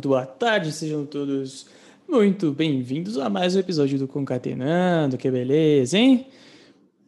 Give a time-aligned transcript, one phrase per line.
[0.00, 1.66] Muito boa tarde, sejam todos
[2.08, 6.26] muito bem-vindos a mais um episódio do Concatenando, que beleza, hein?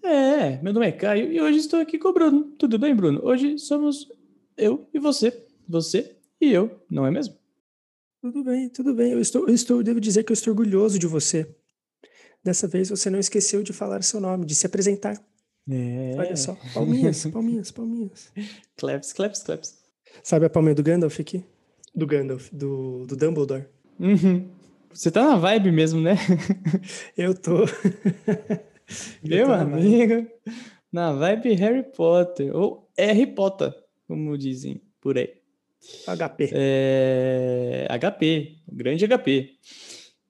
[0.04, 2.52] É, meu nome é Caio e hoje estou aqui com o Bruno.
[2.58, 3.18] Tudo bem, Bruno?
[3.24, 4.12] Hoje somos
[4.58, 7.34] eu e você, você e eu, não é mesmo?
[8.20, 9.12] Tudo bem, tudo bem.
[9.12, 11.48] Eu estou, eu estou, devo dizer que eu estou orgulhoso de você.
[12.44, 15.18] Dessa vez você não esqueceu de falar seu nome, de se apresentar.
[15.66, 16.14] É.
[16.18, 18.30] Olha só, palminhas, palminhas, palminhas.
[18.76, 19.78] Claps, claps, claps.
[20.22, 21.42] Sabe a palminha do Gandalf aqui?
[21.94, 23.66] Do Gandalf, do, do Dumbledore.
[24.00, 24.48] Uhum.
[24.92, 26.16] Você tá na vibe mesmo, né?
[27.16, 27.64] Eu tô.
[29.22, 29.74] Meu tô na vibe.
[29.74, 30.30] amigo,
[30.90, 33.74] na vibe Harry Potter, ou Harry Potter,
[34.06, 35.34] como dizem por aí.
[36.06, 36.50] HP.
[36.52, 37.86] É...
[37.90, 39.50] HP, grande HP.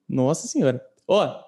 [0.09, 0.85] Nossa senhora.
[1.07, 1.43] Ó,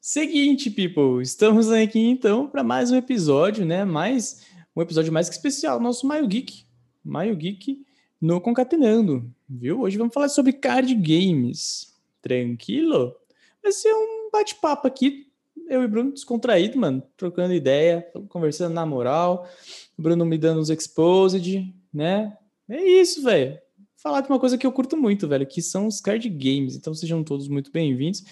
[0.00, 3.84] seguinte, people, estamos aqui então para mais um episódio, né?
[3.84, 6.64] Mais um episódio mais que especial, nosso Maio Geek.
[7.04, 7.84] Maio Geek
[8.20, 9.80] no Concatenando, viu?
[9.80, 11.94] Hoje vamos falar sobre card games.
[12.20, 13.14] Tranquilo?
[13.62, 15.28] Vai ser um bate-papo aqui,
[15.68, 19.48] eu e Bruno descontraído, mano, trocando ideia, conversando na moral.
[19.96, 22.36] O Bruno me dando uns exposed, né?
[22.68, 23.58] É isso, velho.
[23.96, 26.76] Falar de uma coisa que eu curto muito, velho, que são os card games.
[26.76, 28.24] Então sejam todos muito bem-vindos.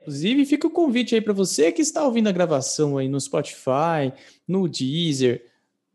[0.00, 4.12] Inclusive, fica o convite aí para você que está ouvindo a gravação aí no Spotify,
[4.48, 5.49] no Deezer,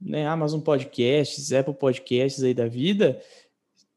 [0.05, 3.19] né, Amazon Podcasts, Apple Podcasts aí da vida.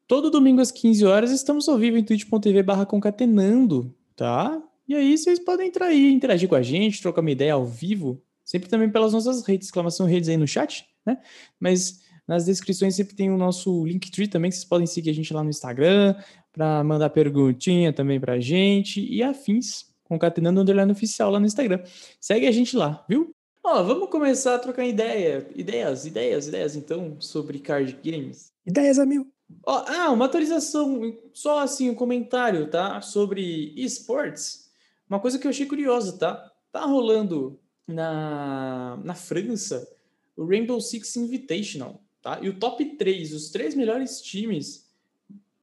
[0.07, 4.61] Todo domingo às 15 horas estamos ao vivo em twitch.tv barra concatenando, tá?
[4.89, 8.23] E aí vocês podem entrar aí, interagir com a gente, trocar uma ideia ao vivo,
[8.43, 11.19] sempre também pelas nossas redes, exclamação redes aí no chat, né?
[11.61, 15.33] Mas nas descrições sempre tem o nosso Linktree também, que vocês podem seguir a gente
[15.35, 16.15] lá no Instagram,
[16.53, 21.83] para mandar perguntinha também pra gente e afins, concatenando underline oficial lá no Instagram.
[22.19, 23.31] Segue a gente lá, viu?
[23.63, 28.53] Ó, vamos começar a trocar ideia, ideias, ideias, ideias então sobre card games.
[28.67, 29.27] Ideias a mil.
[29.65, 33.01] Ó, ah, uma atualização, só assim, um comentário, tá?
[33.01, 34.71] Sobre esportes.
[35.09, 36.53] Uma coisa que eu achei curiosa, tá?
[36.71, 39.89] Tá rolando na, na França
[40.37, 42.39] o Rainbow Six Invitational, tá?
[42.43, 44.87] E o top 3, os três melhores times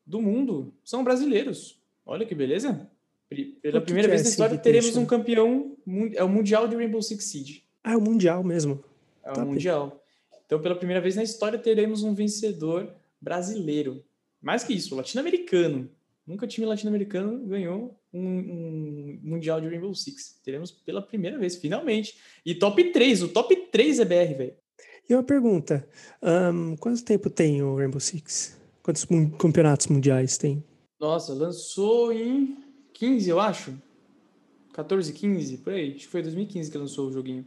[0.05, 1.79] do mundo são brasileiros.
[2.05, 2.89] Olha que beleza.
[3.61, 5.75] Pela que primeira que é vez na esse história teremos um campeão,
[6.13, 7.64] é o Mundial de Rainbow Six Siege.
[7.85, 8.83] Ah, é o Mundial mesmo.
[9.23, 9.47] É o Top.
[9.47, 10.01] Mundial.
[10.45, 12.91] Então, pela primeira vez na história, teremos um vencedor
[13.21, 14.03] brasileiro.
[14.41, 15.89] Mais que isso, latino-americano.
[16.25, 20.39] Nunca time latino-americano ganhou um, um Mundial de Rainbow Six.
[20.43, 22.17] Teremos pela primeira vez, finalmente.
[22.43, 24.53] E top 3, o top 3 é BR, velho.
[25.07, 25.87] E uma pergunta:
[26.21, 28.57] ahn, quanto tempo tem o Rainbow Six?
[28.81, 30.63] Quantos mun- campeonatos mundiais tem?
[30.99, 32.57] Nossa, lançou em
[32.93, 33.73] 15, eu acho.
[34.73, 35.89] 14, 15, por aí.
[35.91, 37.45] Acho que foi 2015 que lançou o joguinho.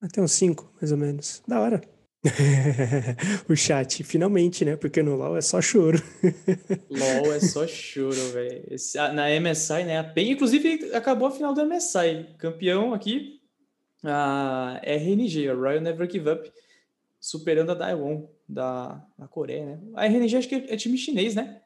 [0.00, 1.42] Até uns cinco, mais ou menos.
[1.46, 1.80] Da hora.
[3.48, 4.76] o chat, finalmente, né?
[4.76, 6.02] Porque no LoL é só choro.
[6.90, 8.64] LOL é só choro, velho.
[9.14, 9.98] Na MSI, né?
[9.98, 12.34] A PEN, inclusive, acabou a final do MSI.
[12.38, 13.40] Campeão aqui,
[14.02, 16.52] a RNG, a Royal Never Give Up,
[17.20, 19.80] superando a Daewon da, da Coreia, né?
[19.94, 21.60] A RNG acho que é, é time chinês, né?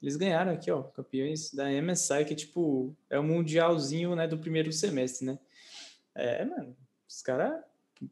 [0.00, 4.36] Eles ganharam aqui, ó, campeões da MSI, que é tipo, é o mundialzinho, né, do
[4.36, 5.38] primeiro semestre, né?
[6.12, 6.76] É, mano,
[7.08, 7.62] os caras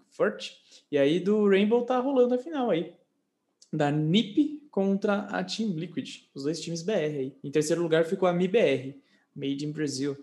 [0.09, 0.61] forte.
[0.91, 2.95] E aí do Rainbow tá rolando a final aí
[3.73, 7.37] da NiP contra a Team Liquid, os dois times BR aí.
[7.43, 9.01] Em terceiro lugar ficou a MIBR,
[9.35, 10.17] Made in Brazil.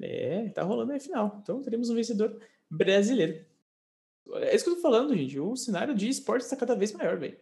[0.00, 1.38] É, tá rolando aí a final.
[1.42, 2.40] Então teremos um vencedor
[2.70, 3.44] brasileiro.
[4.34, 5.38] É isso que eu tô falando, gente.
[5.40, 7.36] O cenário de esportes tá cada vez maior, velho.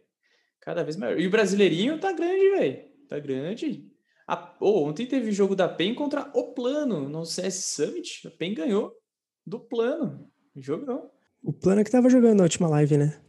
[0.61, 1.19] Cada vez maior.
[1.19, 2.85] E o brasileirinho tá grande, velho.
[3.09, 3.91] Tá grande.
[4.27, 8.27] A- oh, ontem teve jogo da PEN contra o Plano no CS Summit.
[8.27, 8.97] A PEN ganhou
[9.45, 10.31] do Plano.
[10.57, 11.11] Jogão.
[11.47, 13.21] O plano é que tava jogando na última live, né?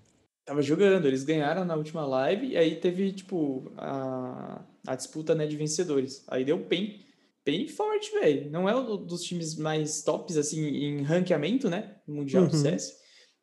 [0.44, 5.46] Tava jogando, eles ganharam na última live e aí teve, tipo, a, a disputa, né,
[5.46, 6.24] de vencedores.
[6.28, 7.06] Aí deu PEN.
[7.46, 8.50] PEN forte, velho.
[8.50, 12.56] Não é um do- dos times mais tops, assim, em ranqueamento, né, no Mundial do
[12.56, 12.62] Uhum.
[12.64, 12.98] CS.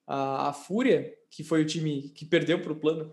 [0.06, 3.12] A, a Fúria, que foi o time que perdeu pro plano,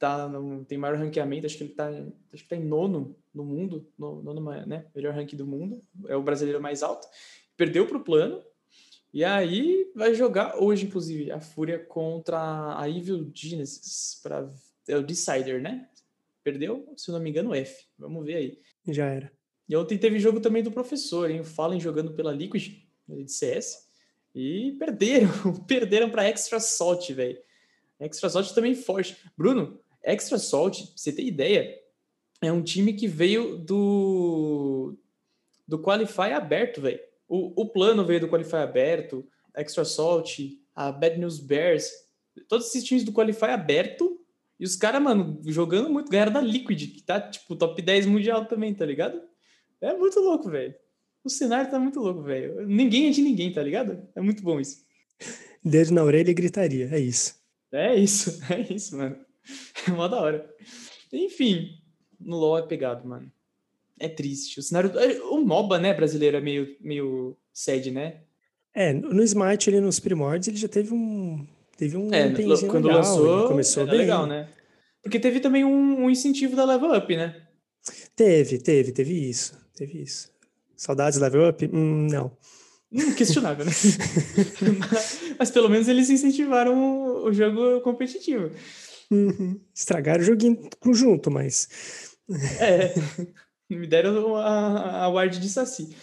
[0.00, 3.14] tá no, tem maior ranqueamento, acho que ele tá, em- acho que tá em nono
[3.32, 7.06] no mundo, no, nono, né, melhor ranking do mundo, é o brasileiro mais alto.
[7.56, 8.42] Perdeu pro plano,
[9.16, 14.20] e aí vai jogar hoje, inclusive, a Fúria contra a Evil Genesis.
[14.22, 14.46] Pra,
[14.86, 15.88] é o Decider, né?
[16.44, 17.86] Perdeu, se eu não me engano, F.
[17.98, 18.58] Vamos ver aí.
[18.86, 19.32] Já era.
[19.66, 21.40] E ontem teve jogo também do professor, hein?
[21.40, 23.88] O Fallen jogando pela Liquid, de CS.
[24.34, 25.30] E perderam.
[25.66, 27.38] perderam para Extra Salt, velho.
[27.98, 29.16] Extra Salt também forte.
[29.34, 31.74] Bruno, Extra Salt, pra você ter ideia,
[32.42, 34.94] é um time que veio do
[35.66, 37.00] do Qualify aberto, velho.
[37.28, 40.38] O, o plano veio do Qualify aberto, Extra Salt,
[40.74, 41.90] a Bad News Bears,
[42.48, 44.20] todos esses times do Qualify aberto
[44.58, 48.46] E os caras, mano, jogando muito, ganharam da Liquid, que tá, tipo, top 10 mundial
[48.46, 49.20] também, tá ligado?
[49.80, 50.74] É muito louco, velho.
[51.24, 52.66] O cenário tá muito louco, velho.
[52.66, 54.06] Ninguém é de ninguém, tá ligado?
[54.14, 54.84] É muito bom isso.
[55.64, 57.34] Dedo na orelha e gritaria, é isso.
[57.72, 59.16] É isso, é isso, mano.
[59.86, 60.48] É mó da hora.
[61.12, 61.70] Enfim,
[62.18, 63.30] no LoL é pegado, mano.
[63.98, 64.60] É triste.
[64.60, 64.96] O cenário.
[64.98, 68.20] É, o MOBA, né, brasileiro, é meio, meio sad, né?
[68.74, 71.46] É, no Smite, ali nos primórdios, ele já teve um.
[71.78, 72.12] Teve um.
[72.12, 72.28] É,
[72.66, 73.96] quando legal, lançou, começou bem.
[73.96, 74.48] legal, né?
[75.02, 77.42] Porque teve também um, um incentivo da Level Up, né?
[78.14, 79.56] Teve, teve, teve isso.
[79.74, 80.30] Teve isso.
[80.76, 81.70] Saudades Level Up?
[81.72, 82.36] Hum, não.
[82.92, 83.72] Hum, questionável, né?
[84.90, 88.50] mas, mas, pelo menos eles incentivaram o jogo competitivo.
[89.10, 89.60] Uhum.
[89.74, 91.68] Estragaram o joguinho conjunto, mas.
[92.60, 92.94] É.
[93.68, 95.94] Me deram a, a ward de Saci.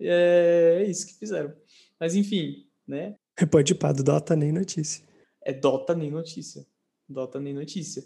[0.00, 1.52] É, é isso que fizeram.
[1.98, 3.14] Mas enfim, né?
[3.50, 5.04] Pode ir do Dota nem notícia.
[5.42, 6.66] É Dota nem notícia.
[7.08, 8.04] Dota nem notícia.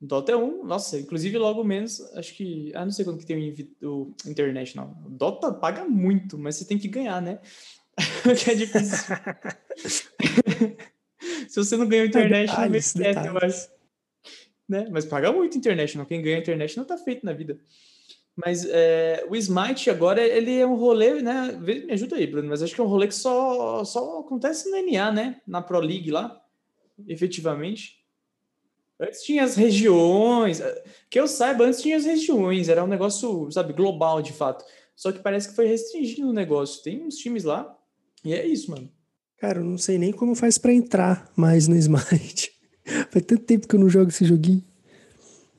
[0.00, 3.54] Dota é um, nossa, inclusive logo menos, acho que, ah, não sei quando que tem
[3.82, 4.94] o, o International.
[5.08, 7.40] Dota paga muito, mas você tem que ganhar, né?
[8.44, 9.16] que é difícil.
[11.48, 13.30] Se você não ganha o International, detalhes, detalhes.
[13.30, 13.70] eu acho.
[14.68, 14.88] Né?
[14.90, 16.06] Mas paga muito International.
[16.06, 17.58] Quem ganha International tá feito na vida.
[18.36, 21.52] Mas é, o Smite agora, ele é um rolê, né?
[21.52, 24.76] Me ajuda aí, Bruno, mas acho que é um rolê que só, só acontece no
[24.76, 25.40] NA, né?
[25.46, 26.38] Na Pro League lá,
[27.08, 28.04] efetivamente.
[29.00, 33.50] Antes tinha as regiões, eh, que eu saiba, antes tinha as regiões, era um negócio,
[33.50, 34.64] sabe, global de fato.
[34.94, 36.82] Só que parece que foi restringido o negócio.
[36.82, 37.74] Tem uns times lá,
[38.24, 38.90] e é isso, mano.
[39.38, 42.52] Cara, eu não sei nem como faz para entrar mais no Smite.
[43.10, 44.64] Faz tanto tempo que eu não jogo esse joguinho.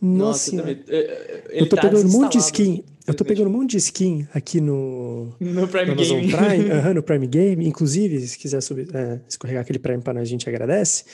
[0.02, 2.84] Nossa, Nossa eu, eh, eh, eu tô tá pegando um monte de skin.
[3.08, 6.32] Eu tô pegando um monte de skin aqui no, no Prime no Game.
[6.32, 7.66] Prime, uh -huh, no Prime Game.
[7.66, 11.06] Inclusive, se quiser subir, é, escorregar aquele Prime para nós, a gente agradece.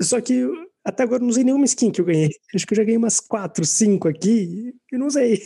[0.00, 0.48] Só que
[0.84, 2.30] até agora não usei nenhuma skin que eu ganhei.
[2.54, 5.40] Acho que eu já ganhei umas 4, 5 aqui e não usei.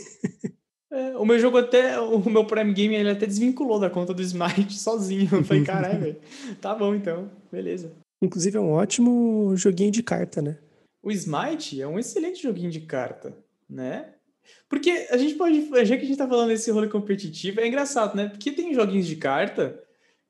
[0.93, 4.23] É, o meu jogo até, o meu Prime Game, ele até desvinculou da conta do
[4.23, 5.29] Smite sozinho.
[5.33, 6.17] Eu falei, caralho, velho.
[6.61, 7.91] Tá bom então, beleza.
[8.23, 10.57] Inclusive é um ótimo joguinho de carta, né?
[11.05, 13.37] O Smite é um excelente joguinho de carta,
[13.69, 14.15] né?
[14.69, 18.17] Porque a gente pode, já que a gente tá falando desse rolê competitivo, é engraçado,
[18.17, 18.29] né?
[18.29, 19.81] Porque tem joguinhos de carta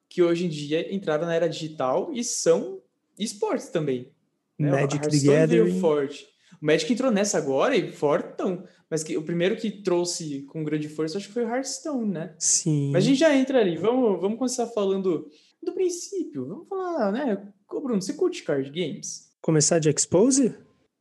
[0.09, 2.81] que hoje em dia entraram na era digital e são
[3.19, 4.13] esportes também.
[4.59, 4.71] Né?
[4.71, 5.81] Magic the Gathering.
[5.81, 6.27] Forte.
[6.61, 8.65] O Magic entrou nessa agora e fortão.
[8.91, 12.35] Mas que, o primeiro que trouxe com grande força acho que foi o Hearthstone, né?
[12.39, 12.91] Sim.
[12.93, 13.77] Mas a gente já entra ali.
[13.77, 15.29] Vamos, vamos começar falando
[15.63, 16.47] do princípio.
[16.47, 17.53] Vamos falar, né?
[17.69, 19.24] Ô, Bruno, você curte card games?
[19.45, 20.55] Começar de Expose?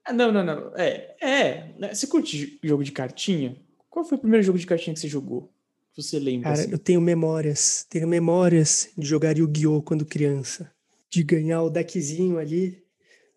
[0.05, 0.75] Ah, não, não, não.
[0.75, 1.73] É, é.
[1.79, 1.93] Né?
[1.93, 3.55] Você curte jogo de cartinha?
[3.89, 5.49] Qual foi o primeiro jogo de cartinha que você jogou?
[5.95, 6.49] Você lembra?
[6.49, 6.71] Cara, assim?
[6.73, 7.87] eu tenho memórias.
[7.89, 9.81] Tenho memórias de jogar Yu-Gi-Oh!
[9.81, 10.69] quando criança.
[11.09, 12.83] De ganhar o deckzinho ali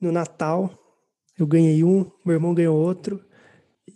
[0.01, 0.77] no Natal,
[1.39, 3.25] eu ganhei um, meu irmão ganhou outro.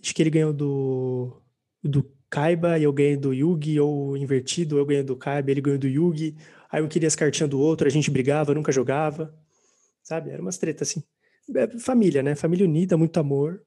[0.00, 1.42] Acho que ele ganhou do,
[1.82, 5.80] do Kaiba e eu ganhei do Yugi, ou invertido, eu ganhei do Kaiba, ele ganhou
[5.80, 6.36] do Yugi.
[6.70, 9.34] Aí eu queria as cartinhas do outro, a gente brigava, nunca jogava.
[10.10, 10.30] Sabe?
[10.30, 11.04] Era umas tretas assim.
[11.54, 12.34] É, família, né?
[12.34, 13.62] Família unida, muito amor.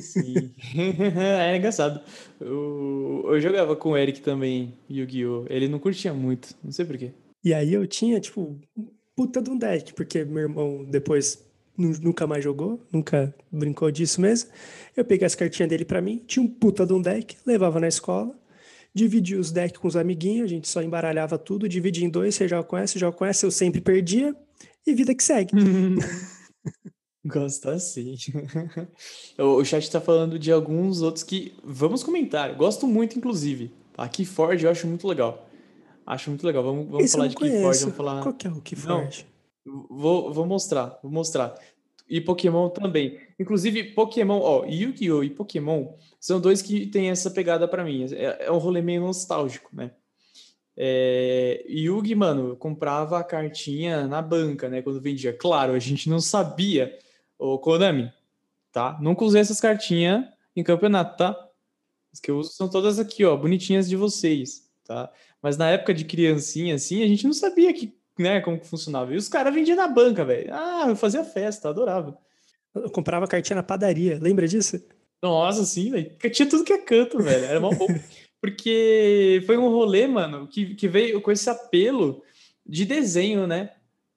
[0.00, 0.50] Sim.
[1.14, 2.00] é engraçado.
[2.40, 5.44] Eu, eu jogava com o Eric também, Yu-Gi-Oh!
[5.50, 7.12] Ele não curtia muito, não sei porquê.
[7.44, 8.58] E aí eu tinha, tipo,
[9.14, 11.44] puta de um deck, porque meu irmão depois
[11.76, 14.48] nunca mais jogou, nunca brincou disso mesmo.
[14.96, 17.88] Eu peguei as cartinhas dele para mim, tinha um puta de um deck, levava na
[17.88, 18.34] escola,
[18.94, 22.48] dividia os decks com os amiguinhos, a gente só embaralhava tudo, dividia em dois, você
[22.48, 24.34] joga com essa, joga com essa, eu sempre perdia,
[24.86, 25.52] e vida que segue.
[27.24, 28.16] Gosto assim.
[29.38, 32.54] o chat tá falando de alguns outros que vamos comentar.
[32.56, 33.70] Gosto muito, inclusive.
[33.96, 35.48] Aqui Ford eu acho muito legal.
[36.04, 36.64] Acho muito legal.
[36.64, 37.80] Vamos, vamos falar de Keyforge.
[37.80, 38.22] Vamos falar...
[38.22, 39.26] Qual que é o Keyforge?
[39.64, 41.54] Vou, vou mostrar, vou mostrar.
[42.08, 43.18] E Pokémon também.
[43.38, 45.22] Inclusive, Pokémon, ó, Yu-Gi-Oh!
[45.22, 48.04] e Pokémon são dois que têm essa pegada para mim.
[48.12, 49.92] É, é, um rolê meio nostálgico, né?
[50.76, 54.82] É, Yu-Gi, mano, comprava a cartinha na banca, né?
[54.82, 55.32] Quando vendia.
[55.32, 56.98] Claro, a gente não sabia.
[57.38, 58.12] O Konami,
[58.70, 58.96] tá?
[59.00, 60.24] Nunca usei essas cartinhas
[60.54, 61.48] em campeonato, tá?
[62.12, 65.10] As que eu uso são todas aqui, ó, bonitinhas de vocês, tá?
[65.40, 69.12] Mas na época de criancinha, assim, a gente não sabia que, né, como que funcionava.
[69.12, 70.54] E os caras vendiam na banca, velho.
[70.54, 72.16] Ah, eu fazia festa, adorava.
[72.74, 74.80] Eu comprava cartinha na padaria, lembra disso?
[75.20, 76.16] Nossa, sim, velho.
[76.30, 77.44] Tinha tudo que é canto, velho.
[77.44, 77.86] Era mal bom.
[78.42, 82.24] Porque foi um rolê, mano, que, que veio com esse apelo
[82.66, 83.70] de desenho, né?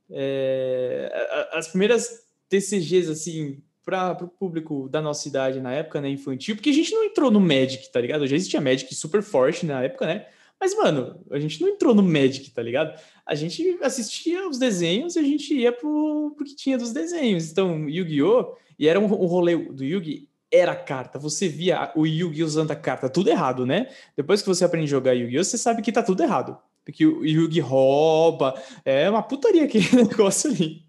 [0.09, 6.55] É, as primeiras TCGs, assim, para o público da nossa idade na época, né, infantil,
[6.55, 8.25] porque a gente não entrou no Magic, tá ligado?
[8.25, 10.25] Já existia Magic super forte na época, né?
[10.59, 12.99] Mas, mano, a gente não entrou no Magic, tá ligado?
[13.27, 17.51] A gente assistia os desenhos e a gente ia pro, pro que tinha dos desenhos.
[17.51, 18.55] Então, Yu-Gi-Oh!
[18.79, 21.19] E era um, um rolê do Yu-Gi era a carta.
[21.19, 23.87] Você via o Yu-Gi usando a carta tudo errado, né?
[24.15, 25.43] Depois que você aprende a jogar Yu-Gi-Oh!
[25.43, 26.57] você sabe que tá tudo errado.
[26.83, 28.53] Porque o Yu-Gi rouba.
[28.83, 30.83] É uma putaria aquele negócio ali.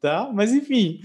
[0.00, 0.30] Tá?
[0.32, 1.00] Mas enfim.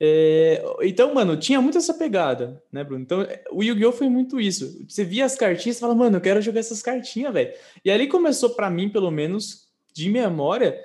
[0.00, 3.02] É, então, mano, tinha muito essa pegada, né, Bruno?
[3.02, 3.92] Então, o Yu-Gi-Oh!
[3.92, 4.84] foi muito isso.
[4.88, 7.52] Você via as cartinhas e fala, mano, eu quero jogar essas cartinhas, velho.
[7.84, 10.78] E ali começou, para mim, pelo menos, de memória,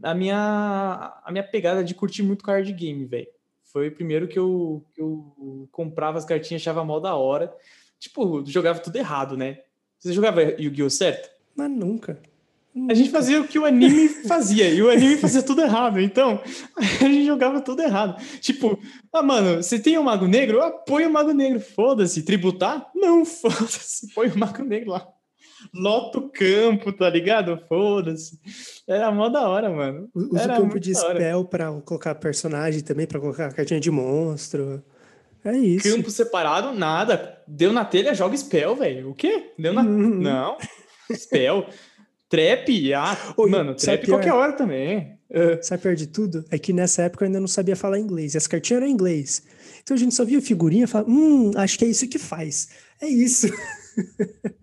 [0.00, 3.26] a minha, a minha pegada de curtir muito card game, velho.
[3.72, 7.54] Foi o primeiro que eu, que eu comprava as cartinhas, achava mal da hora.
[7.98, 9.58] Tipo, jogava tudo errado, né?
[9.98, 10.90] Você jogava Yu-Gi-Oh!
[10.90, 11.30] certo?
[11.54, 12.20] Mas nunca.
[12.88, 16.00] A gente fazia o que o anime fazia, e o anime fazia tudo errado.
[16.00, 16.40] Então,
[16.78, 18.20] a gente jogava tudo errado.
[18.40, 18.78] Tipo,
[19.12, 20.60] ah, mano, você tem o um Mago Negro?
[20.86, 22.22] Põe o Mago Negro, foda-se.
[22.22, 22.88] Tributar?
[22.94, 25.06] Não, foda-se, põe o Mago Negro lá.
[25.74, 27.60] Lota o campo, tá ligado?
[27.68, 28.38] Foda-se.
[28.88, 30.08] Era mó da hora, mano.
[30.14, 34.82] Usa Era o campo de spell pra colocar personagem também, pra colocar cartinha de monstro.
[35.44, 35.94] É isso.
[35.94, 37.38] Campo separado, nada.
[37.46, 39.10] Deu na telha, joga spell, velho.
[39.10, 39.52] O quê?
[39.58, 39.82] Deu na.
[39.82, 40.20] Uhum.
[40.20, 40.56] Não.
[41.12, 41.66] Spell.
[42.28, 45.18] Trap, ah, mano, trap qualquer hora também.
[45.30, 45.62] Uh.
[45.62, 46.44] Sabe pior de tudo?
[46.48, 48.34] É que nessa época eu ainda não sabia falar inglês.
[48.34, 49.42] E as cartinhas eram em inglês.
[49.82, 52.68] Então a gente só via figurinha e falava, hum, acho que é isso que faz.
[53.00, 53.48] É isso.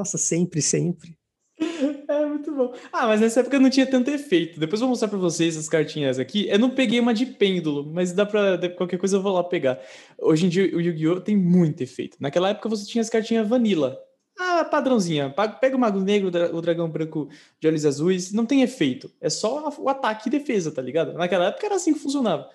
[0.00, 1.14] Nossa, sempre, sempre.
[2.08, 2.74] É muito bom.
[2.92, 4.58] Ah, mas nessa época não tinha tanto efeito.
[4.58, 6.48] Depois eu vou mostrar pra vocês as cartinhas aqui.
[6.48, 8.58] Eu não peguei uma de pêndulo, mas dá pra.
[8.70, 9.78] Qualquer coisa eu vou lá pegar.
[10.18, 11.20] Hoje em dia o Yu-Gi-Oh!
[11.20, 12.16] tem muito efeito.
[12.18, 13.96] Naquela época você tinha as cartinhas vanilla.
[14.38, 15.32] Ah, padrãozinha.
[15.60, 17.28] Pega o Mago Negro, o Dragão Branco
[17.60, 18.32] de olhos azuis.
[18.32, 19.12] Não tem efeito.
[19.20, 21.12] É só o ataque e defesa, tá ligado?
[21.12, 22.48] Naquela época era assim que funcionava.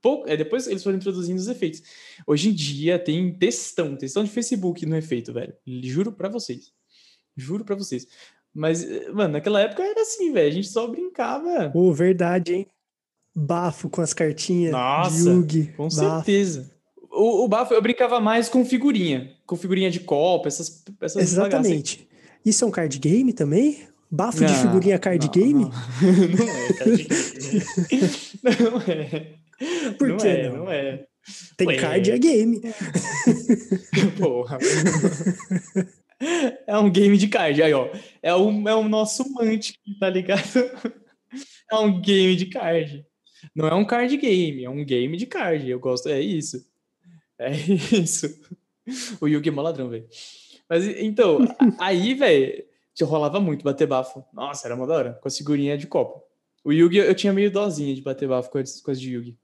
[0.00, 1.82] Pouco, é, depois eles foram introduzindo os efeitos.
[2.26, 5.54] Hoje em dia tem textão, textão de Facebook no efeito, velho.
[5.66, 6.72] Juro pra vocês.
[7.38, 8.06] Juro pra vocês.
[8.54, 10.48] Mas, mano, naquela época era assim, velho.
[10.48, 11.70] A gente só brincava.
[11.70, 12.66] Pô, oh, verdade, hein?
[13.34, 14.72] Bafo com as cartinhas.
[14.72, 15.96] Nossa, Yugi, com bafo.
[15.96, 16.70] certeza.
[17.10, 19.30] O, o bafo eu brincava mais com figurinha.
[19.46, 22.08] Com figurinha de copa, essas, essas Exatamente.
[22.44, 23.86] Isso é um card game também?
[24.10, 25.64] Bafo não, de figurinha card não, game?
[25.64, 25.70] Não.
[26.38, 27.64] não é card game.
[28.52, 29.38] não é.
[29.98, 30.56] Por que é, não?
[30.58, 31.04] Não é.
[31.56, 31.76] Tem Ué.
[31.76, 32.60] card é game.
[34.18, 34.58] Porra.
[36.66, 37.62] É um game de card.
[37.62, 37.88] Aí, ó.
[38.22, 40.42] É o, é o nosso Mantic, tá ligado?
[41.70, 43.04] É um game de card.
[43.54, 45.68] Não é um card game, é um game de card.
[45.68, 46.66] Eu gosto, é isso.
[47.38, 47.50] É
[47.92, 48.26] isso.
[49.20, 50.08] O Yugi é mó ladrão, velho.
[50.68, 51.38] Mas então,
[51.78, 54.24] aí, velho, te rolava muito bater bafo.
[54.32, 56.22] Nossa, era uma da hora, com a figurinha de copo.
[56.64, 59.36] O Yugi, eu tinha meio dozinha de bater bafo com as coisas de Yugi.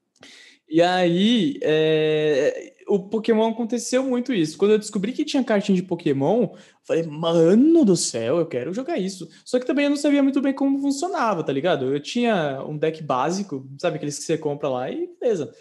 [0.68, 4.58] E aí, é, o Pokémon aconteceu muito isso.
[4.58, 6.50] Quando eu descobri que tinha cartinha de Pokémon,
[6.82, 9.28] falei, mano do céu, eu quero jogar isso.
[9.44, 11.92] Só que também eu não sabia muito bem como funcionava, tá ligado?
[11.92, 15.52] Eu tinha um deck básico, sabe, aqueles que você compra lá e beleza.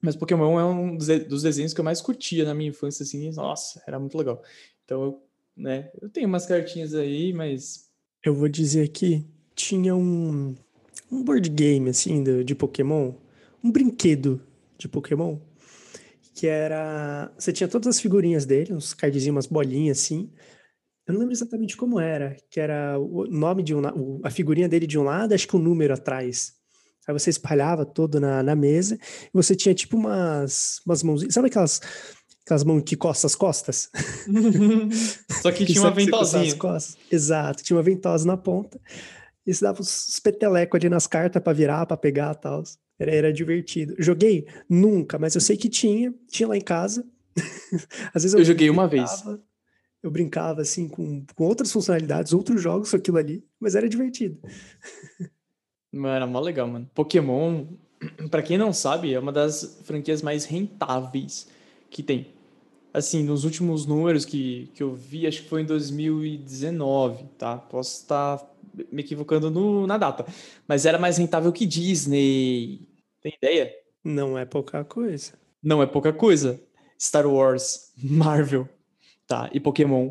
[0.00, 3.82] Mas Pokémon é um dos desenhos que eu mais curtia na minha infância, assim, nossa,
[3.86, 4.42] era muito legal.
[4.84, 5.22] Então, eu,
[5.56, 7.86] né, eu tenho umas cartinhas aí, mas.
[8.22, 10.54] Eu vou dizer que tinha um,
[11.10, 13.12] um board game, assim, de, de Pokémon,
[13.64, 14.40] um brinquedo
[14.78, 15.38] de Pokémon,
[16.36, 17.32] que era.
[17.38, 20.30] Você tinha todas as figurinhas dele, uns cardzinhos, umas bolinhas assim.
[21.06, 24.86] Eu não lembro exatamente como era, que era o nome de um, a figurinha dele
[24.86, 26.52] de um lado, acho que o um número atrás.
[27.08, 31.32] Aí você espalhava todo na, na mesa e você tinha tipo umas, umas mãozinhas.
[31.32, 31.80] Sabe aquelas,
[32.44, 33.90] aquelas mãos que costas as costas?
[35.40, 36.44] Só que, que tinha uma ventosinha.
[37.10, 38.78] Exato, tinha uma ventosa na ponta.
[39.46, 42.62] E você dava uns petelecos ali nas cartas para virar, para pegar e tal.
[42.98, 43.94] Era, era divertido.
[43.98, 44.46] Joguei?
[44.68, 46.14] Nunca, mas eu sei que tinha.
[46.28, 47.06] Tinha lá em casa.
[48.14, 49.24] Às vezes eu, eu joguei uma vez.
[50.02, 54.38] Eu brincava assim com, com outras funcionalidades, outros jogos aquilo ali, mas era divertido.
[55.92, 56.88] Mano, era mó legal, mano.
[56.94, 57.66] Pokémon,
[58.30, 61.48] para quem não sabe, é uma das franquias mais rentáveis
[61.90, 62.28] que tem.
[62.92, 67.58] Assim, nos últimos números que, que eu vi, acho que foi em 2019, tá?
[67.58, 68.38] Posso estar
[68.90, 70.26] me equivocando no, na data.
[70.66, 72.88] Mas era mais rentável que Disney.
[73.22, 73.72] Tem ideia?
[74.04, 75.32] Não é pouca coisa.
[75.62, 76.60] Não é pouca coisa.
[76.98, 78.68] Star Wars, Marvel,
[79.26, 79.50] tá?
[79.52, 80.10] E Pokémon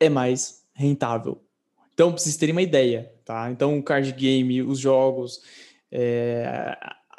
[0.00, 1.42] é mais rentável.
[1.92, 3.50] Então, pra vocês terem uma ideia, tá?
[3.50, 5.42] Então, o card game, os jogos,
[5.90, 6.76] é,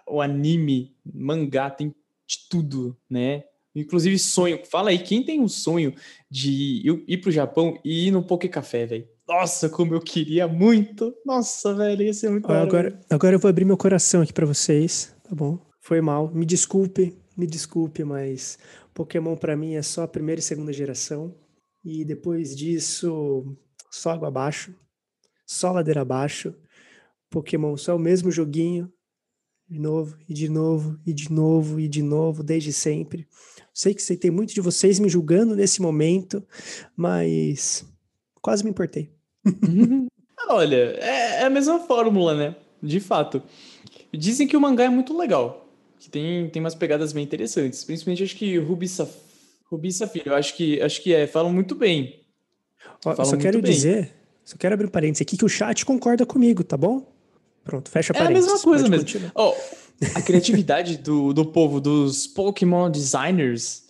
[0.07, 1.93] o anime, mangá, tem
[2.25, 3.43] de tudo, né?
[3.75, 4.59] Inclusive sonho.
[4.65, 5.93] Fala aí, quem tem um sonho
[6.29, 6.51] de
[6.88, 9.07] ir, ir pro Japão e ir no Poké Café, velho?
[9.29, 11.15] Nossa, como eu queria muito.
[11.24, 15.15] Nossa, velho, ia ser muito agora, agora eu vou abrir meu coração aqui para vocês,
[15.21, 15.59] tá bom?
[15.79, 16.33] Foi mal.
[16.33, 18.57] Me desculpe, me desculpe, mas
[18.91, 21.36] Pokémon para mim é só a primeira e segunda geração.
[21.86, 23.55] E depois disso,
[23.91, 24.74] só água abaixo,
[25.45, 26.55] só ladeira abaixo.
[27.29, 28.91] Pokémon só é o mesmo joguinho,
[29.69, 33.27] de novo, e de novo, e de novo, e de novo, desde sempre.
[33.71, 36.43] Sei que tem muito de vocês me julgando nesse momento,
[36.98, 37.86] mas
[38.41, 39.18] quase me importei.
[40.49, 42.55] Olha, é, é a mesma fórmula, né?
[42.81, 43.41] De fato.
[44.11, 45.67] Dizem que o mangá é muito legal,
[45.99, 47.83] que tem, tem umas pegadas bem interessantes.
[47.83, 49.11] Principalmente acho que Rubi, Saf...
[49.71, 49.89] Rubi
[50.25, 52.19] eu acho que, acho que é, falam muito bem.
[53.05, 53.71] Ó, falam só quero bem.
[53.71, 54.11] dizer,
[54.43, 57.05] só quero abrir um parênteses aqui que o chat concorda comigo, tá bom?
[57.63, 58.47] Pronto, fecha parênteses.
[58.47, 59.31] É a mesma coisa mesmo.
[59.35, 59.53] Oh,
[60.15, 63.83] a criatividade do, do povo, dos Pokémon designers,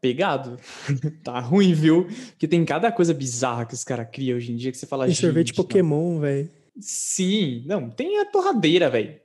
[0.00, 0.56] pegado.
[1.22, 2.06] tá ruim, viu?
[2.30, 5.06] Porque tem cada coisa bizarra que os caras criam hoje em dia que você fala.
[5.06, 6.50] Tem sorvete Pokémon, velho.
[6.80, 9.18] Sim, não, tem a torradeira, velho.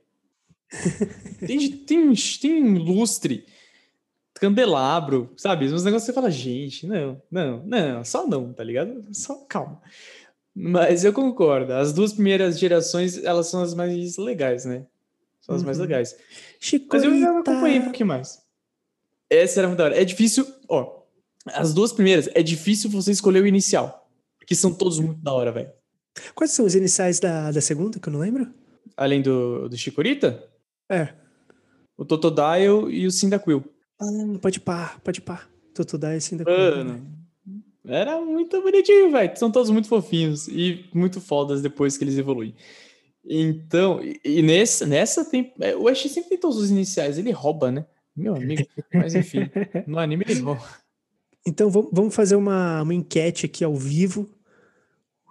[1.46, 3.46] tem, tem, tem lustre,
[4.34, 5.66] candelabro, sabe?
[5.66, 9.04] Uns negócios que você fala, gente, não, não, não, só não, tá ligado?
[9.12, 9.80] Só calma.
[10.54, 14.86] Mas eu concordo, as duas primeiras gerações, elas são as mais legais, né?
[15.40, 15.66] São as uhum.
[15.66, 16.16] mais legais.
[16.58, 17.08] Chicorita.
[17.08, 18.42] Mas eu acompanhei um pouquinho mais.
[19.28, 20.00] Essa era muito da hora.
[20.00, 21.02] É difícil, ó,
[21.46, 25.52] as duas primeiras, é difícil você escolher o inicial, porque são todos muito da hora,
[25.52, 25.70] velho.
[26.34, 28.48] Quais são os iniciais da, da segunda, que eu não lembro?
[28.96, 30.48] Além do, do Chikorita?
[30.88, 31.08] É.
[31.96, 33.64] O Totodile e o Cyndaquil.
[34.00, 35.46] Ah, pode pá, pode pá.
[35.74, 36.54] Totodile e Cyndaquil.
[36.54, 37.06] Mano,
[37.86, 39.36] era muito bonitinho, velho.
[39.36, 42.54] São todos muito fofinhos e muito fodas depois que eles evoluem.
[43.24, 45.52] Então, e, e nessa, nessa tem.
[45.60, 47.86] É, o Ash sempre tem todos os iniciais, ele rouba, né?
[48.16, 48.66] Meu amigo.
[48.92, 49.50] Mas enfim,
[49.86, 50.62] no anime ele rouba.
[51.46, 54.30] Então vamos fazer uma, uma enquete aqui ao vivo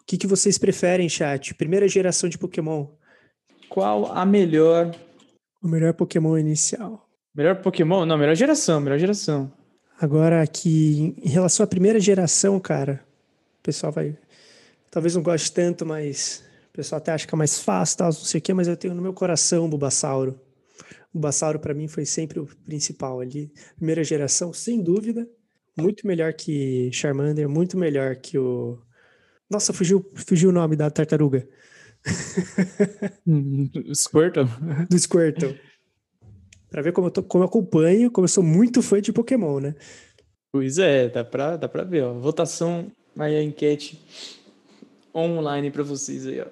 [0.04, 1.54] o que, que vocês preferem, chat?
[1.56, 2.88] Primeira geração de Pokémon.
[3.70, 4.94] Qual a melhor?
[5.62, 7.08] O melhor Pokémon inicial.
[7.34, 8.06] Melhor Pokémon?
[8.06, 9.52] Não, melhor geração, melhor geração.
[10.00, 13.02] Agora, aqui, em relação à primeira geração, cara,
[13.60, 14.18] o pessoal vai.
[14.92, 18.14] Talvez não goste tanto, mas o pessoal até acha que é mais fácil, tal, não
[18.14, 20.38] sei o quê, mas eu tenho no meu coração o Bulbasauro.
[21.14, 23.52] O Bulbasauro, para mim, foi sempre o principal ali.
[23.76, 25.28] Primeira geração, sem dúvida.
[25.78, 28.80] Muito melhor que Charmander, muito melhor que o
[29.54, 31.48] nossa, fugiu, fugiu o nome da tartaruga.
[33.94, 34.48] Squirtle?
[34.90, 35.60] Do Squirtle.
[36.72, 39.60] Pra ver como eu, tô, como eu acompanho, como eu sou muito fã de Pokémon,
[39.60, 39.76] né?
[40.52, 42.14] Pois é, dá pra, dá pra ver, ó.
[42.14, 44.04] Votação, aí a enquete
[45.14, 46.48] online pra vocês aí, ó.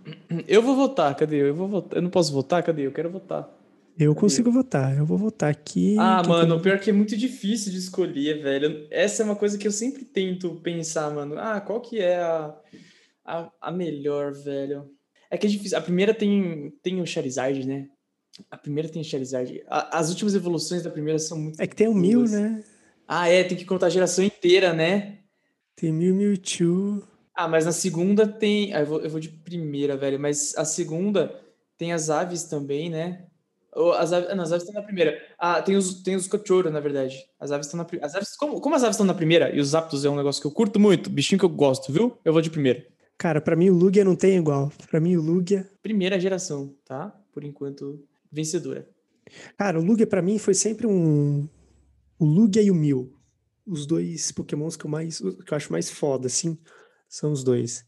[0.48, 1.42] Eu vou votar, cadê?
[1.42, 1.98] Eu vou votar.
[1.98, 2.86] Eu não posso votar, cadê?
[2.86, 3.54] Eu quero votar.
[3.98, 5.96] Eu consigo votar, eu vou votar aqui.
[5.98, 8.86] Ah, mano, o pior é que é muito difícil de escolher, velho.
[8.90, 11.38] Essa é uma coisa que eu sempre tento pensar, mano.
[11.38, 12.54] Ah, qual que é a,
[13.24, 14.90] a, a melhor, velho?
[15.30, 15.78] É que é difícil.
[15.78, 17.88] A primeira tem, tem o Charizard, né?
[18.50, 19.62] A primeira tem o Charizard.
[19.66, 21.60] A, as últimas evoluções da primeira são muito.
[21.60, 22.62] É que tem o Mil, né?
[23.08, 25.20] Ah, é, tem que contar a geração inteira, né?
[25.74, 27.02] Tem Mil, Mewtwo.
[27.34, 28.74] Ah, mas na segunda tem.
[28.74, 30.20] Ah, eu, vou, eu vou de primeira, velho.
[30.20, 31.34] Mas a segunda
[31.78, 33.26] tem as aves também, né?
[33.98, 35.20] As aves, não, as aves estão na primeira.
[35.38, 37.26] Ah, tem os, tem os cachorros, na verdade.
[37.38, 38.12] As aves estão na primeira.
[38.38, 40.50] como, como as aves estão na primeira e os aptos é um negócio que eu
[40.50, 42.16] curto muito, bichinho que eu gosto, viu?
[42.24, 42.86] Eu vou de primeira.
[43.18, 44.72] Cara, para mim o Lugia não tem igual.
[44.90, 45.70] Para mim o Lugia.
[45.82, 47.14] Primeira geração, tá?
[47.32, 48.88] Por enquanto, vencedora.
[49.58, 51.48] Cara, o Lugia para mim foi sempre um.
[52.18, 53.12] O Lugia e o Mil.
[53.66, 55.18] Os dois Pokémons que eu mais.
[55.18, 56.58] que eu acho mais foda, assim,
[57.08, 57.84] são os dois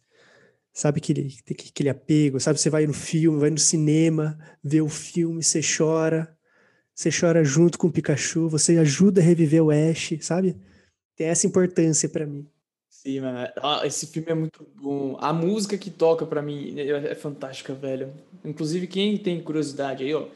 [0.78, 2.60] sabe aquele, aquele apego, sabe?
[2.60, 6.32] Você vai no filme, vai no cinema, vê o filme, você chora,
[6.94, 10.56] você chora junto com o Pikachu, você ajuda a reviver o Ash, sabe?
[11.16, 12.48] Tem essa importância para mim.
[12.88, 13.48] Sim, mano.
[13.56, 15.16] Ah, esse filme é muito bom.
[15.20, 18.14] A música que toca para mim é, é fantástica, velho.
[18.44, 20.28] Inclusive, quem tem curiosidade aí, ó.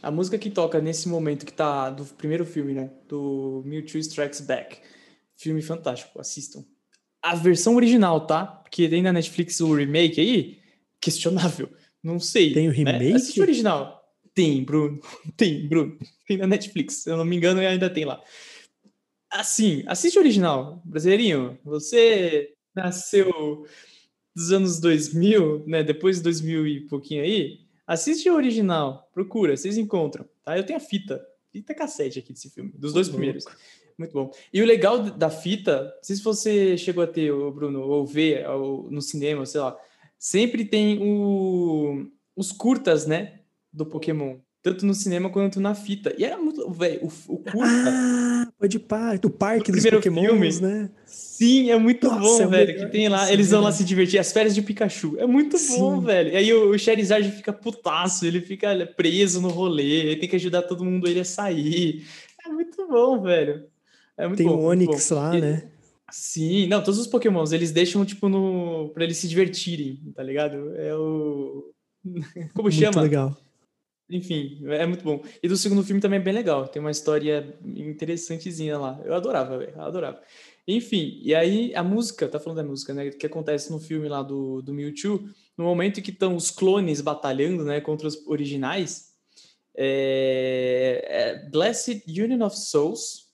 [0.00, 2.88] A música que toca nesse momento que tá do primeiro filme, né?
[3.08, 4.78] Do Mewtwo Strikes Back.
[5.36, 6.64] Filme fantástico, assistam
[7.22, 8.46] a versão original, tá?
[8.46, 10.58] Porque tem na Netflix o remake aí,
[11.00, 11.70] questionável.
[12.02, 12.52] Não sei.
[12.52, 12.76] Tem o né?
[12.76, 13.04] remake?
[13.10, 13.12] Né?
[13.16, 13.98] Assiste o original.
[14.34, 15.00] Tem, Bruno.
[15.36, 15.98] Tem, Bruno.
[16.26, 17.02] Tem na Netflix.
[17.02, 18.22] Se eu não me engano, ainda tem lá.
[19.30, 20.80] Assim, assiste o original.
[20.84, 23.66] Brasileirinho, você nasceu
[24.34, 25.82] dos anos 2000, né?
[25.82, 27.58] Depois de 2000 e pouquinho aí.
[27.86, 29.08] Assiste o original.
[29.12, 30.28] Procura, vocês encontram.
[30.44, 30.56] Tá?
[30.56, 31.20] Eu tenho a fita.
[31.50, 32.70] Fita cassete aqui desse filme.
[32.76, 33.44] Dos dois primeiros.
[33.98, 34.30] Muito bom.
[34.52, 38.48] E o legal da fita, não sei se você chegou a ter, Bruno, ou ver
[38.48, 39.76] ou no cinema, sei lá,
[40.16, 42.06] sempre tem o,
[42.36, 43.40] os curtas, né,
[43.72, 44.36] do Pokémon.
[44.62, 46.14] Tanto no cinema quanto na fita.
[46.18, 46.68] E era muito.
[46.70, 47.90] Velho, o, o curta.
[47.90, 50.90] Ah, pode par, do parque dos Pokémons, né?
[51.06, 52.78] Sim, é muito Nossa, bom, é velho.
[52.80, 55.16] Que tem lá, eles vão lá se divertir, as férias de Pikachu.
[55.16, 55.78] É muito Sim.
[55.78, 56.32] bom, velho.
[56.32, 60.36] E aí o, o Charizard fica putaço, ele fica preso no rolê, ele tem que
[60.36, 62.04] ajudar todo mundo ele a sair.
[62.44, 63.67] É muito bom, velho.
[64.18, 65.70] É muito Tem bom, o Onix lá, e, né?
[66.10, 68.90] Sim, não, todos os Pokémons, eles deixam, tipo, no...
[68.92, 70.74] pra eles se divertirem, tá ligado?
[70.74, 71.70] É o...
[72.54, 73.02] Como Muito chama?
[73.02, 73.36] legal.
[74.10, 75.22] Enfim, é muito bom.
[75.42, 76.66] E do segundo filme também é bem legal.
[76.66, 78.98] Tem uma história interessantezinha lá.
[79.04, 79.72] Eu adorava, velho.
[79.76, 80.22] Eu adorava.
[80.66, 83.10] Enfim, e aí a música, tá falando da música, né?
[83.10, 85.28] Que acontece no filme lá do, do Mewtwo,
[85.58, 87.82] no momento em que estão os clones batalhando, né?
[87.82, 89.12] Contra os originais.
[89.76, 93.27] É, é Blessed Union of Souls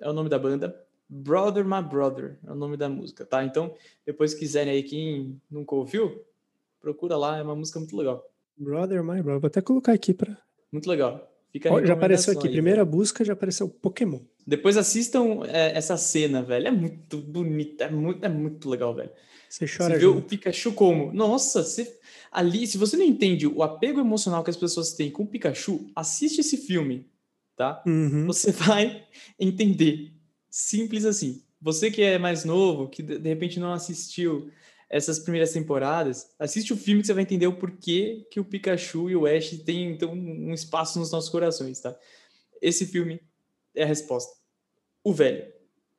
[0.00, 0.84] é o nome da banda.
[1.08, 3.44] Brother My Brother é o nome da música, tá?
[3.44, 3.74] Então,
[4.06, 6.24] depois quiserem aí, quem nunca ouviu,
[6.80, 8.24] procura lá, é uma música muito legal.
[8.56, 9.40] Brother, my brother.
[9.40, 10.36] Vou até colocar aqui pra.
[10.70, 11.26] Muito legal.
[11.68, 12.46] Ó, já apareceu aqui.
[12.46, 12.96] aí, Primeira velho.
[12.96, 14.20] busca já apareceu Pokémon.
[14.46, 16.68] Depois assistam é, essa cena, velho.
[16.68, 19.10] É muito bonita, é muito, é muito legal, velho.
[19.48, 20.22] Você Você chora vê o.
[20.22, 21.12] Pikachu como?
[21.12, 21.98] Nossa, você...
[22.30, 25.90] ali, se você não entende o apego emocional que as pessoas têm com o Pikachu,
[25.96, 27.08] assiste esse filme,
[27.60, 27.82] tá?
[27.86, 28.26] Uhum.
[28.26, 29.06] Você vai
[29.38, 30.14] entender.
[30.48, 31.42] Simples assim.
[31.60, 34.50] Você que é mais novo, que de repente não assistiu
[34.88, 39.10] essas primeiras temporadas, assiste o filme que você vai entender o porquê que o Pikachu
[39.10, 41.94] e o Ash têm então, um espaço nos nossos corações, tá?
[42.62, 43.20] Esse filme
[43.74, 44.32] é a resposta.
[45.04, 45.44] O velho.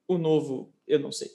[0.08, 1.30] O novo, eu não sei.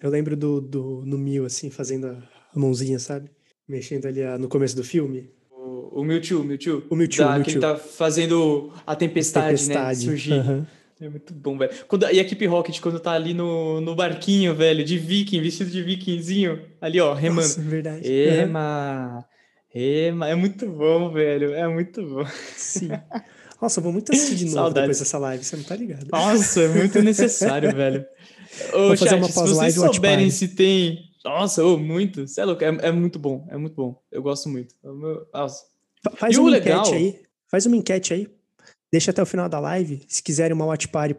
[0.00, 3.30] Eu lembro do, do no Mil, assim, fazendo a, a mãozinha, sabe?
[3.66, 5.32] Mexendo ali a- no começo do filme.
[5.92, 6.82] O, Mewtwo, Mewtwo.
[6.90, 7.60] O Mewtwo, da- o Que ele Mewtwo.
[7.60, 9.74] tá fazendo a tempestade, né?
[9.74, 10.00] Tempestade.
[10.00, 10.32] Surgir.
[10.34, 10.66] Aham.
[11.00, 11.70] É muito bom, velho.
[11.88, 15.70] Quando, e a equipe Rocket, quando tá ali no, no barquinho, velho, de viking, vestido
[15.70, 17.40] de vikingzinho, ali, ó, remando.
[17.48, 18.02] Nossa, verdade.
[18.06, 18.42] Aham.
[18.42, 19.24] Ema!
[19.74, 20.28] Ema!
[20.28, 21.54] É muito bom, velho.
[21.54, 22.24] É muito bom.
[22.54, 22.90] Sim.
[23.62, 24.74] Nossa, eu vou muito assistir de novo Saudades.
[24.82, 26.06] depois dessa live, você não tá ligado.
[26.12, 28.04] Nossa, é muito necessário, velho.
[28.74, 30.98] Ô, Vou fazer chat, uma se pós-live vocês watch souberem se tem.
[31.24, 32.26] Nossa, ô, muito.
[32.28, 32.62] Cê é louco.
[32.64, 33.46] É, é muito bom.
[33.50, 33.98] É muito bom.
[34.12, 34.74] Eu gosto muito.
[34.84, 35.69] É meu- Nossa.
[36.02, 37.20] Fa- Faz E uma legal- enquete aí.
[37.48, 38.28] Faz uma enquete aí.
[38.92, 40.02] Deixa até o final da live.
[40.08, 41.14] Se quiserem uma watch party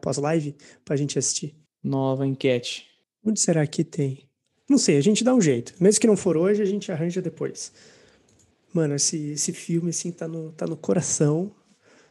[0.00, 1.54] pós-live, pra gente assistir.
[1.82, 2.86] Nova enquete.
[3.24, 4.24] Onde será que tem?
[4.68, 5.74] Não sei, a gente dá um jeito.
[5.80, 7.72] Mesmo que não for hoje, a gente arranja depois.
[8.72, 11.50] Mano, esse, esse filme, assim, tá no, tá no coração,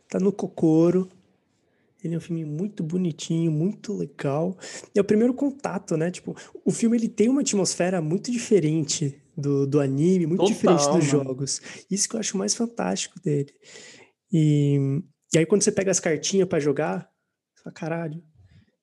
[0.09, 1.07] tá no cocoro.
[2.03, 4.57] Ele é um filme muito bonitinho, muito legal.
[4.95, 6.09] É o primeiro contato, né?
[6.11, 10.85] Tipo, o filme ele tem uma atmosfera muito diferente do, do anime, muito Total, diferente
[10.85, 11.25] dos mano.
[11.25, 11.61] jogos.
[11.89, 13.53] Isso que eu acho mais fantástico dele.
[14.31, 15.01] E,
[15.33, 17.09] e aí, quando você pega as cartinhas pra jogar,
[17.53, 18.23] você fala, caralho,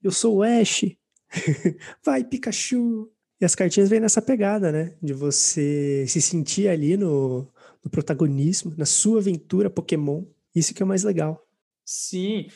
[0.03, 0.85] eu sou o Ash.
[2.05, 3.11] Vai, Pikachu!
[3.41, 4.97] E as cartinhas vêm nessa pegada, né?
[5.03, 7.49] De você se sentir ali no,
[7.83, 10.25] no protagonismo, na sua aventura Pokémon.
[10.55, 11.45] Isso que é o mais legal.
[11.85, 12.47] Sim,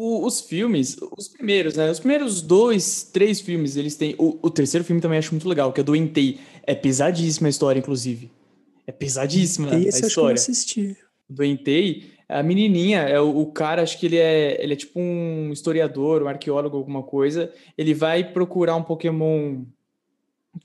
[0.00, 1.90] O- os filmes, os primeiros, né?
[1.90, 4.14] Os primeiros dois, três filmes, eles têm.
[4.18, 6.38] O, o terceiro filme também acho muito legal, que é do Entei.
[6.62, 8.30] É pesadíssima a história, inclusive.
[8.86, 10.34] É pesadíssima e a esse eu acho que eu história.
[10.34, 10.96] assisti.
[11.28, 14.98] do Entei, a menininha, é o, o cara, acho que ele é, ele é tipo
[15.00, 17.52] um historiador, um arqueólogo, alguma coisa.
[17.76, 19.62] Ele vai procurar um Pokémon,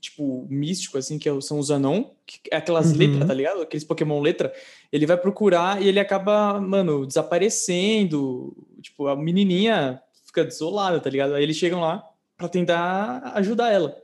[0.00, 2.98] tipo, místico, assim, que é são os Anon, que é aquelas Uhum.
[2.98, 3.60] letras, tá ligado?
[3.62, 4.52] Aqueles Pokémon letra.
[4.94, 8.56] Ele vai procurar e ele acaba, mano, desaparecendo.
[8.80, 11.34] Tipo, a menininha fica desolada, tá ligado?
[11.34, 13.96] Aí eles chegam lá pra tentar ajudar ela.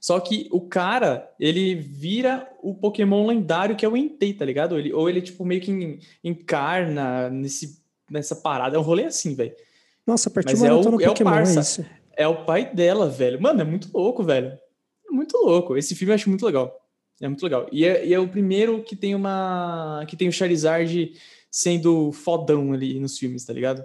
[0.00, 4.78] Só que o cara, ele vira o Pokémon lendário que é o Entei, tá ligado?
[4.78, 7.80] Ele, ou ele, tipo, meio que en- encarna nesse,
[8.10, 8.76] nessa parada.
[8.76, 9.54] É um rolê assim, velho.
[10.06, 11.60] Nossa, a partir Mas do é o- Maratona é o Pokémon, é parça.
[11.60, 11.86] isso.
[12.16, 13.40] É o pai dela, velho.
[13.40, 14.52] Mano, é muito louco, velho.
[15.08, 15.76] É muito louco.
[15.76, 16.78] Esse filme eu acho muito legal.
[17.22, 17.66] É muito legal.
[17.72, 20.04] E é, e é o primeiro que tem uma.
[20.08, 21.12] que tem o Charizard
[21.50, 23.82] sendo fodão ali nos filmes, tá ligado?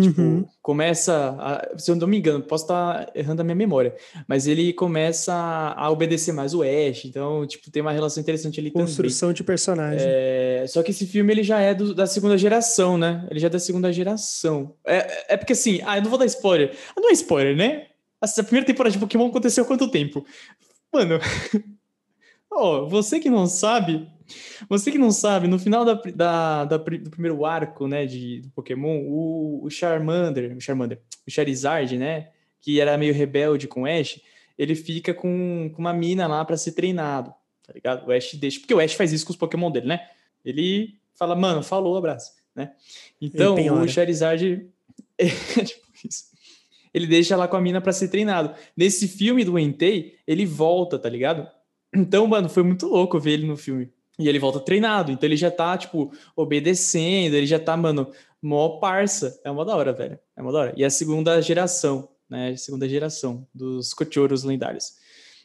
[0.00, 0.44] Tipo, Uhum.
[0.60, 1.36] começa.
[1.38, 3.94] A, se eu não me engano, posso estar errando a minha memória,
[4.26, 8.72] mas ele começa a obedecer mais o Ash, então, tipo, tem uma relação interessante ali
[8.72, 8.86] também.
[8.86, 10.04] Construção de personagem.
[10.04, 13.24] É, só que esse filme ele já é do- da segunda geração, né?
[13.30, 14.74] Ele já é da segunda geração.
[14.84, 16.74] É, é porque assim, ah, eu não vou dar spoiler.
[16.96, 17.86] Ah, não é spoiler, né?
[18.20, 20.26] Essa primeira temporada de Pokémon aconteceu há quanto tempo?
[20.92, 21.20] Mano,
[22.56, 24.08] ó, você que não sabe,
[24.68, 28.50] você que não sabe, no final da, da- da do primeiro arco, né, de do
[28.50, 32.28] Pokémon, o, o Charmander, o Charmander, o Charizard, né,
[32.60, 34.20] que era meio rebelde com o Ash,
[34.56, 37.34] ele fica com, com uma mina lá pra ser treinado,
[37.66, 38.06] tá ligado?
[38.06, 40.00] O Ash deixa, porque o Ash faz isso com os Pokémon dele, né?
[40.44, 42.72] Ele fala, mano, falou, abraço, né?
[43.20, 44.68] Então, o Charizard
[45.18, 46.24] é tipo isso.
[46.92, 48.54] Ele deixa lá com a mina pra ser treinado.
[48.76, 51.48] Nesse filme do Entei, ele volta, tá ligado?
[51.94, 53.90] Então, mano, foi muito louco ver ele no filme.
[54.18, 58.78] E ele volta treinado, então ele já tá, tipo, obedecendo, ele já tá, mano, mó
[58.78, 59.40] parça.
[59.44, 60.18] É uma da hora, velho.
[60.36, 60.74] É uma da hora.
[60.76, 62.50] E a segunda geração, né?
[62.50, 64.94] A segunda geração dos Cochoros lendários.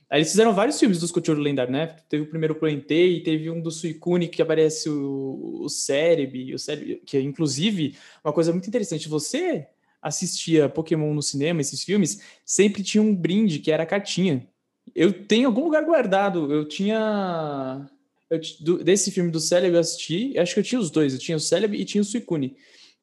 [0.10, 1.96] Aí eles fizeram vários filmes dos Cochoros lendários, né?
[2.08, 7.00] Teve o primeiro Plantei, teve um do Suicune que aparece o, o Cérebro, o Cérebro,
[7.06, 9.10] que é inclusive uma coisa muito interessante.
[9.10, 9.68] Você,
[10.02, 14.48] assistia Pokémon no cinema, esses filmes, sempre tinha um brinde que era a cartinha.
[14.96, 16.52] Eu tenho algum lugar guardado.
[16.52, 17.90] Eu tinha.
[18.30, 20.38] Eu, do, desse filme do Celebi eu assisti.
[20.38, 21.14] Acho que eu tinha os dois.
[21.14, 22.56] Eu tinha o Celebi e tinha o Suicune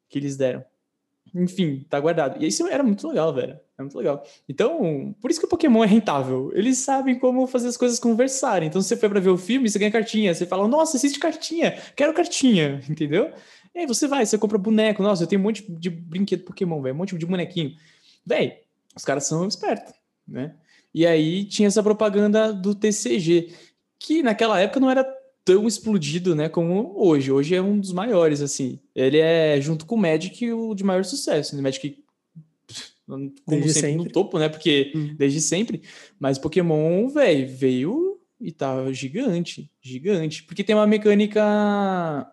[0.08, 0.64] que eles deram.
[1.34, 2.42] Enfim, tá guardado.
[2.42, 3.58] E isso era muito legal, velho.
[3.78, 4.24] É muito legal.
[4.48, 6.50] Então, por isso que o Pokémon é rentável.
[6.54, 8.68] Eles sabem como fazer as coisas conversarem.
[8.68, 10.34] Então, se você foi para ver o filme, você ganha cartinha.
[10.34, 13.32] Você fala, nossa, existe cartinha, quero cartinha, entendeu?
[13.74, 15.02] E aí você vai, você compra boneco.
[15.02, 17.76] Nossa, eu tenho um monte de brinquedo Pokémon, velho, um monte de bonequinho.
[18.24, 18.62] Véi,
[18.96, 19.92] os caras são espertos,
[20.26, 20.54] né?
[20.96, 23.52] E aí tinha essa propaganda do TCG,
[23.98, 25.04] que naquela época não era
[25.44, 27.30] tão explodido, né, como hoje.
[27.30, 28.80] Hoje é um dos maiores, assim.
[28.94, 31.54] Ele é, junto com o Magic, o de maior sucesso.
[31.54, 32.02] O Magic
[33.06, 34.48] como desde sempre, sempre, no topo, né?
[34.48, 35.14] Porque hum.
[35.18, 35.82] desde sempre.
[36.18, 40.44] Mas Pokémon, velho, veio e tá gigante, gigante.
[40.44, 42.26] Porque tem uma mecânica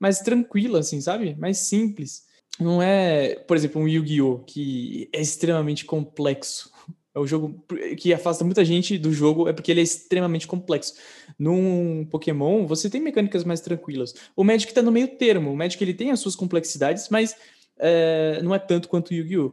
[0.00, 1.36] mais tranquila, assim, sabe?
[1.36, 2.24] Mais simples.
[2.58, 4.40] Não é, por exemplo, um Yu-Gi-Oh!
[4.40, 6.76] que é extremamente complexo.
[7.18, 7.60] É o jogo
[7.96, 10.94] que afasta muita gente do jogo, é porque ele é extremamente complexo.
[11.36, 14.14] Num Pokémon, você tem mecânicas mais tranquilas.
[14.36, 15.50] O Magic tá no meio termo.
[15.50, 17.34] O Magic ele tem as suas complexidades, mas
[17.76, 19.52] é, não é tanto quanto o Yu-Gi-Oh!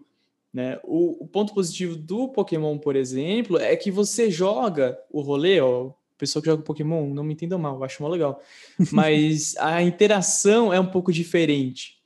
[0.54, 0.80] Né?
[0.84, 5.92] O, o, ponto positivo do Pokémon, por exemplo, é que você joga o rolê, ó,
[6.18, 8.40] pessoa que joga Pokémon, não me entenda mal, eu acho mó legal.
[8.92, 12.00] Mas a interação é um pouco diferente,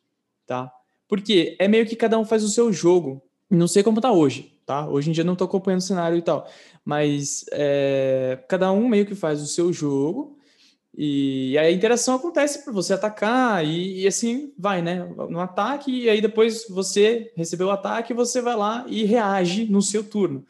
[0.47, 0.71] tá?
[1.07, 3.21] Porque é meio que cada um faz o seu jogo.
[3.49, 4.87] Não sei como tá hoje, tá?
[4.87, 6.47] Hoje em dia não tô acompanhando o cenário e tal.
[6.85, 10.37] Mas é, cada um meio que faz o seu jogo
[10.95, 15.03] e a interação acontece para você atacar e, e, assim vai, né?
[15.27, 19.81] No ataque, e aí depois você recebeu o ataque, você vai lá e reage no
[19.81, 20.45] seu turno.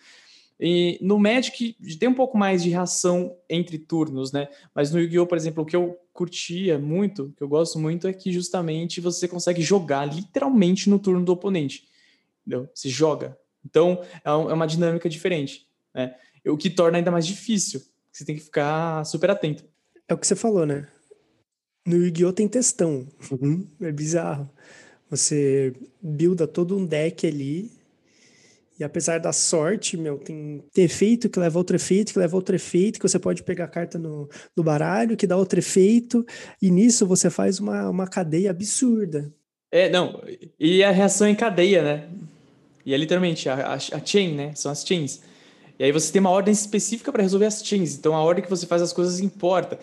[0.59, 4.49] E no Magic tem um pouco mais de reação entre turnos, né?
[4.75, 8.11] Mas no Yu-Gi-Oh!, por exemplo, o que eu curtia muito, que eu gosto muito, é
[8.11, 11.87] que justamente você consegue jogar literalmente no turno do oponente.
[12.45, 12.67] Entendeu?
[12.73, 13.37] Você joga.
[13.65, 16.15] Então é, é uma dinâmica diferente, né?
[16.45, 17.81] O que torna ainda mais difícil.
[18.11, 19.63] Você tem que ficar super atento.
[20.07, 20.87] É o que você falou, né?
[21.85, 22.33] No Yu-Gi-Oh!
[22.33, 23.07] tem textão.
[23.31, 23.67] Uhum.
[23.81, 24.49] É bizarro.
[25.09, 27.71] Você builda todo um deck ali.
[28.79, 32.55] E apesar da sorte, meu, tem, tem efeito que leva outro efeito, que leva outro
[32.55, 36.25] efeito, que você pode pegar a carta no, no baralho, que dá outro efeito.
[36.61, 39.33] E nisso você faz uma, uma cadeia absurda.
[39.71, 40.21] É, não.
[40.59, 42.09] E a reação em cadeia, né?
[42.85, 44.51] E é literalmente a, a, a chain, né?
[44.55, 45.21] São as chains.
[45.77, 47.95] E aí você tem uma ordem específica para resolver as chains.
[47.95, 49.79] Então a ordem que você faz as coisas importa.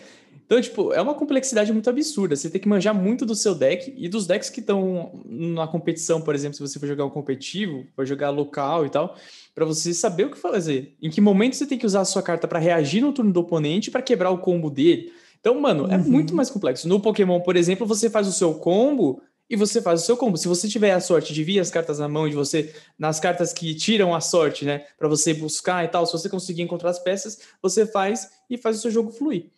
[0.47, 2.33] Então, tipo, é uma complexidade muito absurda.
[2.33, 6.21] Você tem que manjar muito do seu deck e dos decks que estão na competição,
[6.21, 9.17] por exemplo, se você for jogar um competitivo, for jogar local e tal,
[9.53, 10.95] para você saber o que fazer.
[11.01, 13.41] Em que momento você tem que usar a sua carta para reagir no turno do
[13.41, 15.11] oponente para quebrar o combo dele.
[15.37, 15.93] Então, mano, é uhum.
[15.95, 16.87] é muito mais complexo.
[16.87, 20.37] No Pokémon, por exemplo, você faz o seu combo e você faz o seu combo.
[20.37, 23.53] Se você tiver a sorte de vir as cartas na mão de você, nas cartas
[23.53, 26.99] que tiram a sorte, né, para você buscar e tal, se você conseguir encontrar as
[26.99, 29.49] peças, você faz e faz o seu jogo fluir.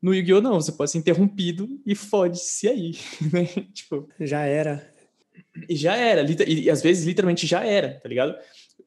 [0.00, 0.40] No Yu-Gi-Oh!
[0.40, 2.92] não, você pode ser interrompido e fode-se aí,
[3.32, 3.46] né?
[3.72, 4.92] tipo, já era.
[5.68, 8.34] E já era, e, e às vezes literalmente já era, tá ligado?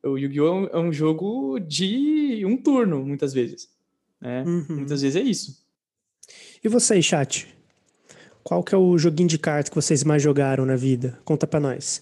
[0.04, 0.68] O Yu-Gi-Oh!
[0.72, 3.70] é um jogo de um turno, muitas vezes.
[4.22, 4.44] Né?
[4.44, 4.66] Uhum.
[4.70, 5.66] Muitas vezes é isso.
[6.64, 7.57] E você, chat?
[8.48, 11.20] Qual que é o joguinho de cartas que vocês mais jogaram na vida?
[11.26, 12.02] Conta pra nós.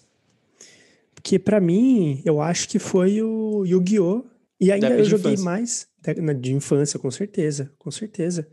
[1.15, 4.23] Porque para mim, eu acho que foi o Yu-Gi-Oh!
[4.61, 5.43] E ainda eu joguei infância.
[5.43, 5.87] mais
[6.39, 8.47] de infância, com certeza, com certeza.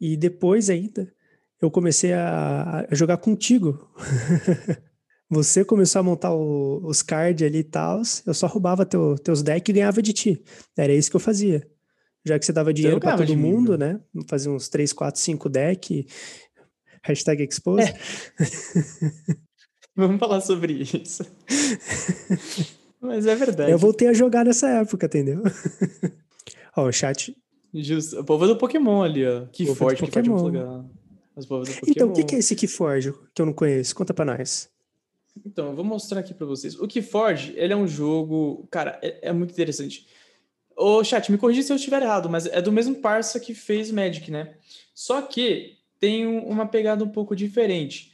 [0.00, 1.12] E depois ainda,
[1.60, 3.86] eu comecei a, a jogar contigo.
[5.28, 9.42] Você começou a montar o, os cards ali e tal, eu só roubava teu, teus
[9.42, 10.42] decks e ganhava de ti.
[10.74, 11.68] Era isso que eu fazia.
[12.24, 14.00] Já que você dava dinheiro para todo mundo, mim, né?
[14.26, 16.06] Fazia uns 3, 4, 5 decks
[17.06, 17.82] Hashtag expose.
[17.82, 17.94] É.
[19.94, 21.24] Vamos falar sobre isso.
[23.00, 23.70] Mas é verdade.
[23.70, 25.42] Eu voltei a jogar nessa época, entendeu?
[26.76, 27.34] ó, o chat.
[27.72, 28.20] Justo.
[28.20, 29.46] O povo do Pokémon ali, ó.
[29.46, 30.84] Que forte, que lugar.
[31.36, 31.76] As do Pokémon.
[31.86, 33.94] Então, o que, que é esse Keyforge que eu não conheço?
[33.94, 34.68] Conta pra nós.
[35.44, 36.74] Então, eu vou mostrar aqui pra vocês.
[36.74, 38.66] O Keyforge, ele é um jogo...
[38.70, 40.06] Cara, é, é muito interessante.
[40.76, 43.90] Ô, chat, me corrija se eu estiver errado, mas é do mesmo parça que fez
[43.90, 44.54] Magic, né?
[44.94, 48.12] Só que tem uma pegada um pouco diferente.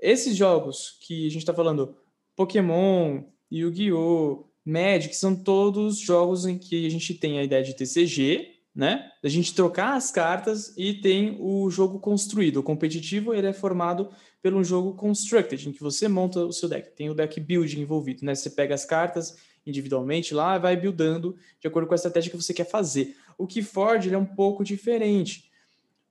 [0.00, 1.94] Esses jogos que a gente está falando,
[2.34, 8.52] Pokémon, Yu-Gi-Oh!, Magic, são todos jogos em que a gente tem a ideia de TCG,
[8.74, 9.10] né?
[9.22, 12.58] A gente trocar as cartas e tem o jogo construído.
[12.58, 14.08] O competitivo ele é formado
[14.40, 16.94] pelo jogo constructed, em que você monta o seu deck.
[16.96, 18.34] Tem o deck build envolvido, né?
[18.34, 22.52] Você pega as cartas individualmente lá, vai buildando de acordo com a estratégia que você
[22.52, 23.16] quer fazer.
[23.38, 25.51] O Keyforge ele é um pouco diferente.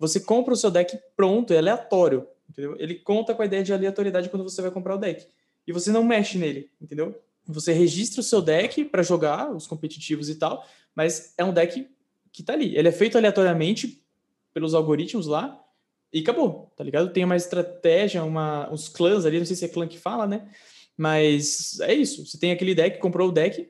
[0.01, 2.75] Você compra o seu deck pronto, é aleatório, entendeu?
[2.79, 5.27] Ele conta com a ideia de aleatoriedade quando você vai comprar o deck.
[5.67, 7.21] E você não mexe nele, entendeu?
[7.45, 11.87] Você registra o seu deck para jogar os competitivos e tal, mas é um deck
[12.31, 12.75] que tá ali.
[12.75, 14.03] Ele é feito aleatoriamente
[14.51, 15.63] pelos algoritmos lá
[16.11, 17.13] e acabou, tá ligado?
[17.13, 20.49] Tem uma estratégia, uma, uns clãs ali, não sei se é clã que fala, né?
[20.97, 22.25] Mas é isso.
[22.25, 23.69] Você tem aquele deck, comprou o deck,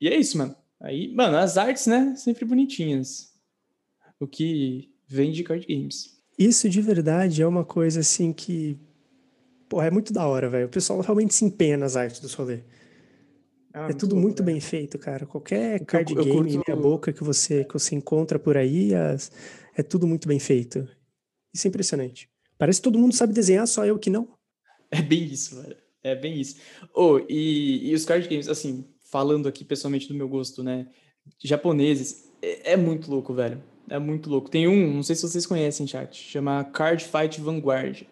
[0.00, 0.54] e é isso, mano.
[0.80, 2.14] Aí, mano, as artes, né?
[2.14, 3.34] Sempre bonitinhas.
[4.20, 6.20] O que vem de card games.
[6.38, 8.78] Isso de verdade é uma coisa assim que.
[9.68, 10.66] Pô, é muito da hora, velho.
[10.66, 12.60] O pessoal realmente se empenha nas artes do rolê.
[13.74, 15.24] Ah, é tudo muito bem feito, cara.
[15.24, 16.64] Qualquer card eu, eu game curto...
[16.66, 19.32] meia boca que você, que você encontra por aí, as,
[19.74, 20.86] é tudo muito bem feito.
[21.54, 22.28] Isso é impressionante.
[22.58, 24.28] Parece que todo mundo sabe desenhar, só eu que não.
[24.90, 25.76] É bem isso, velho.
[26.02, 26.56] É bem isso.
[26.94, 30.86] Oh, e, e os card games, assim, falando aqui pessoalmente do meu gosto, né?
[31.42, 33.62] Japoneses, é, é, muito louco, velho.
[33.92, 34.48] É muito louco.
[34.48, 38.04] Tem um, não sei se vocês conhecem, chat, chama Card Fight Vanguard.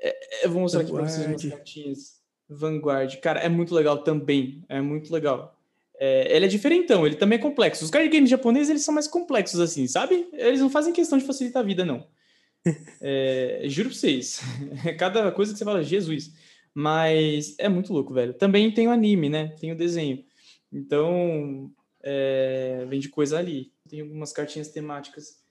[0.00, 1.04] É, eu vou mostrar Vanguard.
[1.04, 2.20] aqui pra vocês umas cartinhas.
[2.48, 3.16] Vanguard.
[3.20, 4.64] Cara, é muito legal também.
[4.68, 5.56] É muito legal.
[6.00, 7.84] É, ele é diferentão, ele também é complexo.
[7.84, 10.26] Os card games japoneses, eles são mais complexos, assim, sabe?
[10.32, 12.04] Eles não fazem questão de facilitar a vida, não.
[13.00, 14.40] É, juro pra vocês.
[14.98, 16.32] Cada coisa que você fala, Jesus.
[16.74, 18.34] Mas é muito louco, velho.
[18.34, 19.54] Também tem o anime, né?
[19.60, 20.24] Tem o desenho.
[20.72, 21.70] Então,
[22.04, 23.72] é, vem de coisa ali.
[23.88, 25.42] Tem algumas cartinhas temáticas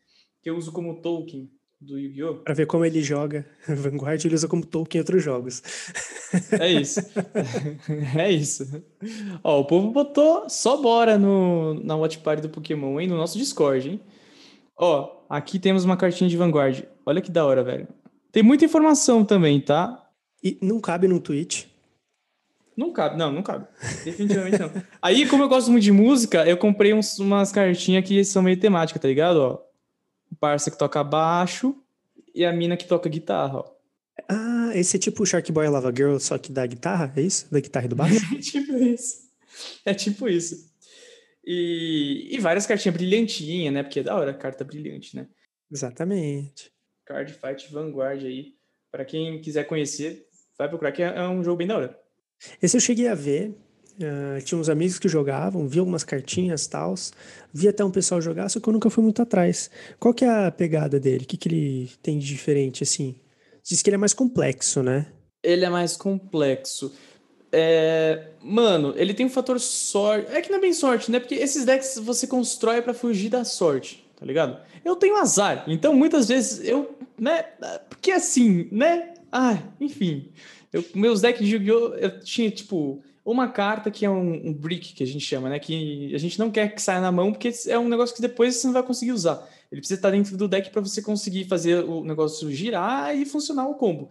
[0.41, 1.49] que eu uso como token
[1.81, 2.35] do Yu-Gi-Oh!
[2.35, 3.45] Pra ver como ele joga.
[3.67, 5.63] Vanguard ele usa como token em outros jogos.
[6.51, 6.99] É isso.
[8.17, 8.83] é isso.
[9.43, 13.07] Ó, o povo botou só bora no, na Watch Party do Pokémon, hein?
[13.07, 13.99] No nosso Discord, hein?
[14.77, 16.83] Ó, aqui temos uma cartinha de Vanguard.
[17.05, 17.87] Olha que da hora, velho.
[18.31, 19.99] Tem muita informação também, tá?
[20.43, 21.65] E não cabe no Twitch.
[22.75, 23.67] Não cabe, não, não cabe.
[24.03, 24.71] Definitivamente não.
[25.01, 28.59] Aí, como eu gosto muito de música, eu comprei uns, umas cartinhas que são meio
[28.59, 29.37] temáticas, tá ligado?
[29.37, 29.61] Ó,
[30.31, 31.75] o parça que toca baixo
[32.33, 33.73] e a mina que toca guitarra, ó.
[34.29, 37.51] Ah, esse é tipo o Shark Boy Lava Girl, só que da guitarra, é isso?
[37.51, 38.25] Da guitarra e do baixo?
[38.35, 39.23] é tipo isso.
[39.85, 40.71] É tipo isso.
[41.45, 43.83] E, e várias cartinhas brilhantinhas, né?
[43.83, 45.27] Porque é da hora, carta brilhante, né?
[45.71, 46.71] Exatamente.
[47.05, 48.55] Card Fight Vanguard aí.
[48.91, 52.02] Para quem quiser conhecer, vai procurar, que é, é um jogo bem da hora.
[52.61, 53.55] Esse eu cheguei a ver.
[53.95, 56.95] Uh, tinha uns amigos que jogavam, vi algumas cartinhas tal,
[57.53, 59.69] vi até um pessoal jogar, só que eu nunca fui muito atrás.
[59.99, 61.25] Qual que é a pegada dele?
[61.25, 63.15] O que, que ele tem de diferente, assim?
[63.63, 65.07] Diz que ele é mais complexo, né?
[65.43, 66.91] Ele é mais complexo.
[67.51, 68.29] É...
[68.41, 70.31] Mano, ele tem um fator sorte.
[70.31, 71.19] É que não é bem sorte, né?
[71.19, 74.59] Porque esses decks você constrói para fugir da sorte, tá ligado?
[74.83, 77.43] Eu tenho azar, então muitas vezes eu, né?
[77.89, 79.13] Porque assim, né?
[79.31, 80.31] Ah, enfim.
[80.73, 81.93] Eu, meus decks de Yu-Gi-Oh!
[81.93, 85.59] eu tinha, tipo, uma carta que é um, um, brick, que a gente chama, né?
[85.59, 88.55] Que a gente não quer que saia na mão, porque é um negócio que depois
[88.55, 89.47] você não vai conseguir usar.
[89.71, 93.67] Ele precisa estar dentro do deck para você conseguir fazer o negócio girar e funcionar
[93.67, 94.09] o combo.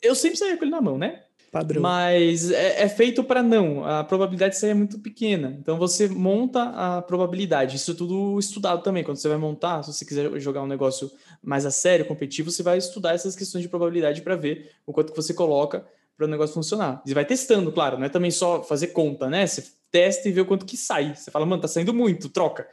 [0.00, 1.24] Eu sempre saía com ele na mão, né?
[1.50, 1.80] Padrão.
[1.80, 3.84] Mas é, é feito para não.
[3.84, 5.56] A probabilidade de sair é muito pequena.
[5.60, 7.76] Então você monta a probabilidade.
[7.76, 9.04] Isso é tudo estudado também.
[9.04, 11.10] Quando você vai montar, se você quiser jogar um negócio
[11.42, 15.12] mais a sério, competitivo, você vai estudar essas questões de probabilidade para ver o quanto
[15.12, 17.02] que você coloca para o negócio funcionar.
[17.06, 17.98] E vai testando, claro.
[17.98, 19.46] Não é também só fazer conta, né?
[19.46, 21.14] Você testa e vê o quanto que sai.
[21.14, 22.66] Você fala, mano, tá saindo muito, troca.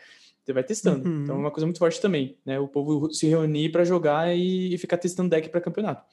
[0.43, 1.07] Você vai testando.
[1.07, 1.23] Uhum.
[1.23, 2.59] Então é uma coisa muito forte também, né?
[2.59, 6.03] O povo se reunir para jogar e, e ficar testando deck para campeonato.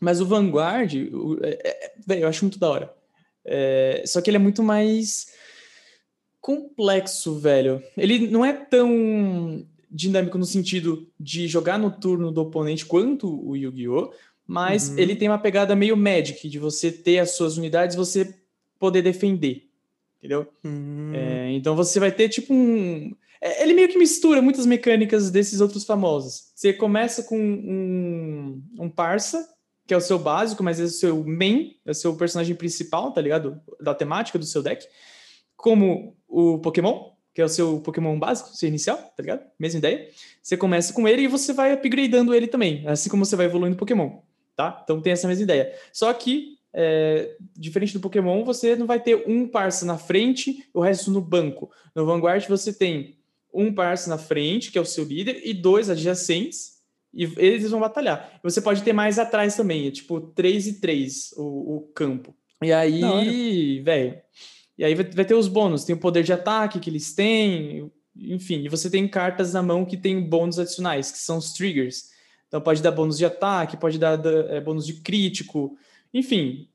[0.00, 2.94] Mas o Vanguard, o, é, é, eu acho muito da hora.
[3.44, 5.26] É, só que ele é muito mais
[6.40, 7.82] complexo, velho.
[7.96, 13.56] Ele não é tão dinâmico no sentido de jogar no turno do oponente quanto o
[13.56, 14.12] Yu-Gi-Oh!
[14.46, 14.98] Mas uhum.
[14.98, 18.34] ele tem uma pegada meio Magic, de você ter as suas unidades você
[18.80, 19.68] poder defender.
[20.18, 20.48] Entendeu?
[20.64, 21.12] Uhum.
[21.14, 23.14] É, então você vai ter tipo um.
[23.40, 26.50] É, ele meio que mistura muitas mecânicas desses outros famosos.
[26.54, 29.48] Você começa com um, um parça,
[29.90, 33.10] que é o seu básico, mas é o seu main, é o seu personagem principal,
[33.10, 33.60] tá ligado?
[33.80, 34.86] Da temática do seu deck.
[35.56, 39.42] Como o Pokémon, que é o seu Pokémon básico, seu inicial, tá ligado?
[39.58, 40.08] Mesma ideia.
[40.40, 43.76] Você começa com ele e você vai upgradeando ele também, assim como você vai evoluindo
[43.76, 44.20] Pokémon,
[44.54, 44.80] tá?
[44.84, 45.74] Então tem essa mesma ideia.
[45.92, 50.80] Só que, é, diferente do Pokémon, você não vai ter um parça na frente o
[50.80, 51.68] resto no banco.
[51.96, 53.18] No Vanguard você tem
[53.52, 56.69] um parça na frente, que é o seu líder, e dois adjacentes,
[57.12, 58.38] e eles vão batalhar.
[58.42, 62.34] Você pode ter mais atrás também, é tipo 3 e 3 o, o campo.
[62.62, 64.20] E aí, velho.
[64.78, 67.90] E aí vai, vai, ter os bônus, tem o poder de ataque que eles têm,
[68.16, 72.10] enfim, e você tem cartas na mão que tem bônus adicionais, que são os triggers.
[72.48, 75.76] Então pode dar bônus de ataque, pode dar é, bônus de crítico,
[76.12, 76.68] enfim.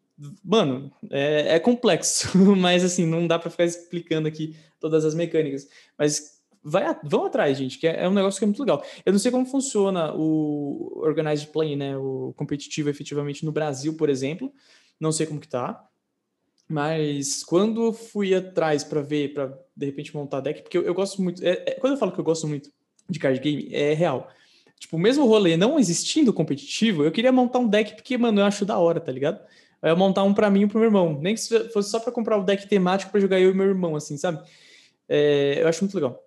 [0.43, 5.67] Mano, é, é complexo, mas assim, não dá para ficar explicando aqui todas as mecânicas.
[5.97, 6.34] Mas
[6.65, 8.83] vai, vão atrás, gente, que é, é, um negócio que é muito legal.
[9.05, 14.09] Eu não sei como funciona o Organized Play, né, o competitivo efetivamente no Brasil, por
[14.09, 14.51] exemplo,
[14.99, 15.87] não sei como que tá,
[16.67, 20.93] Mas quando eu fui atrás para ver, para de repente montar deck, porque eu, eu
[20.95, 21.43] gosto muito.
[21.43, 22.71] É, é, quando eu falo que eu gosto muito
[23.07, 24.29] de card game, é real.
[24.79, 28.65] Tipo, mesmo rolê não existindo competitivo, eu queria montar um deck porque, mano, eu acho
[28.65, 29.39] da hora, tá ligado?
[29.81, 31.19] Eu ia montar um para mim e pro meu irmão.
[31.21, 33.95] Nem que fosse só para comprar o deck temático para jogar eu e meu irmão,
[33.95, 34.43] assim, sabe?
[35.07, 36.24] É, eu acho muito legal.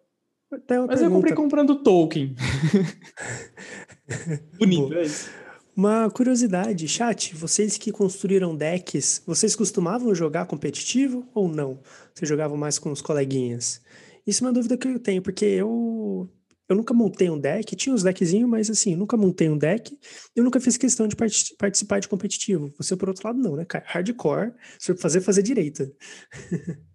[0.51, 0.95] Mas pergunta.
[0.95, 2.35] eu comprei comprando Tolkien.
[4.59, 5.31] Bonito, é isso.
[5.77, 11.79] Uma curiosidade, chat, vocês que construíram decks, vocês costumavam jogar competitivo ou não?
[12.13, 13.81] Vocês jogavam mais com os coleguinhas?
[14.27, 16.29] Isso é uma dúvida que eu tenho, porque eu
[16.69, 19.97] eu nunca montei um deck, tinha uns deckzinhos, mas assim, nunca montei um deck,
[20.37, 22.75] eu nunca fiz questão de part participar de competitivo.
[22.77, 23.85] Você, por outro lado, não, né, cara?
[23.87, 25.91] Hardcore, se for fazer, fazer direito.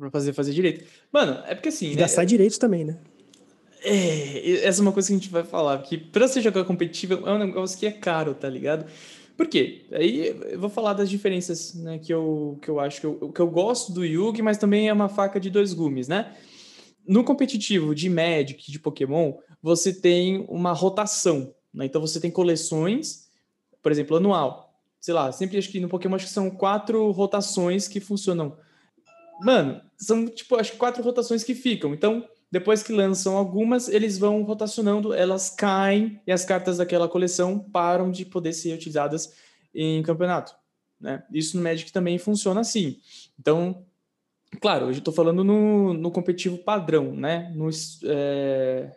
[0.00, 0.84] pra fazer, fazer direito.
[1.12, 1.88] Mano, é porque assim.
[1.88, 2.00] E né?
[2.00, 2.98] gastar direito também, né?
[3.82, 7.26] É, essa é uma coisa que a gente vai falar, que pra você jogar competitivo
[7.26, 8.86] é um negócio que é caro, tá ligado?
[9.36, 9.86] Por quê?
[9.92, 13.40] Aí eu vou falar das diferenças, né, que eu, que eu acho que eu, que
[13.40, 16.36] eu gosto do Yugi, mas também é uma faca de dois gumes, né?
[17.06, 19.32] No competitivo de Magic, de Pokémon,
[19.62, 21.86] você tem uma rotação, né?
[21.86, 23.30] Então você tem coleções,
[23.82, 24.78] por exemplo, anual.
[25.00, 28.58] Sei lá, sempre acho que no Pokémon acho que são quatro rotações que funcionam.
[29.40, 31.94] Mano, são tipo, acho que quatro rotações que ficam.
[31.94, 37.58] Então, depois que lançam algumas, eles vão rotacionando, elas caem e as cartas daquela coleção
[37.58, 39.32] param de poder ser utilizadas
[39.74, 40.54] em campeonato.
[41.00, 41.22] Né?
[41.32, 42.98] Isso no Magic também funciona assim.
[43.38, 43.84] Então,
[44.60, 47.52] claro, hoje estou falando no, no competitivo padrão, né?
[47.54, 47.70] no,
[48.04, 48.96] é,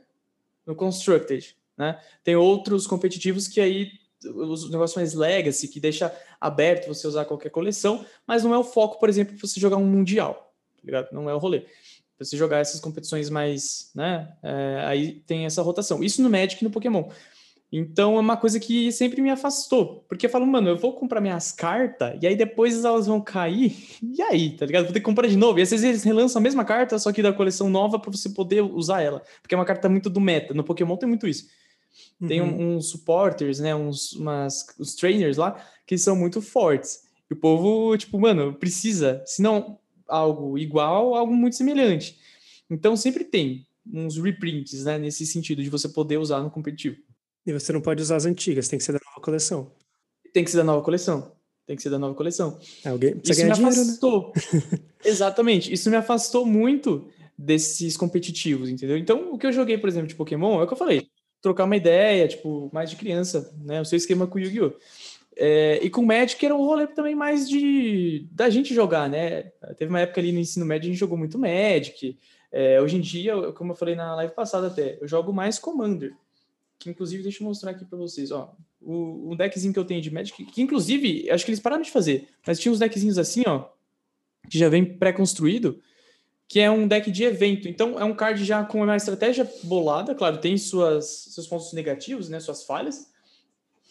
[0.65, 1.55] no Constructed.
[1.77, 1.99] Né?
[2.23, 3.91] Tem outros competitivos que aí
[4.25, 6.13] os negócios mais legacy, que deixa
[6.45, 9.77] aberto você usar qualquer coleção, mas não é o foco, por exemplo, para você jogar
[9.77, 10.53] um mundial.
[10.75, 11.07] Tá ligado?
[11.11, 11.65] Não é o rolê
[12.17, 14.31] para você jogar essas competições mais, né?
[14.41, 16.03] É, aí tem essa rotação.
[16.03, 17.09] Isso no Magic e no Pokémon.
[17.75, 20.05] Então é uma coisa que sempre me afastou.
[20.07, 23.75] Porque eu falo, mano, eu vou comprar minhas cartas e aí depois elas vão cair.
[24.15, 24.83] E aí, tá ligado?
[24.83, 25.57] Vou ter que comprar de novo.
[25.57, 28.29] E às vezes eles relançam a mesma carta, só que da coleção nova para você
[28.29, 29.23] poder usar ela.
[29.41, 30.53] Porque é uma carta muito do meta.
[30.53, 31.47] No Pokémon tem muito isso.
[32.19, 32.27] Uhum.
[32.27, 33.75] Tem um, uns supporters, né?
[33.75, 37.01] Uns umas, os trainers lá que são muito fortes.
[37.29, 39.21] E o povo, tipo, mano, precisa.
[39.25, 42.17] Senão, algo igual, algo muito semelhante.
[42.69, 46.97] Então sempre tem uns reprints, né, nesse sentido de você poder usar no competitivo.
[47.45, 49.71] E você não pode usar as antigas, tem que ser da nova coleção.
[50.33, 51.33] Tem que ser da nova coleção.
[51.65, 52.59] Tem que ser da nova coleção.
[52.83, 53.81] É, alguém isso me dinheiro, né?
[53.81, 54.33] afastou.
[54.53, 54.79] Né?
[55.03, 55.71] Exatamente.
[55.71, 58.97] Isso me afastou muito desses competitivos, entendeu?
[58.97, 61.09] Então, o que eu joguei, por exemplo, de Pokémon, é o que eu falei.
[61.43, 63.79] Trocar uma ideia, tipo, mais de criança, né?
[63.79, 64.73] O seu esquema com o Yu-Gi-Oh!
[65.35, 69.51] É, e com o Magic era um rolê também mais de da gente jogar, né?
[69.77, 72.17] Teve uma época ali no ensino médio a gente jogou muito Magic.
[72.51, 76.15] É, hoje em dia, como eu falei na live passada até, eu jogo mais Commander.
[76.79, 78.55] Que inclusive, deixa eu mostrar aqui para vocês, ó.
[78.81, 81.91] O, o deckzinho que eu tenho de Magic, que inclusive, acho que eles pararam de
[81.91, 83.65] fazer, mas tinha uns deckzinhos assim, ó,
[84.49, 85.81] que já vem pré-construído,
[86.47, 87.67] que é um deck de evento.
[87.67, 92.29] Então, é um card já com uma estratégia bolada, claro, tem suas, seus pontos negativos,
[92.29, 93.11] né, suas falhas,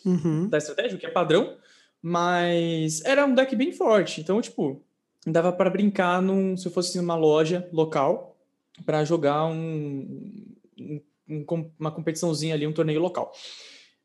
[0.05, 0.49] uhum.
[0.49, 1.57] da estratégia, o que é padrão,
[2.01, 4.21] mas era um deck bem forte.
[4.21, 4.83] Então, tipo,
[5.27, 8.37] dava para brincar num, se fosse numa loja local
[8.85, 10.45] para jogar um,
[10.79, 13.33] um, uma competiçãozinha ali, um torneio local.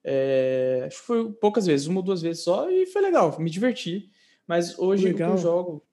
[0.04, 3.50] É, acho que foi poucas vezes, uma ou duas vezes só, e foi legal, me
[3.50, 4.10] diverti.
[4.48, 5.32] Mas hoje legal.
[5.32, 5.87] eu jogo.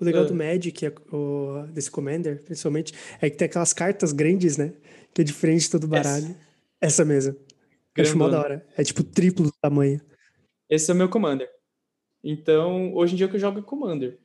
[0.00, 4.12] O legal uh, do Magic, é, o, desse Commander, principalmente, é que tem aquelas cartas
[4.12, 4.72] grandes, né?
[5.12, 6.24] Que é diferente de todo baralho.
[6.80, 7.36] Essa, essa mesmo.
[7.98, 8.66] Acho mó da hora.
[8.76, 10.00] É tipo triplo do tamanho.
[10.68, 11.48] Esse é o meu Commander.
[12.22, 14.18] Então, hoje em dia que eu jogo é Commander.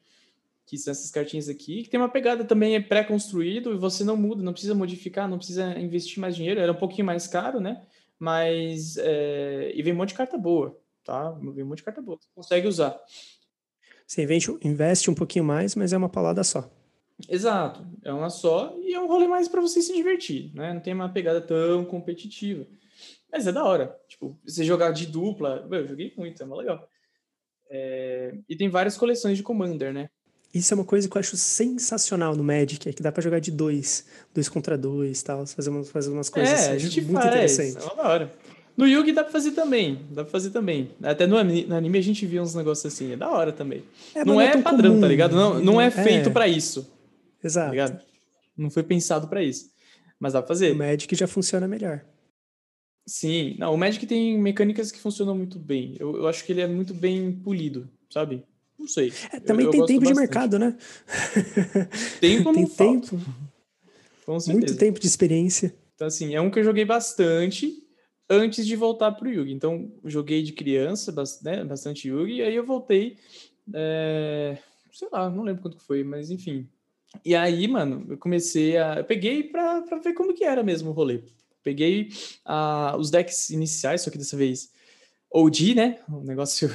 [0.65, 4.17] Que são essas cartinhas aqui, que tem uma pegada também é pré-construído e você não
[4.17, 6.59] muda, não precisa modificar, não precisa investir mais dinheiro.
[6.59, 7.85] Era um pouquinho mais caro, né?
[8.17, 8.97] Mas.
[8.97, 9.71] É...
[9.75, 11.31] E vem um monte de carta boa, tá?
[11.31, 12.17] Vem um monte de carta boa.
[12.19, 12.97] Você consegue usar.
[14.05, 14.23] Você
[14.63, 16.69] investe um pouquinho mais, mas é uma palada só.
[17.29, 20.73] Exato, é uma só e é um rolê mais para você se divertir, né?
[20.73, 22.65] Não tem uma pegada tão competitiva.
[23.31, 23.97] Mas é da hora.
[24.07, 25.67] Tipo, você jogar de dupla.
[25.69, 26.87] Eu joguei muito, é uma legal.
[27.69, 28.33] É...
[28.47, 30.09] E tem várias coleções de Commander, né?
[30.53, 33.39] Isso é uma coisa que eu acho sensacional no Magic, é que dá para jogar
[33.39, 37.01] de dois, dois contra dois, tal, fazer umas, fazer umas coisas é, assim, a gente
[37.01, 37.77] muito faz, interessante.
[37.77, 38.31] É uma da hora.
[38.77, 40.91] No Yugi dá pra fazer também, dá pra fazer também.
[41.01, 43.83] Até no, no anime a gente viu uns negócios assim, é da hora também.
[44.13, 45.35] É, não é, é padrão, comum, tá ligado?
[45.35, 46.31] Não, não é feito é.
[46.31, 46.91] para isso.
[47.41, 47.75] Exato.
[47.75, 48.01] Tá
[48.57, 49.69] não foi pensado para isso.
[50.19, 50.71] Mas dá pra fazer.
[50.71, 52.03] O Magic já funciona melhor.
[53.07, 55.95] Sim, não, o Magic tem mecânicas que funcionam muito bem.
[55.99, 58.43] Eu, eu acho que ele é muito bem polido, sabe?
[58.77, 59.13] Não sei.
[59.31, 60.75] É, também eu, tem eu tempo de mercado, né?
[62.19, 63.21] Tempo tem tempo.
[64.47, 65.73] Muito tempo de experiência.
[65.93, 67.84] Então, assim, é um que eu joguei bastante
[68.29, 69.53] antes de voltar pro Yugi.
[69.53, 71.13] Então, joguei de criança,
[71.43, 73.17] né, bastante Yugi, e aí eu voltei.
[73.73, 74.57] É,
[74.91, 76.67] sei lá, não lembro quanto que foi, mas enfim.
[77.23, 78.95] E aí, mano, eu comecei a.
[78.95, 81.23] Eu peguei pra ver como que era mesmo o rolê.
[81.63, 82.09] Peguei
[82.45, 84.71] uh, os decks iniciais, só que dessa vez
[85.31, 85.99] OG, né?
[86.07, 86.69] O negócio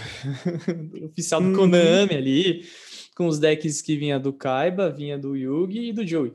[1.04, 1.56] oficial do uhum.
[1.56, 2.64] Konami ali,
[3.14, 6.32] com os decks que vinha do Kaiba, vinha do Yugi e do Joey.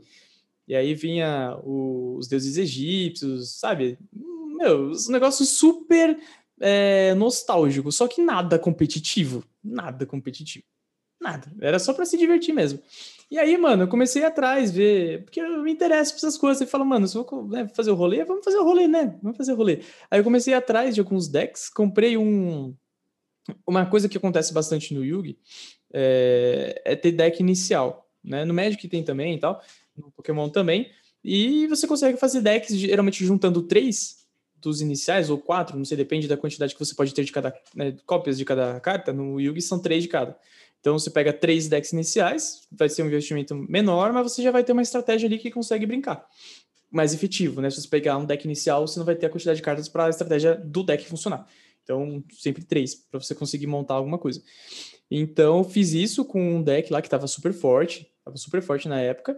[0.67, 3.99] E aí vinha o, os deuses egípcios, sabe?
[4.65, 6.19] Meu, um negócio super
[6.59, 9.43] é, nostálgico, só que nada competitivo.
[9.63, 10.65] Nada competitivo.
[11.21, 11.51] Nada.
[11.61, 12.81] Era só para se divertir mesmo.
[13.29, 16.57] E aí, mano, eu comecei atrás, ver, porque eu me interesso por essas coisas.
[16.57, 19.17] Você fala, mano, se eu vou né, fazer o rolê, vamos fazer o rolê, né?
[19.21, 19.81] Vamos fazer o rolê.
[20.09, 22.75] Aí eu comecei atrás de alguns decks, comprei um.
[23.67, 25.37] Uma coisa que acontece bastante no Yugi
[25.93, 28.43] é, é ter deck inicial, né?
[28.43, 29.61] No Magic tem também e tal,
[29.95, 30.89] no Pokémon também.
[31.23, 34.24] E você consegue fazer decks, geralmente juntando três
[34.65, 37.55] dos iniciais, ou quatro, não sei, depende da quantidade que você pode ter de cada.
[37.73, 39.13] Né, cópias de cada carta.
[39.13, 40.37] No Yugi são três de cada.
[40.81, 44.63] Então você pega três decks iniciais, vai ser um investimento menor, mas você já vai
[44.63, 46.27] ter uma estratégia ali que consegue brincar.
[46.91, 47.69] Mais efetivo, né?
[47.69, 50.05] Se você pegar um deck inicial, você não vai ter a quantidade de cartas para
[50.05, 51.47] a estratégia do deck funcionar.
[51.83, 54.41] Então, sempre três, para você conseguir montar alguma coisa.
[55.09, 58.99] Então, fiz isso com um deck lá que estava super forte, estava super forte na
[58.99, 59.37] época,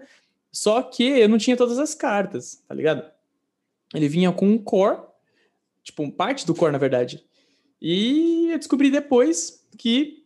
[0.51, 3.03] só que eu não tinha todas as cartas, tá ligado?
[3.93, 4.99] Ele vinha com um core,
[5.87, 7.23] tipo, parte do core, na verdade.
[7.81, 10.23] E eu descobri depois que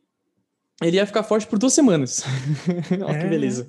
[0.81, 2.23] ele ia ficar forte por duas semanas.
[3.05, 3.21] Olha é.
[3.21, 3.67] que beleza.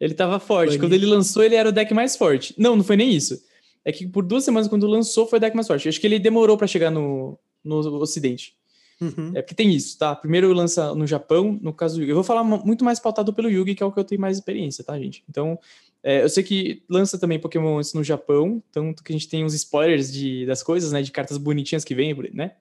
[0.00, 0.70] Ele tava forte.
[0.70, 2.54] Foi quando ele lançou, ele era o deck mais forte.
[2.58, 3.40] Não, não foi nem isso.
[3.84, 5.86] É que por duas semanas, quando lançou, foi o deck mais forte.
[5.86, 8.56] Eu acho que ele demorou para chegar no, no Ocidente.
[9.00, 9.32] Uhum.
[9.34, 10.16] É porque tem isso, tá?
[10.16, 12.10] Primeiro lança no Japão, no caso do Yugi.
[12.10, 14.38] Eu vou falar muito mais pautado pelo Yugi, que é o que eu tenho mais
[14.38, 15.22] experiência, tá, gente?
[15.28, 15.58] Então,
[16.06, 19.42] é, eu sei que lança também Pokémon antes no Japão, tanto que a gente tem
[19.42, 21.00] uns spoilers de, das coisas, né?
[21.00, 22.52] De cartas bonitinhas que vêm, né?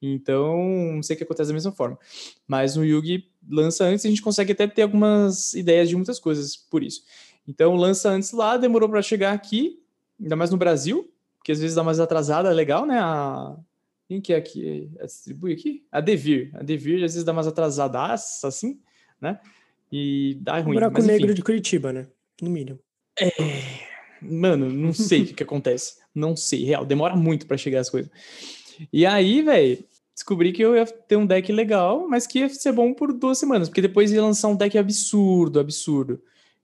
[0.00, 1.98] Então, não sei que acontece da mesma forma.
[2.46, 6.56] Mas no Yugi lança antes, a gente consegue até ter algumas ideias de muitas coisas
[6.56, 7.02] por isso.
[7.48, 9.82] Então, lança antes lá, demorou para chegar aqui,
[10.20, 13.00] ainda mais no Brasil, que às vezes dá mais atrasada, é legal, né?
[13.00, 13.56] A...
[14.06, 14.88] Quem que é aqui?
[15.00, 15.84] A distribui aqui?
[15.90, 16.52] A Devir.
[16.54, 18.78] A Devir às vezes dá mais atrasada, assim,
[19.20, 19.40] né?
[19.90, 20.74] E dá ruim.
[20.74, 22.06] Buraco mas, Negro de Curitiba, né?
[22.40, 22.78] No mínimo.
[23.18, 23.30] É.
[24.20, 25.96] Mano, não sei o que, que acontece.
[26.14, 26.84] Não sei, real.
[26.84, 28.10] Demora muito para chegar as coisas.
[28.92, 32.72] E aí, velho, descobri que eu ia ter um deck legal, mas que ia ser
[32.72, 36.20] bom por duas semanas, porque depois ia lançar um deck absurdo, absurdo.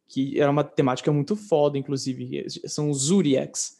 [0.08, 2.46] Que era uma temática muito foda, inclusive.
[2.66, 3.78] São os Zuriacs.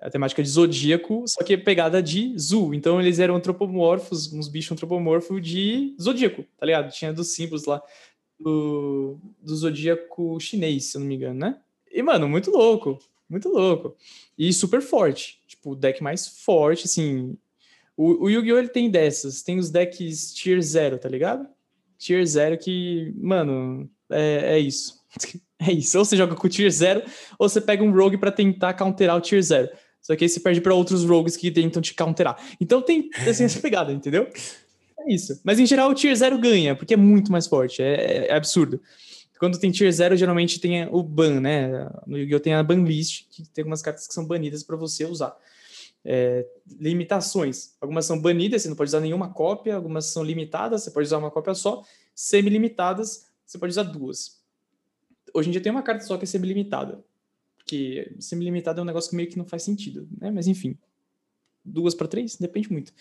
[0.00, 2.74] A temática de zodíaco, só que é pegada de Zu.
[2.74, 6.90] Então eles eram antropomorfos, uns bichos antropomorfos de zodíaco, tá ligado?
[6.90, 7.80] Tinha dos símbolos lá
[8.42, 11.58] do, do zodíaco chinês, se eu não me engano, né?
[11.90, 12.98] E, mano, muito louco.
[13.28, 13.96] Muito louco.
[14.36, 15.40] E super forte.
[15.46, 17.36] Tipo, o deck mais forte, assim.
[17.96, 18.58] O, o Yu-Gi-Oh!
[18.58, 19.42] ele tem dessas.
[19.42, 21.46] Tem os decks Tier 0, tá ligado?
[21.98, 25.00] Tier 0 que, mano, é, é isso.
[25.64, 25.96] É isso.
[25.96, 27.04] Ou você joga com o Tier 0,
[27.38, 29.68] ou você pega um Rogue para tentar counterar o Tier 0.
[30.00, 32.36] Só que aí você perde para outros Rogues que tentam te counterar.
[32.60, 34.28] Então tem assim, essa pegada, entendeu?
[35.04, 35.40] É isso.
[35.44, 37.82] Mas em geral o Tier 0 ganha, porque é muito mais forte.
[37.82, 38.80] É, é, é absurdo.
[39.38, 41.90] Quando tem Tier 0, geralmente tem o ban, né?
[42.06, 42.40] No Yu-Gi-Oh!
[42.40, 45.36] tem a ban list, que tem algumas cartas que são banidas para você usar
[46.04, 46.46] é,
[46.78, 47.74] limitações.
[47.80, 51.18] Algumas são banidas, você não pode usar nenhuma cópia, algumas são limitadas, você pode usar
[51.18, 51.84] uma cópia só.
[52.14, 54.40] Semi-limitadas, você pode usar duas.
[55.34, 57.02] Hoje em dia tem uma carta só que é semi-limitada.
[57.64, 60.30] Que semi-limitada é um negócio que meio que não faz sentido, né?
[60.30, 60.76] Mas enfim.
[61.64, 62.36] Duas para três?
[62.36, 62.92] Depende muito.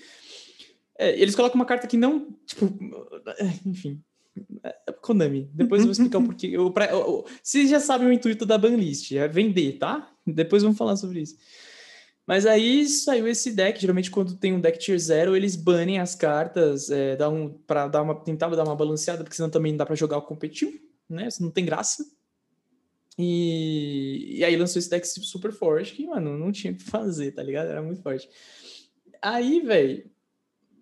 [1.01, 2.27] É, eles colocam uma carta que não.
[2.45, 2.71] Tipo.
[3.65, 3.99] Enfim.
[4.63, 5.49] É Konami.
[5.51, 6.51] Depois eu vou explicar o porquê.
[6.53, 10.13] Eu, pra, eu, vocês já sabem o intuito da banlist, é vender, tá?
[10.25, 11.35] Depois vamos falar sobre isso.
[12.27, 13.81] Mas aí saiu esse deck.
[13.81, 17.87] Geralmente, quando tem um deck tier 0, eles banem as cartas é, dá um, para
[17.87, 20.79] dar uma, tentar dar uma balanceada, porque senão também não dá para jogar o competitivo,
[21.09, 21.27] né?
[21.27, 22.05] Isso não tem graça.
[23.17, 27.31] E, e aí lançou esse deck super forte, que, mano, não tinha o que fazer,
[27.31, 27.71] tá ligado?
[27.71, 28.29] Era muito forte.
[29.19, 30.10] Aí, velho,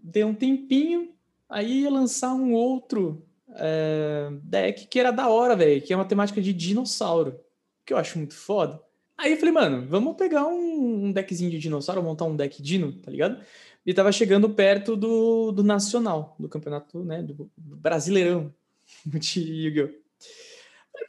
[0.01, 1.13] deu um tempinho,
[1.47, 3.25] aí ia lançar um outro
[3.55, 7.39] é, deck que era da hora, velho, que é uma temática de dinossauro,
[7.85, 8.81] que eu acho muito foda.
[9.17, 12.93] Aí eu falei, mano, vamos pegar um, um deckzinho de dinossauro, montar um deck dino,
[12.93, 13.43] tá ligado?
[13.85, 18.53] E tava chegando perto do, do Nacional, do campeonato, né, do, do Brasileirão
[19.05, 20.09] de Yu-Gi-Oh!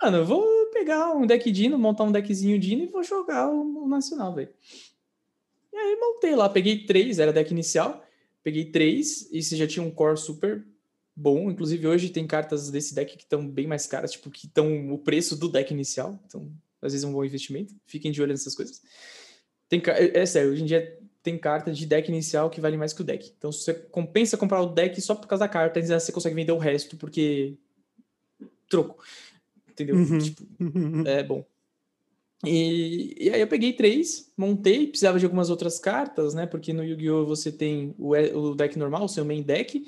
[0.03, 3.85] Mano, eu vou pegar um deck dino, montar um deckzinho dino e vou jogar o,
[3.85, 4.49] o Nacional, velho.
[5.73, 8.03] E aí montei lá, peguei três, era deck inicial,
[8.43, 10.65] peguei três, e você já tinha um core super
[11.15, 11.51] bom.
[11.51, 14.99] Inclusive, hoje tem cartas desse deck que estão bem mais caras, tipo, que estão o
[14.99, 16.21] preço do deck inicial.
[16.27, 17.75] Então, às vezes é um bom investimento.
[17.87, 18.81] Fiquem de olho nessas coisas.
[19.69, 22.93] Tem, é, é sério, hoje em dia tem carta de deck inicial que vale mais
[22.93, 23.33] que o deck.
[23.37, 26.53] Então, se você compensa comprar o deck só por causa da carta, você consegue vender
[26.53, 27.59] o resto, porque
[28.69, 29.05] troco.
[29.69, 29.97] Entendeu?
[29.97, 30.19] Uhum.
[30.19, 30.43] Tipo,
[31.07, 31.45] é bom.
[32.45, 36.47] E, e, aí eu peguei três, montei, precisava de algumas outras cartas, né?
[36.47, 37.27] Porque no Yu-Gi-Oh!
[37.27, 39.81] você tem o, o, deck normal, o seu main deck.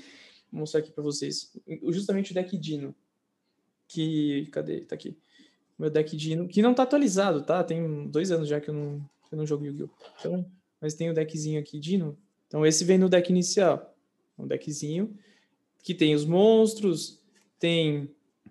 [0.50, 1.50] Vou mostrar aqui para vocês.
[1.88, 2.94] Justamente o deck Dino.
[3.88, 4.48] Que.
[4.53, 4.80] Cadê?
[4.82, 5.16] Tá aqui.
[5.78, 6.46] Meu deck Dino.
[6.46, 7.64] Que não tá atualizado, tá?
[7.64, 8.98] Tem dois anos já que eu não,
[9.28, 9.88] que eu não jogo Yu-Gi-Oh!
[10.20, 10.46] Então,
[10.80, 12.18] mas tem o deckzinho aqui Dino.
[12.46, 13.96] Então esse vem no deck inicial.
[14.38, 15.16] Um deckzinho
[15.82, 17.18] que tem os monstros,
[17.59, 18.11] tem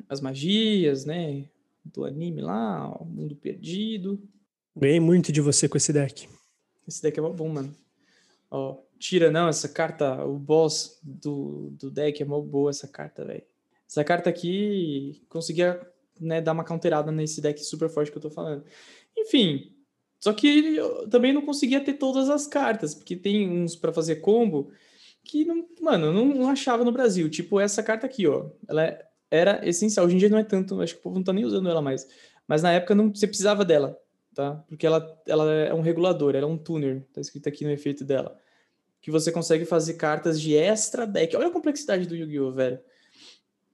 [0.10, 1.46] as magias, né?
[1.84, 4.22] Do anime lá, o Mundo Perdido.
[4.76, 6.30] Ganhei muito de você com esse deck.
[6.88, 7.76] Esse deck é bom, mano.
[8.50, 13.26] Ó, tira não, essa carta, o boss do, do deck é mó boa essa carta,
[13.26, 13.44] velho.
[13.90, 15.82] Essa carta aqui conseguia
[16.20, 18.64] né, dar uma counterada nesse deck super forte que eu tô falando.
[19.18, 19.76] Enfim,
[20.20, 24.18] só que eu também não conseguia ter todas as cartas, porque tem uns para fazer
[24.18, 24.72] combo
[25.24, 27.30] que, não, mano, eu não, não achava no Brasil.
[27.30, 28.50] Tipo essa carta aqui, ó.
[28.68, 30.06] Ela é era essencial.
[30.06, 31.82] Hoje em dia não é tanto, acho que o povo não tá nem usando ela
[31.82, 32.06] mais.
[32.46, 33.98] Mas na época não você precisava dela,
[34.36, 34.56] tá?
[34.68, 38.04] Porque ela, ela é um regulador, ela é um tuner, tá escrito aqui no efeito
[38.04, 38.38] dela.
[39.02, 41.36] Que você consegue fazer cartas de extra deck.
[41.36, 42.80] Olha a complexidade do Yu-Gi-Oh, velho.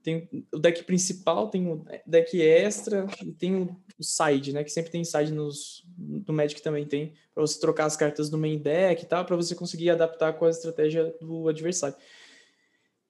[0.02, 4.64] Tem o deck principal, tem o deck extra e tem o side, né?
[4.64, 8.38] Que sempre tem side nos, no Magic também tem, para você trocar as cartas do
[8.38, 11.98] main deck e tal, para você conseguir adaptar com a estratégia do adversário.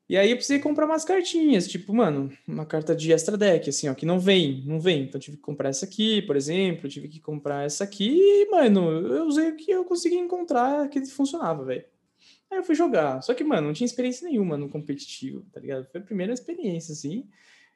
[0.10, 3.90] E aí eu precisei comprar umas cartinhas, tipo, mano, uma carta de extra deck, assim,
[3.90, 5.04] ó, que não vem, não vem.
[5.04, 8.90] Então tive que comprar essa aqui, por exemplo, tive que comprar essa aqui, e, mano,
[8.90, 11.84] eu usei o que eu consegui encontrar que funcionava, velho.
[12.50, 13.22] Aí eu fui jogar.
[13.22, 15.86] Só que, mano, não tinha experiência nenhuma no competitivo, tá ligado?
[15.92, 17.28] Foi a primeira experiência, assim.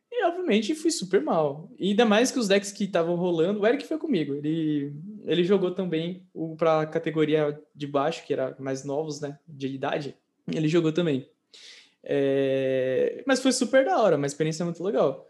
[0.10, 1.70] E, obviamente, fui super mal.
[1.78, 4.34] E ainda mais que os decks que estavam rolando, o Eric foi comigo.
[4.36, 4.94] Ele,
[5.26, 10.16] ele jogou também o pra categoria de baixo, que era mais novos, né, de idade.
[10.54, 11.30] Ele jogou também.
[12.04, 13.24] É...
[13.26, 15.28] Mas foi super da hora, uma experiência muito legal.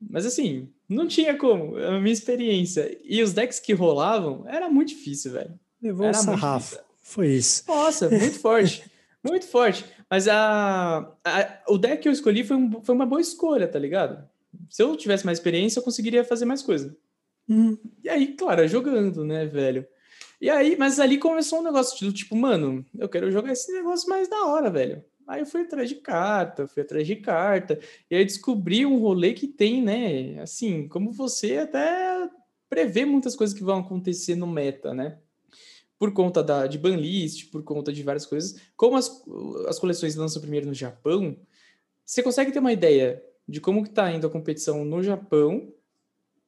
[0.00, 2.98] Mas assim, não tinha como, a minha experiência.
[3.04, 5.58] E os decks que rolavam, era muito difícil, velho.
[5.82, 6.78] Levou era um sarrafo.
[7.02, 7.64] Foi isso.
[7.66, 8.84] Nossa, muito forte.
[9.22, 9.84] muito forte.
[10.08, 13.78] Mas a, a, o deck que eu escolhi foi, um, foi uma boa escolha, tá
[13.78, 14.28] ligado?
[14.68, 16.96] Se eu tivesse mais experiência, eu conseguiria fazer mais coisa.
[17.48, 17.76] Hum.
[18.02, 19.86] E aí, claro, jogando, né, velho?
[20.40, 24.08] E aí, mas ali começou um negócio do tipo, mano, eu quero jogar esse negócio
[24.08, 25.04] mais da hora, velho.
[25.30, 27.78] Aí eu fui atrás de carta, fui atrás de carta,
[28.10, 30.40] e aí descobri um rolê que tem, né?
[30.40, 32.28] Assim, como você até
[32.68, 35.18] prevê muitas coisas que vão acontecer no meta, né?
[35.96, 38.60] Por conta da, de banlist, por conta de várias coisas.
[38.76, 39.22] Como as,
[39.68, 41.36] as coleções lançam primeiro no Japão,
[42.04, 45.72] você consegue ter uma ideia de como que tá indo a competição no Japão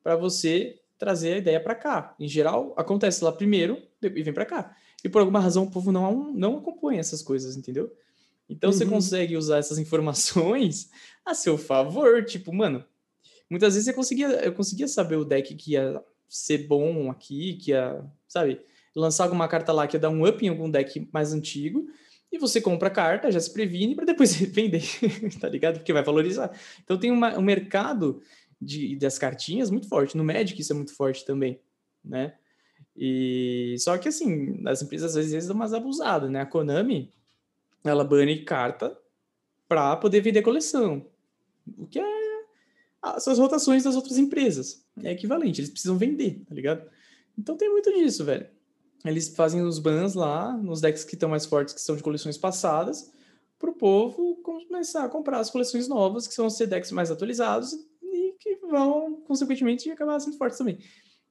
[0.02, 2.16] para você trazer a ideia para cá.
[2.18, 4.76] Em geral, acontece lá primeiro e vem para cá.
[5.04, 7.92] E por alguma razão o povo não, não acompanha essas coisas, entendeu?
[8.48, 8.76] Então uhum.
[8.76, 10.90] você consegue usar essas informações
[11.24, 12.24] a seu favor.
[12.24, 12.84] Tipo, mano,
[13.50, 17.70] muitas vezes você conseguia, eu conseguia saber o deck que ia ser bom aqui, que
[17.70, 18.60] ia, sabe,
[18.94, 21.86] lançar alguma carta lá que ia dar um up em algum deck mais antigo.
[22.30, 24.82] E você compra a carta, já se previne para depois vender,
[25.38, 25.78] tá ligado?
[25.78, 26.50] Porque vai valorizar.
[26.82, 28.22] Então tem uma, um mercado
[28.60, 30.16] de, das cartinhas muito forte.
[30.16, 31.60] No Magic isso é muito forte também,
[32.02, 32.34] né?
[32.96, 36.40] E só que assim, as empresas às vezes dão umas abusadas, né?
[36.40, 37.12] A Konami,
[37.84, 38.96] ela bane carta
[39.68, 41.06] para poder vender coleção.
[41.78, 42.22] O que é
[43.02, 44.84] as rotações das outras empresas.
[45.02, 46.88] É equivalente, eles precisam vender, tá ligado?
[47.36, 48.46] Então tem muito disso, velho.
[49.04, 52.38] Eles fazem os bans lá, nos decks que estão mais fortes, que são de coleções
[52.38, 53.10] passadas,
[53.58, 57.72] para o povo começar a comprar as coleções novas, que são os decks mais atualizados
[58.02, 60.78] e que vão, consequentemente, acabar sendo fortes também.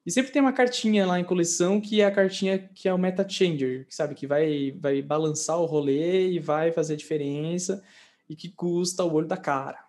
[0.05, 2.97] E sempre tem uma cartinha lá em coleção que é a cartinha que é o
[2.97, 7.83] meta changer, que sabe que vai vai balançar o rolê e vai fazer a diferença
[8.27, 9.83] e que custa o olho da cara.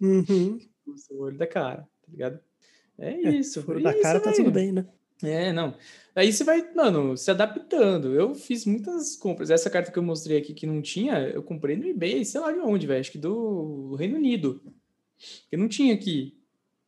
[0.00, 0.58] Uhum.
[0.84, 2.40] custa o olho da cara, tá ligado?
[2.98, 3.60] É isso.
[3.60, 4.86] É, o olho da cara tá tudo bem, né?
[5.22, 5.76] É, não.
[6.16, 8.12] Aí você vai, mano, se adaptando.
[8.12, 9.50] Eu fiz muitas compras.
[9.50, 12.50] Essa carta que eu mostrei aqui que não tinha, eu comprei no eBay, sei lá
[12.50, 13.00] de onde, velho.
[13.00, 14.60] Acho que do Reino Unido.
[15.48, 16.41] Que não tinha aqui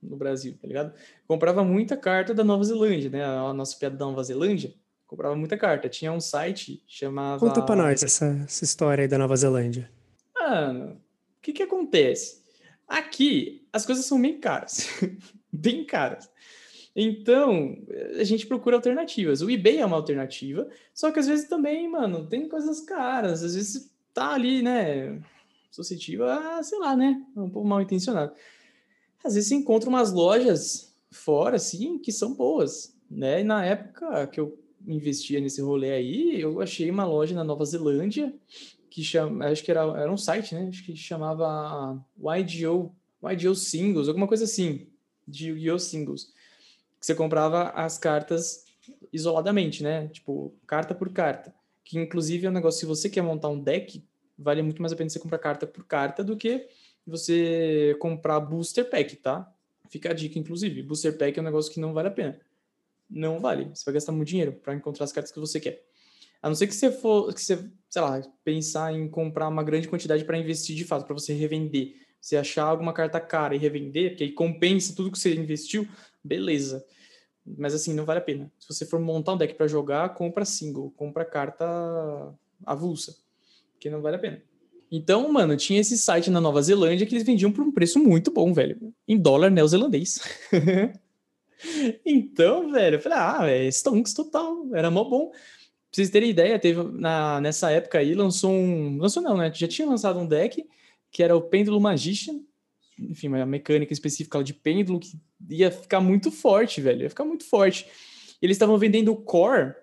[0.04, 0.92] no Brasil, tá ligado?
[1.26, 3.24] Comprava muita carta da Nova Zelândia, né?
[3.24, 4.74] A nossa piada da Nova Zelândia.
[5.06, 5.88] Comprava muita carta.
[5.88, 7.38] Tinha um site chamava.
[7.38, 9.90] Conta pra nós essa, essa história aí da Nova Zelândia.
[10.34, 12.42] Mano, o que que acontece?
[12.86, 14.88] Aqui, as coisas são bem caras.
[15.52, 16.30] bem caras.
[16.96, 17.76] Então,
[18.18, 19.40] a gente procura alternativas.
[19.40, 23.42] O eBay é uma alternativa, só que às vezes também, mano, tem coisas caras.
[23.42, 25.20] Às vezes tá ali, né,
[25.70, 28.32] suscetível a, sei lá, né, um pouco mal intencionado
[29.24, 33.40] às vezes você encontra umas lojas fora, assim, que são boas, né?
[33.40, 37.64] E na época que eu investia nesse rolê aí, eu achei uma loja na Nova
[37.64, 38.34] Zelândia,
[38.90, 40.68] que chama, acho que era, era um site, né?
[40.68, 42.94] Acho que chamava YGO,
[43.32, 44.86] Ideal Singles, alguma coisa assim,
[45.26, 45.78] de Yu-Gi-Oh!
[45.78, 46.32] Singles.
[47.00, 48.64] Que você comprava as cartas
[49.12, 50.08] isoladamente, né?
[50.08, 51.54] Tipo, carta por carta.
[51.82, 54.04] Que inclusive é um negócio, se você quer montar um deck,
[54.38, 56.68] vale muito mais a pena você comprar carta por carta do que
[57.06, 59.52] você comprar booster pack, tá?
[59.88, 60.82] Fica a dica, inclusive.
[60.82, 62.40] Booster pack é um negócio que não vale a pena.
[63.08, 63.70] Não vale.
[63.74, 65.84] Você vai gastar muito dinheiro para encontrar as cartas que você quer.
[66.42, 69.88] A não ser que você for, que você, sei lá, pensar em comprar uma grande
[69.88, 71.94] quantidade para investir de fato, para você revender.
[72.20, 75.86] Você achar alguma carta cara e revender, porque aí compensa tudo que você investiu,
[76.22, 76.84] beleza.
[77.46, 78.50] Mas assim, não vale a pena.
[78.58, 81.64] Se você for montar um deck para jogar, compra single, compra carta
[82.64, 83.16] avulsa,
[83.78, 84.42] que não vale a pena.
[84.96, 88.30] Então, mano, tinha esse site na Nova Zelândia que eles vendiam por um preço muito
[88.30, 88.94] bom, velho.
[89.08, 90.20] Em dólar neozelandês.
[92.06, 95.30] então, velho, eu falei, ah, é stonks total, era mó bom.
[95.30, 95.40] Pra
[95.90, 98.96] vocês terem ideia, teve na, nessa época aí, lançou um.
[98.98, 99.50] Lançou não, né?
[99.52, 100.64] Já tinha lançado um deck
[101.10, 102.40] que era o Pêndulo Magician.
[102.96, 105.18] Enfim, uma mecânica específica de pêndulo que
[105.50, 107.02] ia ficar muito forte, velho.
[107.02, 107.84] Ia ficar muito forte.
[108.40, 109.74] Eles estavam vendendo o core,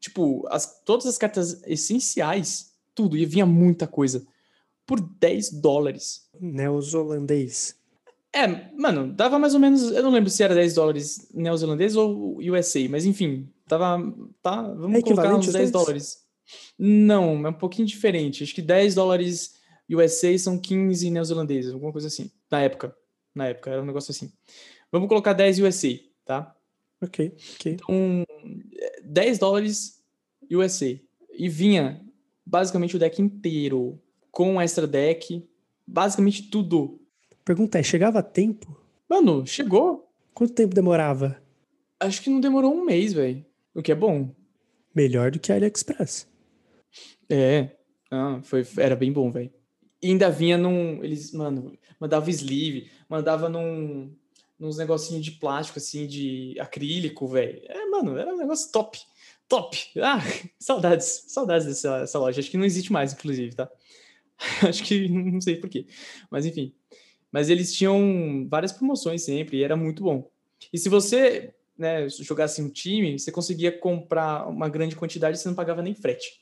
[0.00, 4.26] tipo, as, todas as cartas essenciais, tudo, e vinha muita coisa
[4.88, 6.22] por 10 dólares.
[6.40, 7.76] Neozelandês.
[8.34, 9.82] É, mano, dava mais ou menos.
[9.92, 14.00] Eu não lembro se era 10 dólares neozelandês ou USA, mas enfim, tava.
[14.42, 16.24] Tá, vamos é colocar uns 10 dólares.
[16.78, 18.42] Não, é um pouquinho diferente.
[18.42, 19.56] Acho que 10 dólares
[19.90, 22.30] USA são 15 neozelandeses, alguma coisa assim.
[22.50, 22.96] Na época.
[23.34, 24.32] Na época, era um negócio assim.
[24.90, 26.56] Vamos colocar 10 USA, tá?
[27.02, 27.72] Ok, ok.
[27.74, 28.24] Então,
[29.04, 30.02] 10 dólares
[30.50, 30.98] USA.
[31.34, 32.02] E vinha
[32.44, 34.00] basicamente o deck inteiro
[34.38, 35.44] com extra deck,
[35.84, 37.00] basicamente tudo.
[37.44, 38.80] Pergunta é, chegava a tempo?
[39.10, 40.08] Mano, chegou.
[40.32, 41.42] Quanto tempo demorava?
[41.98, 43.44] Acho que não demorou um mês, velho.
[43.74, 44.32] O que é bom.
[44.94, 46.28] Melhor do que a AliExpress.
[47.28, 47.70] É.
[48.12, 49.52] Ah, foi, era bem bom, velho.
[50.00, 51.02] E ainda vinha num.
[51.02, 54.14] Eles, mano, mandava sleeve, mandava num.
[54.56, 57.60] Nos negocinhos de plástico, assim, de acrílico, velho.
[57.64, 59.00] É, mano, era um negócio top.
[59.48, 59.76] Top!
[60.00, 60.20] Ah,
[60.60, 61.24] saudades.
[61.26, 62.38] Saudades dessa, dessa loja.
[62.38, 63.68] Acho que não existe mais, inclusive, tá?
[64.68, 65.86] Acho que não sei porquê.
[66.30, 66.74] Mas enfim.
[67.30, 70.30] Mas eles tinham várias promoções sempre e era muito bom.
[70.72, 75.48] E se você né, jogasse um time, você conseguia comprar uma grande quantidade e você
[75.48, 76.40] não pagava nem frete.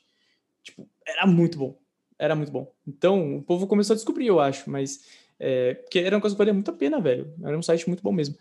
[0.63, 1.77] Tipo, era muito bom.
[2.17, 2.73] Era muito bom.
[2.87, 5.05] Então, o povo começou a descobrir, eu acho, mas.
[5.39, 7.31] É, porque era uma coisa que valia muito a pena, velho.
[7.43, 8.35] Era um site muito bom mesmo.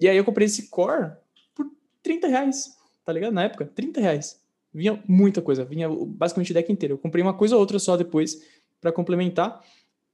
[0.00, 1.12] E aí eu comprei esse core
[1.54, 1.70] por
[2.02, 3.32] 30 reais, tá ligado?
[3.32, 4.42] Na época, 30 reais.
[4.72, 6.94] Vinha muita coisa, vinha basicamente o deck inteiro.
[6.94, 8.42] Eu comprei uma coisa ou outra só depois
[8.84, 9.64] para complementar.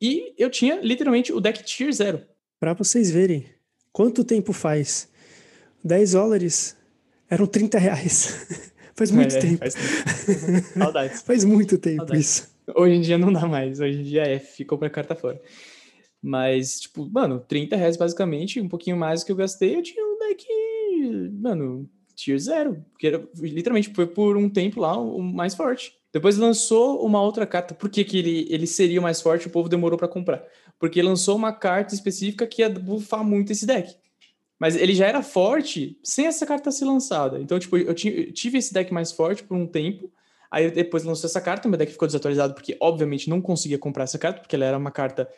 [0.00, 2.22] E eu tinha literalmente o deck Tier 0.
[2.60, 3.44] Para vocês verem
[3.92, 5.08] quanto tempo faz.
[5.82, 6.76] 10 dólares
[7.28, 8.72] eram 30 reais.
[8.94, 9.58] faz muito é, tempo.
[9.58, 10.68] Faz, tempo.
[10.78, 11.22] Saudades.
[11.22, 12.20] faz muito tempo Saudades.
[12.24, 12.50] isso.
[12.76, 13.80] Hoje em dia não dá mais.
[13.80, 15.40] Hoje em dia é, ficou pra carta fora.
[16.22, 20.04] Mas, tipo, mano, 30 reais basicamente, um pouquinho mais do que eu gastei, eu tinha
[20.04, 20.46] um deck,
[21.40, 22.84] mano, tier 0.
[22.98, 25.99] Que era, literalmente foi por um tempo lá o mais forte.
[26.12, 27.74] Depois lançou uma outra carta.
[27.74, 30.44] Por que, que ele, ele seria mais forte o povo demorou para comprar?
[30.78, 33.94] Porque lançou uma carta específica que ia bufar muito esse deck.
[34.58, 37.40] Mas ele já era forte sem essa carta ser lançada.
[37.40, 40.12] Então, tipo, eu, eu tive esse deck mais forte por um tempo.
[40.50, 44.18] Aí depois lançou essa carta, meu deck ficou desatualizado, porque obviamente não conseguia comprar essa
[44.18, 45.30] carta, porque ela era uma carta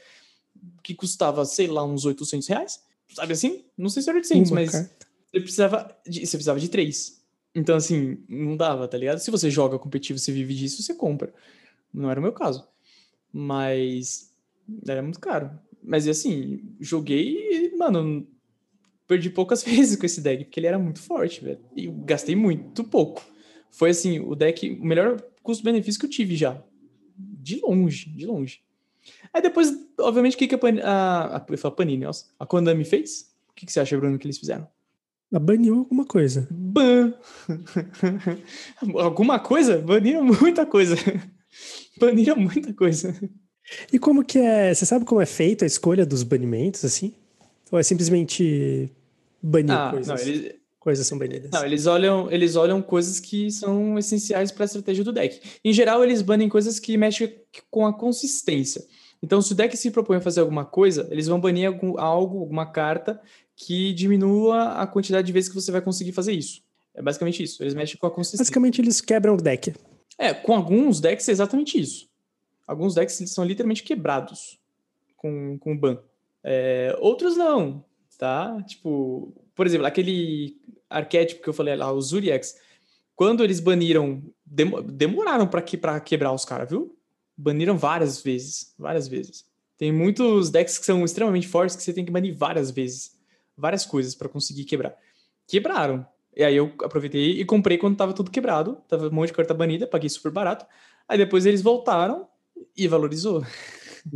[0.82, 2.80] que custava, sei lá, uns 800 reais.
[3.14, 3.64] Sabe assim?
[3.76, 5.06] Não sei se era 800, uma mas carta.
[5.30, 7.21] você precisava, de, você precisava de três.
[7.54, 9.18] Então, assim, não dava, tá ligado?
[9.18, 11.32] Se você joga competitivo, você vive disso, você compra.
[11.92, 12.66] Não era o meu caso.
[13.32, 14.34] Mas
[14.86, 15.50] era muito caro.
[15.82, 18.26] Mas, assim, joguei e, mano,
[19.06, 21.60] perdi poucas vezes com esse deck, porque ele era muito forte, velho.
[21.76, 23.22] E gastei muito pouco.
[23.70, 26.62] Foi, assim, o deck, o melhor custo-benefício que eu tive já.
[27.16, 28.62] De longe, de longe.
[29.32, 32.84] Aí depois, obviamente, o que, que a, Pan a, a, a Panini, nossa, a Konami
[32.84, 33.34] fez?
[33.50, 34.68] O que, que você acha, Bruno, que eles fizeram?
[35.38, 36.46] Baniu alguma coisa.
[36.50, 37.14] Ban.
[38.98, 39.78] alguma coisa?
[39.78, 40.96] Baniram muita coisa.
[41.98, 43.14] Baniram muita coisa.
[43.92, 44.74] E como que é?
[44.74, 47.14] Você sabe como é feita a escolha dos banimentos, assim?
[47.70, 48.90] Ou é simplesmente
[49.42, 50.08] banir ah, coisas?
[50.08, 50.62] Não, eles...
[50.82, 51.48] Coisas são banidas.
[51.52, 55.40] Não, eles olham, eles olham coisas que são essenciais para a estratégia do deck.
[55.64, 57.32] Em geral, eles banem coisas que mexem
[57.70, 58.84] com a consistência.
[59.22, 62.40] Então, se o deck se propõe a fazer alguma coisa, eles vão banir algum, algo,
[62.40, 63.20] alguma carta
[63.54, 66.62] que diminua a quantidade de vezes que você vai conseguir fazer isso.
[66.94, 67.62] É basicamente isso.
[67.62, 68.42] Eles mexem com a consistência.
[68.42, 69.72] Basicamente, eles quebram o deck.
[70.18, 72.08] É, com alguns decks é exatamente isso.
[72.66, 74.58] Alguns decks eles são literalmente quebrados
[75.16, 75.98] com, com ban.
[76.42, 77.84] É, outros não,
[78.18, 78.60] tá?
[78.66, 80.60] Tipo, por exemplo, aquele
[80.90, 82.56] arquétipo que eu falei lá, os Zuriax,
[83.14, 86.96] quando eles baniram, demoraram para que, quebrar os caras, viu?
[87.42, 89.44] Baniram várias vezes, várias vezes.
[89.76, 93.18] Tem muitos decks que são extremamente fortes que você tem que banir várias vezes.
[93.56, 94.96] Várias coisas para conseguir quebrar.
[95.48, 96.06] Quebraram.
[96.36, 98.80] E aí eu aproveitei e comprei quando tava tudo quebrado.
[98.88, 100.64] Tava um monte de carta banida, paguei super barato.
[101.08, 102.28] Aí depois eles voltaram
[102.76, 103.44] e valorizou.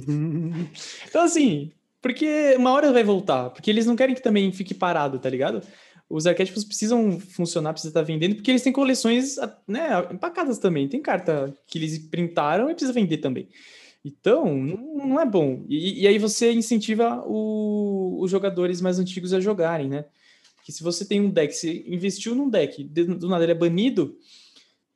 [1.09, 3.51] então, assim, porque uma hora vai voltar.
[3.51, 5.61] Porque eles não querem que também fique parado, tá ligado?
[6.09, 9.37] Os arquétipos precisam funcionar, precisa estar vendendo, porque eles têm coleções
[9.67, 10.89] né, empacadas também.
[10.89, 13.49] Tem carta que eles printaram e precisa vender também.
[14.05, 15.65] Então, não é bom.
[15.69, 20.05] E, e aí você incentiva o, os jogadores mais antigos a jogarem, né?
[20.55, 24.17] Porque se você tem um deck, você investiu num deck, do nada ele é banido,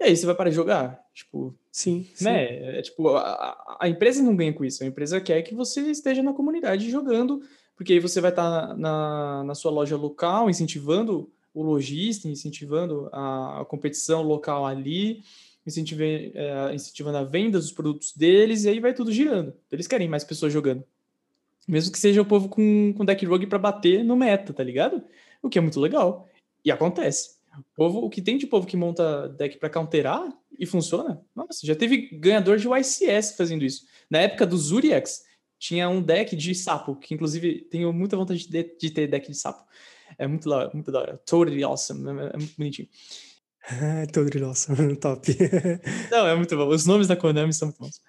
[0.00, 1.00] e aí você vai parar de jogar.
[1.12, 2.46] Tipo, sim, né?
[2.46, 2.54] Sim.
[2.64, 4.82] É, tipo, a, a, empresa não ganha com isso.
[4.82, 7.42] A empresa quer que você esteja na comunidade jogando,
[7.80, 13.08] porque aí você vai estar tá na, na sua loja local, incentivando o lojista, incentivando
[13.10, 15.22] a, a competição local ali
[15.66, 19.54] incentivando, é, incentivando a venda dos produtos deles, e aí vai tudo girando.
[19.72, 20.84] Eles querem mais pessoas jogando.
[21.66, 25.02] Mesmo que seja o povo com, com deck rogue para bater no meta, tá ligado?
[25.42, 26.28] O que é muito legal.
[26.62, 27.36] E acontece.
[27.58, 31.66] O, povo, o que tem de povo que monta deck para counterar e funciona, nossa,
[31.66, 33.86] já teve ganhador de YCS fazendo isso.
[34.10, 35.29] Na época do Zuriax,
[35.60, 39.36] tinha um deck de sapo, que inclusive tenho muita vontade de, de ter deck de
[39.36, 39.62] sapo.
[40.18, 41.20] É muito da, muito da hora.
[41.26, 42.08] Totally awesome.
[42.08, 42.88] É, é muito bonitinho.
[44.10, 45.28] Totally awesome, top.
[46.10, 46.66] Não, é muito bom.
[46.68, 48.00] Os nomes da Konami são muito bons.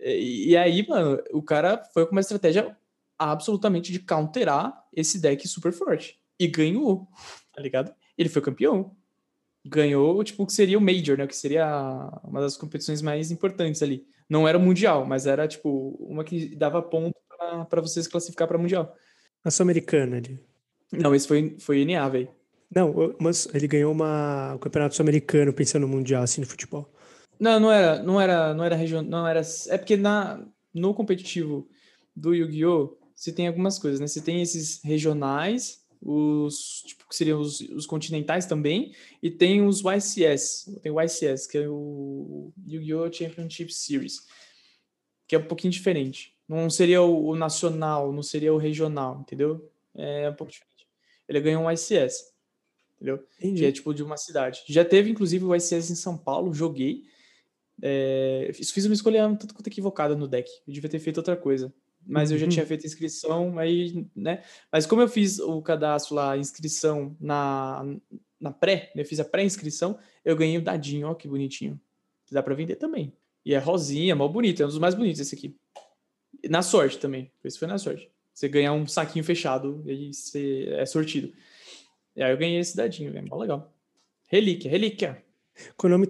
[0.00, 2.76] E, e, aí, mano, o cara foi com uma estratégia
[3.18, 6.20] absolutamente de counterar esse deck super forte.
[6.38, 7.08] E ganhou,
[7.52, 7.92] tá ligado?
[8.16, 8.94] Ele foi campeão.
[9.64, 11.26] Ganhou, tipo, o que seria o Major, né?
[11.26, 11.66] Que seria
[12.22, 14.06] uma das competições mais importantes ali.
[14.28, 17.14] Não era o Mundial, mas era, tipo, uma que dava ponto
[17.68, 18.94] para você se classificar para Mundial.
[19.44, 20.40] A Sul-Americana ali.
[20.92, 22.28] Não, esse foi, foi NA, velho.
[22.74, 26.92] Não, mas ele ganhou uma, o Campeonato Sul-Americano pensando no Mundial, assim, no futebol.
[27.38, 29.42] Não, não era, não era, não era regional, não era.
[29.68, 31.68] É porque na, no competitivo
[32.14, 32.96] do Yu-Gi-Oh!
[33.14, 34.06] você tem algumas coisas, né?
[34.06, 38.92] Você tem esses regionais, os tipo, que seriam os, os continentais também,
[39.22, 40.78] e tem os YCS.
[40.82, 43.12] Tem o YCS, que é o Yu-Gi-Oh!
[43.12, 44.26] Championship Series,
[45.26, 46.34] que é um pouquinho diferente.
[46.48, 49.70] Não seria o, o nacional, não seria o regional, entendeu?
[49.94, 50.86] É um pouco diferente.
[51.28, 52.36] Ele ganhou um YCS
[52.96, 53.24] entendeu?
[53.38, 53.60] Entendi.
[53.60, 54.62] Que é tipo de uma cidade.
[54.66, 57.04] Já teve, inclusive, o ICS em São Paulo, joguei.
[57.80, 60.50] É, fiz uma escolha tanto quanto equivocada no deck.
[60.66, 61.72] Eu devia ter feito outra coisa.
[62.06, 62.68] Mas eu já tinha uhum.
[62.68, 64.42] feito inscrição, aí, né?
[64.70, 67.84] Mas como eu fiz o cadastro lá, inscrição na,
[68.40, 69.02] na pré, né?
[69.02, 71.80] eu fiz a pré-inscrição, eu ganhei o um dadinho, ó, que bonitinho.
[72.30, 73.12] Dá para vender também.
[73.44, 75.56] E é rosinha, mal bonito, é um dos mais bonitos esse aqui.
[76.48, 77.30] Na sorte também.
[77.44, 78.10] Esse foi na sorte.
[78.32, 81.32] Você ganhar um saquinho fechado e você é sortido.
[82.14, 83.72] E aí eu ganhei esse dadinho, é mó legal.
[84.26, 85.22] Relíquia, relíquia.
[85.76, 86.06] Konami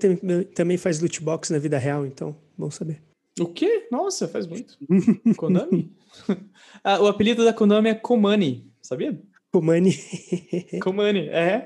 [0.54, 3.00] também faz loot box na vida real, então, bom saber.
[3.38, 3.86] O quê?
[3.90, 4.78] Nossa, faz muito.
[5.36, 5.92] Konami?
[6.82, 9.20] ah, o apelido da Konami é Komani, sabia?
[9.52, 9.94] Komani.
[10.82, 11.64] Komani, é.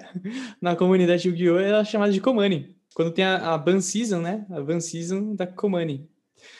[0.60, 1.58] Na comunidade Yu-Gi-Oh!
[1.58, 2.76] ela é chamada de Komani.
[2.94, 4.46] Quando tem a, a Ban Season, né?
[4.50, 6.08] A Ban Season da Komani.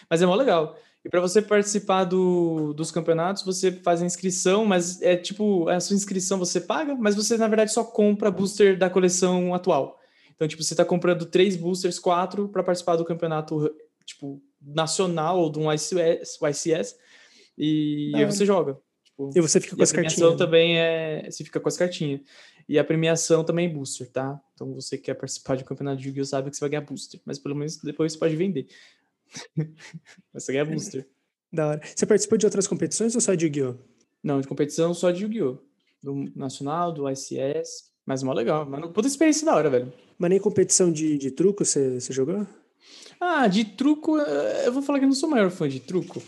[0.09, 0.77] Mas é mó legal.
[1.05, 5.81] E para você participar do, dos campeonatos, você faz a inscrição, mas é tipo, a
[5.81, 9.99] sua inscrição você paga, mas você na verdade só compra booster da coleção atual.
[10.35, 13.71] Então, tipo, você está comprando três boosters, quatro, para participar do campeonato,
[14.05, 16.97] tipo, nacional ou de um ICS, ICS
[17.63, 18.79] e aí você joga.
[19.05, 20.15] Tipo, e você fica com as cartinhas.
[20.15, 20.37] A premiação né?
[20.39, 21.31] também é.
[21.31, 22.21] Você fica com as cartinhas.
[22.67, 24.41] E a premiação também é booster, tá?
[24.55, 26.25] Então você quer participar de um campeonato de Yu-Gi-Oh!
[26.25, 27.21] sabe que você vai ganhar booster.
[27.27, 28.67] Mas pelo menos depois você pode vender.
[30.35, 31.09] Você ganha booster.
[31.53, 31.81] Da hora.
[31.85, 33.77] Você participou de outras competições ou só de Yu-Gi-Oh?
[34.21, 35.59] Não, de competição só de Yu-Gi-Oh!
[36.03, 37.93] Do Nacional, do ICS.
[38.05, 38.69] Mas mó legal.
[38.69, 39.93] Mano, puta experiência da hora, velho.
[40.19, 42.45] Mas nem competição de, de truco você jogou?
[43.21, 45.81] Ah, de truco, eh, eu vou falar que eu não sou o maior fã de
[45.81, 46.23] truco.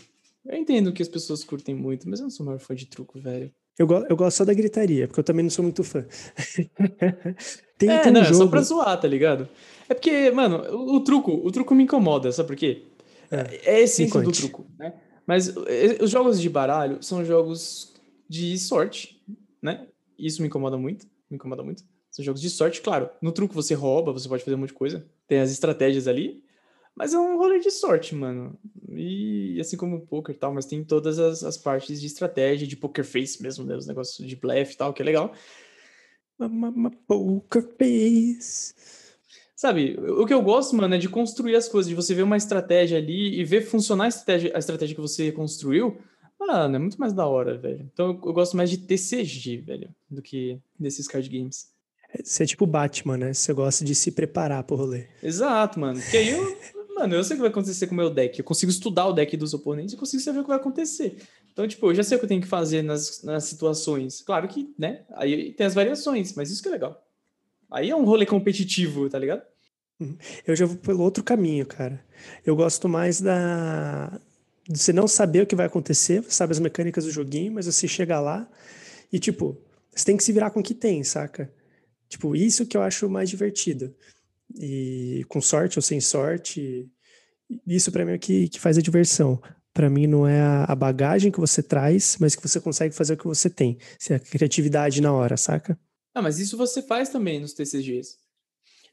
[0.45, 2.85] Eu entendo que as pessoas curtem muito, mas eu não sou o maior fã de
[2.85, 3.51] truco, velho.
[3.77, 6.05] Eu, go eu gosto só da gritaria, porque eu também não sou muito fã.
[7.77, 8.35] tem, é, tem um não, jogo...
[8.35, 9.47] é só pra zoar, tá ligado?
[9.89, 12.83] É porque, mano, o, o, truco, o truco me incomoda, sabe por quê?
[13.31, 14.93] É, é a essência do truco, né?
[15.25, 15.53] Mas
[16.01, 17.93] os jogos de baralho são jogos
[18.29, 19.21] de sorte,
[19.61, 19.87] né?
[20.19, 21.83] Isso me incomoda muito, me incomoda muito.
[22.11, 23.09] São jogos de sorte, claro.
[23.21, 25.05] No truco você rouba, você pode fazer um monte de coisa.
[25.33, 26.43] Tem as estratégias ali,
[26.95, 28.55] mas é um rolê de sorte, mano.
[28.87, 32.67] E assim como o poker e tal, mas tem todas as, as partes de estratégia,
[32.67, 33.75] de poker face mesmo, né?
[33.75, 35.33] Os negócios de blefe e tal, que é legal.
[37.07, 38.75] Poker face.
[39.55, 42.37] Sabe, o que eu gosto, mano, é de construir as coisas, de você ver uma
[42.37, 45.99] estratégia ali e ver funcionar a estratégia, a estratégia que você construiu.
[46.39, 47.89] Mano, é muito mais da hora, velho.
[47.91, 51.72] Então eu, eu gosto mais de TCG, velho, do que desses card games.
[52.21, 53.33] Você é tipo Batman, né?
[53.33, 55.07] Você gosta de se preparar pro rolê.
[55.21, 55.99] Exato, mano.
[55.99, 56.57] Porque aí eu,
[56.95, 58.37] mano, eu sei o que vai acontecer com o meu deck.
[58.37, 61.17] Eu consigo estudar o deck dos oponentes e consigo saber o que vai acontecer.
[61.51, 64.21] Então, tipo, eu já sei o que eu tenho que fazer nas, nas situações.
[64.21, 65.01] Claro que, né?
[65.13, 67.03] Aí tem as variações, mas isso que é legal.
[67.71, 69.41] Aí é um rolê competitivo, tá ligado?
[69.99, 70.17] Uhum.
[70.45, 72.03] Eu já vou pelo outro caminho, cara.
[72.45, 74.19] Eu gosto mais da.
[74.67, 77.65] De você não saber o que vai acontecer, você sabe as mecânicas do joguinho, mas
[77.65, 78.47] você chega lá
[79.11, 79.57] e, tipo,
[79.93, 81.51] você tem que se virar com o que tem, saca?
[82.09, 83.93] Tipo, isso que eu acho mais divertido.
[84.55, 86.87] E com sorte ou sem sorte,
[87.65, 89.41] isso para mim é que, que faz a diversão.
[89.73, 93.17] Para mim não é a, bagagem que você traz, mas que você consegue fazer o
[93.17, 93.77] que você tem.
[93.97, 95.77] Se é a criatividade na hora, saca?
[96.13, 98.17] Ah, mas isso você faz também nos TCGs.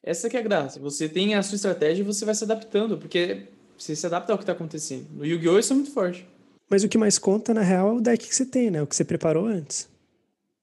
[0.02, 0.80] Essa que é a graça.
[0.80, 4.38] Você tem a sua estratégia e você vai se adaptando, porque você se adapta ao
[4.38, 5.06] que está acontecendo.
[5.12, 5.58] No Yu-Gi-Oh!
[5.58, 6.26] isso é muito forte.
[6.70, 8.80] Mas o que mais conta, na real, é o deck que você tem, né?
[8.80, 9.88] O que você preparou antes.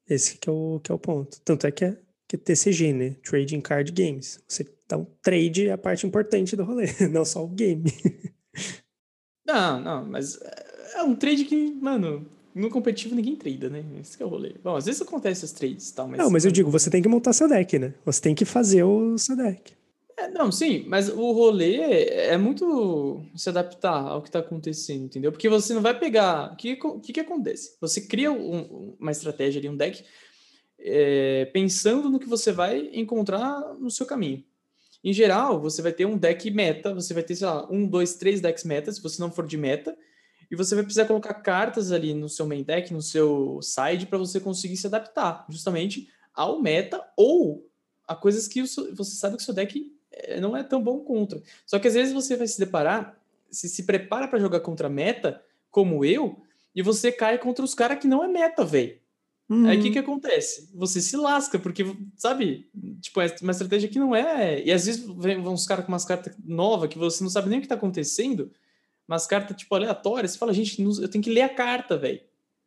[0.09, 1.39] Esse que é o, que é o ponto.
[1.43, 3.15] Tanto é que é, que é TCG, né?
[3.23, 4.39] Trading Card Games.
[4.47, 4.65] Você
[4.95, 7.91] um trade é a parte importante do rolê, não só o game.
[9.45, 10.39] Não, não, mas
[10.95, 13.83] é um trade que, mano, no competitivo ninguém trada, né?
[13.99, 14.55] Esse é o rolê.
[14.63, 16.17] Bom, às vezes acontece as trades e tal, mas.
[16.17, 17.93] Não, mas eu digo, você tem que montar seu deck, né?
[18.05, 19.73] Você tem que fazer o seu deck.
[20.17, 21.75] É, não, sim, mas o rolê
[22.07, 25.31] é muito se adaptar ao que está acontecendo, entendeu?
[25.31, 26.53] Porque você não vai pegar.
[26.53, 27.77] O que, que, que acontece?
[27.79, 30.03] Você cria um, uma estratégia ali, um deck,
[30.89, 34.43] é, pensando no que você vai encontrar no seu caminho.
[35.03, 38.15] Em geral, você vai ter um deck meta, você vai ter, sei lá, um, dois,
[38.15, 39.97] três decks meta, se você não for de meta,
[40.49, 44.17] e você vai precisar colocar cartas ali no seu main deck, no seu side, para
[44.17, 47.69] você conseguir se adaptar justamente ao meta ou
[48.07, 51.41] a coisas que você sabe que o seu deck eh, não é tão bom contra.
[51.65, 53.19] Só que às vezes você vai se deparar,
[53.51, 56.41] se se prepara para jogar contra meta, como eu,
[56.73, 58.97] e você cai contra os caras que não é meta, velho.
[59.49, 59.65] Uhum.
[59.67, 60.69] Aí o que que acontece?
[60.73, 61.83] Você se lasca, porque,
[62.15, 62.69] sabe,
[62.99, 64.61] tipo, é uma estratégia que não é.
[64.63, 67.59] E às vezes vem uns caras com umas cartas novas que você não sabe nem
[67.59, 68.51] o que tá acontecendo
[69.07, 72.19] umas cartas, tipo, aleatórias, você fala, gente, eu tenho que ler a carta, velho.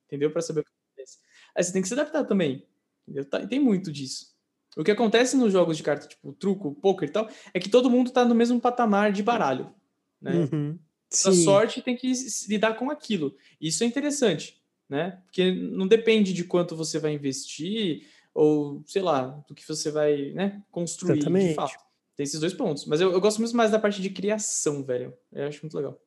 [0.07, 0.31] Entendeu?
[0.31, 1.19] Para saber o que acontece.
[1.55, 2.67] Aí você tem que se adaptar também.
[3.07, 3.25] Entendeu?
[3.27, 4.31] Tá, tem muito disso.
[4.77, 7.91] O que acontece nos jogos de carta, tipo, truco, poker e tal, é que todo
[7.91, 9.73] mundo tá no mesmo patamar de baralho.
[10.21, 10.49] Né?
[10.51, 10.79] Uhum.
[11.13, 12.13] A sorte tem que
[12.49, 13.37] lidar com aquilo.
[13.61, 14.60] Isso é interessante,
[14.91, 15.19] né?
[15.25, 18.03] Porque não depende de quanto você vai investir
[18.35, 21.49] ou, sei lá, do que você vai né, construir Exatamente.
[21.49, 21.75] de fato.
[22.17, 22.85] Tem esses dois pontos.
[22.87, 25.15] Mas eu, eu gosto muito mais da parte de criação, velho.
[25.33, 25.99] Eu acho muito legal.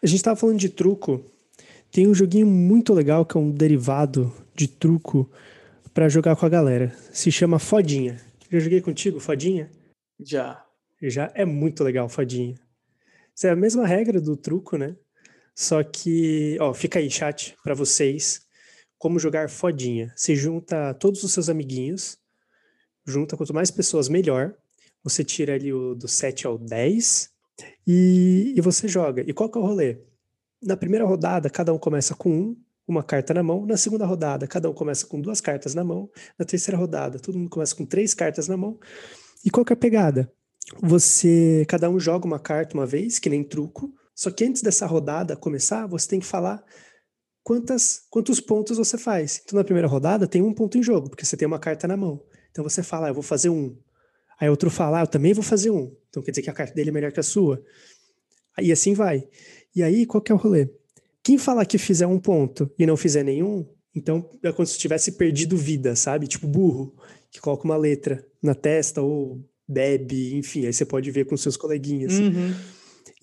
[0.00, 1.30] A gente estava falando de truco.
[1.90, 5.28] Tem um joguinho muito legal que é um derivado de truco
[5.92, 6.96] para jogar com a galera.
[7.12, 8.20] Se chama Fodinha.
[8.50, 9.70] Já joguei contigo, Fodinha?
[10.18, 10.64] Já.
[11.02, 12.54] Já é muito legal, Fodinha.
[13.34, 14.96] Isso é a mesma regra do truco, né?
[15.60, 18.40] Só que, ó, fica aí, chat, para vocês,
[18.96, 20.10] como jogar Fodinha.
[20.16, 22.16] Você junta todos os seus amiguinhos,
[23.06, 24.54] junta quanto mais pessoas, melhor.
[25.04, 27.28] Você tira ali o do 7 ao 10,
[27.86, 29.20] e, e você joga.
[29.20, 29.98] E qual que é o rolê?
[30.62, 32.56] Na primeira rodada, cada um começa com um,
[32.88, 33.66] uma carta na mão.
[33.66, 36.08] Na segunda rodada, cada um começa com duas cartas na mão.
[36.38, 38.80] Na terceira rodada, todo mundo começa com três cartas na mão.
[39.44, 40.32] E qual que é a pegada?
[40.80, 43.92] Você, cada um joga uma carta uma vez, que nem truco.
[44.20, 46.62] Só que antes dessa rodada começar, você tem que falar
[47.42, 49.40] quantas, quantos pontos você faz.
[49.42, 51.96] Então, na primeira rodada, tem um ponto em jogo, porque você tem uma carta na
[51.96, 52.22] mão.
[52.50, 53.74] Então, você fala, ah, eu vou fazer um.
[54.38, 55.96] Aí outro fala, ah, eu também vou fazer um.
[56.10, 57.64] Então quer dizer que a carta dele é melhor que a sua.
[58.60, 59.26] E assim vai.
[59.74, 60.68] E aí, qual que é o rolê?
[61.22, 65.12] Quem falar que fizer um ponto e não fizer nenhum, então é como se tivesse
[65.12, 66.26] perdido vida, sabe?
[66.26, 66.94] Tipo burro,
[67.30, 71.56] que coloca uma letra na testa ou bebe, enfim, aí você pode ver com seus
[71.56, 72.18] coleguinhas.
[72.18, 72.54] Uhum.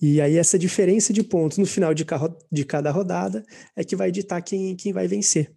[0.00, 2.06] E aí essa diferença de pontos no final de,
[2.52, 3.44] de cada rodada
[3.74, 5.52] é que vai ditar quem, quem vai vencer.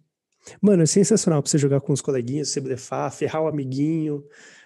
[0.60, 4.24] Mano, é sensacional pra você jogar com os coleguinhas, você blefar, ferrar o amiguinho,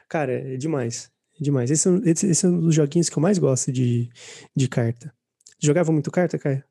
[0.09, 1.11] Cara, é demais.
[1.39, 1.71] É demais.
[1.71, 4.09] Esse, é esse, esse, é um dos joguinhos que eu mais gosto de,
[4.55, 5.13] de carta.
[5.59, 6.63] Jogava muito carta, Caio?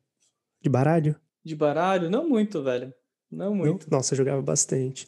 [0.62, 1.16] De baralho?
[1.44, 2.10] De baralho?
[2.10, 2.92] Não muito, velho.
[3.30, 3.88] Não muito.
[3.90, 3.98] Não?
[3.98, 5.06] Nossa, eu jogava bastante.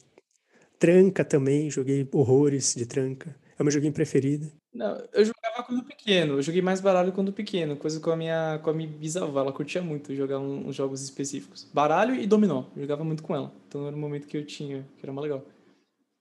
[0.79, 3.35] Tranca também, joguei horrores de tranca.
[3.59, 4.51] É o meu joguinho preferido.
[4.73, 6.35] Não, eu jogava quando pequeno.
[6.35, 9.41] Eu joguei mais baralho quando pequeno, coisa com a minha, com a minha bisavó.
[9.41, 11.65] Ela curtia muito jogar uns jogos específicos.
[11.73, 12.65] Baralho e dominó.
[12.77, 13.53] Eu jogava muito com ela.
[13.67, 15.45] Então era um momento que eu tinha, que era mais legal.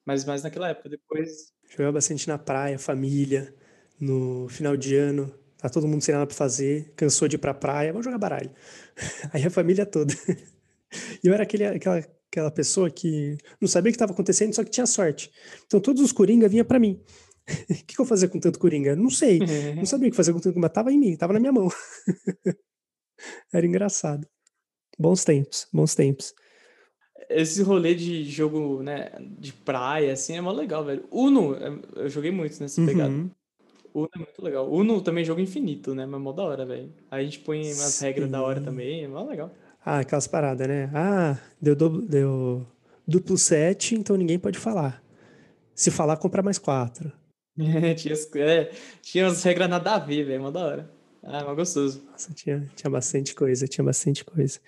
[0.06, 0.90] Mas mais naquela época.
[0.90, 3.54] Depois Jogava bastante na praia, família,
[4.00, 5.34] no final de ano.
[5.58, 8.52] Tá todo mundo sem nada pra fazer, cansou de ir pra praia, vamos jogar baralho.
[9.34, 10.14] Aí a família toda.
[11.22, 11.98] E eu era aquele, aquela,
[12.32, 15.30] aquela pessoa que não sabia o que estava acontecendo, só que tinha sorte.
[15.66, 17.02] Então todos os coringa vinham para mim.
[17.48, 18.96] O que, que eu fazia com tanto coringa?
[18.96, 19.40] Não sei.
[19.76, 21.70] Não sabia o que fazer com tanto coringa, tava em mim, tava na minha mão.
[23.54, 24.28] Era engraçado.
[25.00, 26.34] Bons tempos, bons tempos
[27.30, 31.04] esse rolê de jogo, né, de praia, assim, é mó legal, velho.
[31.12, 32.88] Uno, é, eu joguei muito nessa uhum.
[32.88, 33.14] pegada.
[33.94, 34.72] Uno é muito legal.
[34.72, 36.06] Uno também é jogo infinito, né?
[36.06, 36.94] Mas é mó da hora, velho.
[37.10, 39.52] Aí a gente põe umas regras da hora também, é mó legal.
[39.84, 40.90] Ah, aquelas paradas, né?
[40.94, 42.66] Ah, deu, duplo, deu
[43.08, 45.04] duplo set, então ninguém pode falar.
[45.74, 47.12] Se falar, compra mais quatro.
[47.98, 50.44] Tinha, é, tinha umas regras nada a ver, velho.
[50.44, 50.98] Mó da hora.
[51.24, 52.04] Ah, mas gostoso.
[52.10, 54.60] Nossa, tinha, tinha bastante coisa, tinha bastante coisa.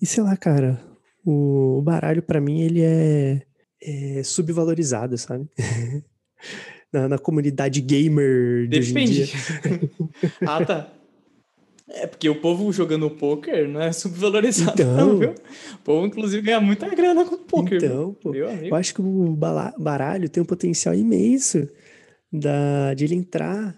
[0.00, 0.80] E sei lá, cara,
[1.24, 3.42] o, o baralho para mim ele é,
[3.82, 5.48] é subvalorizado, sabe?
[6.92, 9.32] na, na, comunidade gamer de Depende.
[10.46, 10.92] ah, tá.
[11.88, 15.30] É porque o povo jogando poker não é subvalorizado, então, não, viu?
[15.30, 17.82] O povo, inclusive, ganha muita grana com poker.
[17.82, 19.36] Então, pô, eu acho que o
[19.78, 21.68] baralho tem um potencial imenso
[22.32, 23.76] da, de ele entrar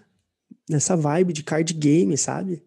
[0.69, 2.63] nessa vibe de card game, sabe?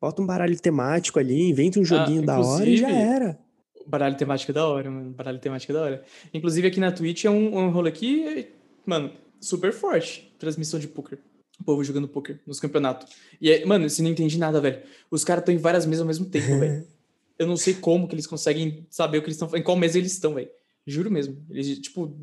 [0.00, 3.38] Bota um baralho temático ali, inventa um ah, joguinho ah, da hora e já era.
[3.86, 5.10] Baralho temático é da hora, mano.
[5.10, 6.04] Baralho temático é da hora.
[6.32, 8.48] Inclusive aqui na Twitch é um, um rolê aqui,
[8.84, 10.32] mano, super forte.
[10.38, 11.18] Transmissão de poker
[11.62, 13.12] o povo jogando poker nos campeonatos.
[13.40, 14.82] E, é, mano, você não entende nada, velho.
[15.10, 16.86] Os caras estão em várias mesas ao mesmo tempo, velho.
[17.38, 19.98] Eu não sei como que eles conseguem saber o que eles estão em qual mesa
[19.98, 20.50] eles estão, velho.
[20.86, 21.44] Juro mesmo.
[21.50, 22.14] Eles, tipo,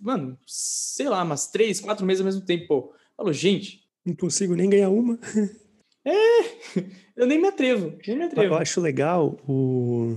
[0.00, 2.94] mano, sei lá, umas três, quatro mesas ao mesmo tempo, pô.
[3.16, 3.80] Falou, gente.
[4.04, 5.18] Não consigo nem ganhar uma.
[6.02, 6.80] É,
[7.14, 8.54] eu nem me atrevo, nem me atrevo.
[8.54, 10.16] Eu acho legal o,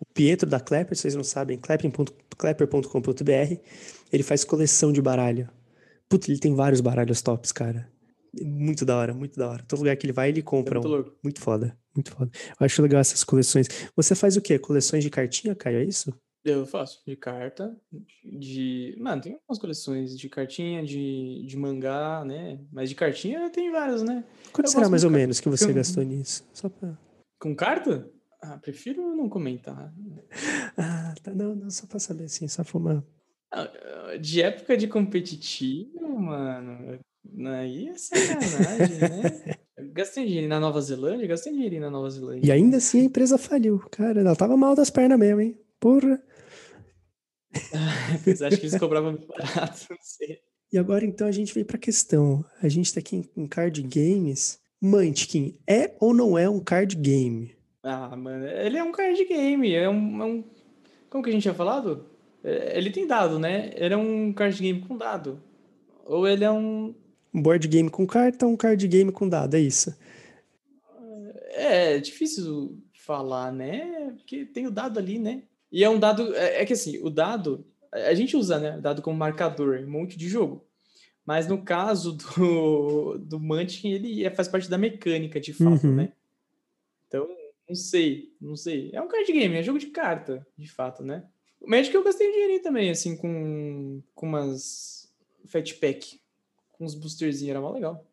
[0.00, 3.56] o Pietro da Klepper, vocês não sabem, klepper.com.br,
[4.10, 5.50] ele faz coleção de baralho.
[6.08, 7.86] Putz, ele tem vários baralhos tops, cara.
[8.42, 9.64] Muito da hora, muito da hora.
[9.68, 10.78] Todo lugar que ele vai, ele compra.
[10.78, 10.96] É muito, um.
[10.96, 11.12] louco.
[11.22, 12.30] muito foda, muito foda.
[12.58, 13.68] Eu acho legal essas coleções.
[13.94, 14.58] Você faz o quê?
[14.58, 15.78] Coleções de cartinha, Caio?
[15.78, 16.10] É isso?
[16.44, 17.76] Eu faço, de carta,
[18.24, 18.96] de.
[18.98, 22.58] Mano, tem algumas coleções de cartinha, de, de mangá, né?
[22.72, 24.24] Mas de cartinha tem várias, né?
[24.52, 26.44] Quanto eu será mais ou menos que você gastou nisso?
[26.52, 26.98] Só pra.
[27.38, 28.10] Com carta?
[28.42, 29.92] Ah, prefiro não comentar.
[30.74, 31.32] Ah, tá.
[31.34, 33.04] Não, não, só pra saber assim, só for uma
[34.20, 36.98] de época de competitivo, mano,
[37.46, 39.56] aí é sacanagem, né?
[39.92, 42.46] gastei dinheiro na Nova Zelândia, gastei dinheiro na Nova Zelândia.
[42.46, 43.78] E ainda assim a empresa faliu.
[43.90, 45.58] Cara, ela tava mal das pernas mesmo, hein?
[45.78, 46.22] Porra.
[48.24, 50.40] De que eles cobravam muito barato, não sei.
[50.72, 52.44] E agora então a gente veio pra questão.
[52.62, 54.58] A gente tá aqui em card games.
[54.80, 57.54] Munchkin é ou não é um card game?
[57.82, 59.72] Ah, mano, ele é um card game.
[59.72, 60.44] É um, é um...
[61.08, 62.06] Como que a gente tinha falado?
[62.42, 63.70] É, ele tem dado, né?
[63.76, 65.42] Ele é um card game com dado.
[66.04, 66.94] Ou ele é um.
[67.32, 69.96] Um board game com carta ou um card game com dado, é isso.
[71.50, 74.12] É, é difícil falar, né?
[74.16, 75.44] Porque tem o dado ali, né?
[75.72, 76.34] E é um dado.
[76.36, 77.66] É, é que assim, o dado.
[77.90, 78.78] A gente usa, né?
[78.80, 80.64] Dado como marcador em um monte de jogo.
[81.24, 85.94] Mas no caso do, do Munchkin, ele é, faz parte da mecânica, de fato, uhum.
[85.94, 86.12] né?
[87.06, 87.28] Então,
[87.68, 88.90] não sei, não sei.
[88.92, 91.24] É um card game, é jogo de carta, de fato, né?
[91.60, 95.12] O Magic eu gastei um dinheirinho também, assim, com, com umas
[95.46, 96.20] Fat Pack,
[96.72, 98.04] com uns boosterzinhos, era mó legal.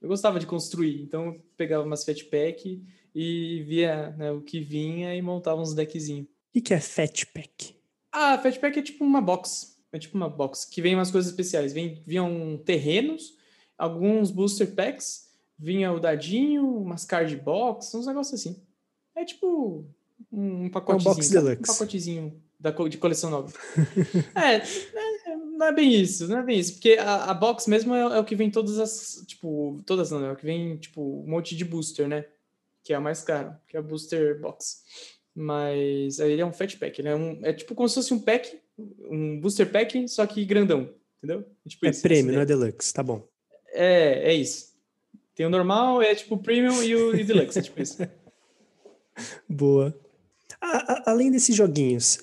[0.00, 2.82] Eu gostava de construir, então eu pegava umas Fat Pack
[3.14, 6.26] e via né, o que vinha e montava uns deckzinhos.
[6.54, 7.74] O que é Fat Pack?
[8.12, 9.76] Ah, Fat Pack é tipo uma box.
[9.92, 11.72] É tipo uma box que vem umas coisas especiais.
[11.72, 13.36] Vem, vinham terrenos,
[13.76, 15.28] alguns booster packs,
[15.58, 18.62] vinha o dadinho, umas card box, uns negócios assim.
[19.14, 19.84] É tipo
[20.32, 21.10] um pacotezinho.
[21.10, 21.60] Um box deluxe.
[21.60, 23.52] Um pacotezinho da, de coleção nova.
[24.34, 26.74] é, é, não é bem isso, não é bem isso.
[26.74, 29.24] Porque a, a box mesmo é, é, o que vem todas as.
[29.26, 32.24] Tipo, todas não, é o que vem, tipo, um monte de booster, né?
[32.82, 34.82] Que é a mais caro, que é a booster box.
[35.34, 38.20] Mas ele é um fat pack, ele é, um, é tipo como se fosse um
[38.20, 38.56] pack,
[39.10, 41.44] um booster pack, só que grandão, entendeu?
[41.64, 43.26] É, tipo é isso, prêmio, não é deluxe, tá bom.
[43.72, 44.72] É, é isso.
[45.34, 47.98] Tem o normal, é tipo o premium e o e deluxe, é tipo isso.
[49.48, 49.98] Boa.
[50.60, 52.20] A, a, além desses joguinhos,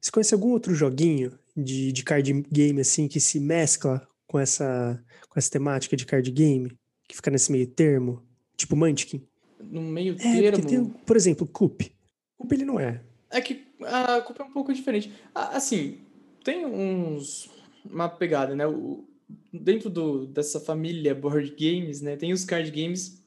[0.00, 5.00] você conhece algum outro joguinho de, de card game assim que se mescla com essa,
[5.28, 6.76] com essa temática de card game?
[7.06, 8.22] Que fica nesse meio termo?
[8.56, 9.24] Tipo Munchkin?
[9.60, 10.66] No meio é, termo?
[10.66, 11.92] Tem, por exemplo, Coop.
[12.40, 13.02] Coop ele não é.
[13.30, 15.12] É que a Coop é um pouco diferente.
[15.34, 15.98] Assim,
[16.42, 17.50] tem uns...
[17.84, 18.66] Uma pegada, né?
[18.66, 19.08] O,
[19.52, 22.16] dentro do, dessa família board games, né?
[22.16, 23.22] Tem os card games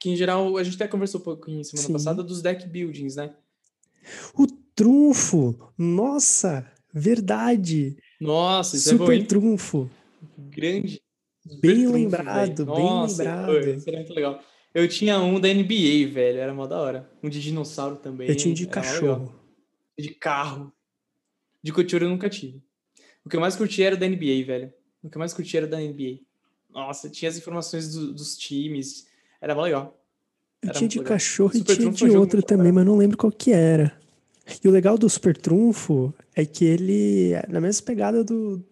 [0.00, 1.92] que, em geral, a gente até conversou um pouquinho semana Sim.
[1.92, 3.34] passada dos deck buildings, né?
[4.34, 5.72] O trunfo.
[5.78, 7.96] Nossa, verdade.
[8.20, 9.90] Nossa, isso Super é bom, trunfo.
[10.36, 11.00] Grande.
[11.46, 13.46] Super bem lembrado, bem Nossa, lembrado.
[13.46, 14.40] Foi, isso era muito legal.
[14.76, 17.10] Eu tinha um da NBA, velho, era mó da hora.
[17.22, 18.28] Um de dinossauro também.
[18.28, 19.34] Eu tinha um de cachorro.
[19.98, 20.70] De carro.
[21.62, 22.62] De couture eu nunca tive.
[23.24, 24.70] O que eu mais curti era da NBA, velho.
[25.02, 26.18] O que eu mais curti era da NBA.
[26.68, 29.06] Nossa, tinha as informações do, dos times.
[29.40, 29.98] Era mó legal.
[30.60, 31.14] Eu tinha de legal.
[31.14, 33.98] cachorro Super e tinha de outro também, mas não lembro qual que era.
[34.62, 38.62] E o legal do Super Trunfo é que ele é na mesma pegada do,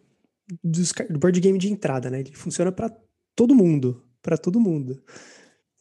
[0.62, 2.20] do board game de entrada, né?
[2.20, 2.94] Ele funciona para
[3.34, 5.02] todo mundo, para todo mundo.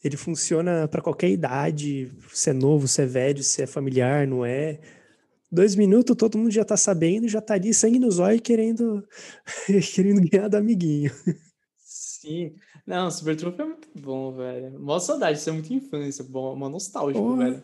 [0.03, 4.45] Ele funciona para qualquer idade, se é novo, se é velho, se é familiar, não
[4.45, 4.79] é.
[5.49, 9.07] Dois minutos, todo mundo já tá sabendo, já tá ali sangue nos olhos querendo,
[9.95, 11.11] querendo ganhar do amiguinho.
[11.77, 12.55] Sim.
[12.85, 14.79] Não, Super Trunfo é muito bom, velho.
[14.79, 17.45] Mó saudade, isso é muito infância, bom, uma nostálgico, Porra.
[17.45, 17.63] velho.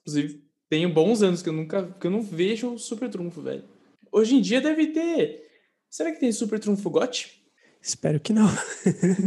[0.00, 3.64] Inclusive, tenho bons anos que eu nunca, que eu não vejo o Super Trunfo, velho.
[4.12, 5.42] Hoje em dia deve ter.
[5.90, 7.37] Será que tem Super Trunfo GOT?
[7.82, 8.48] Espero que não.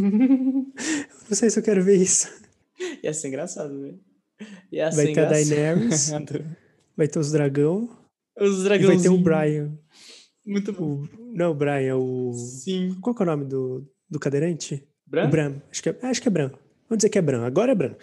[1.30, 2.30] não sei se eu quero ver isso.
[3.04, 4.00] Ia ser engraçado, velho.
[4.72, 6.26] Ia Vai ser ter a engraçado.
[6.26, 6.46] Daenerys,
[6.98, 7.90] vai ter os dragão
[8.40, 9.18] Os e vai ter o.
[9.18, 9.72] Brian.
[10.46, 11.04] Muito bom.
[11.04, 12.34] O, não, o Brian, é o.
[12.34, 12.98] Sim.
[13.02, 14.88] Qual é o nome do, do cadeirante?
[15.06, 15.28] Bran?
[15.28, 15.62] O Bram.
[15.70, 16.50] Acho que, é, acho que é Bram.
[16.90, 17.44] Vamos dizer que é Bram.
[17.44, 17.96] Agora é Bram.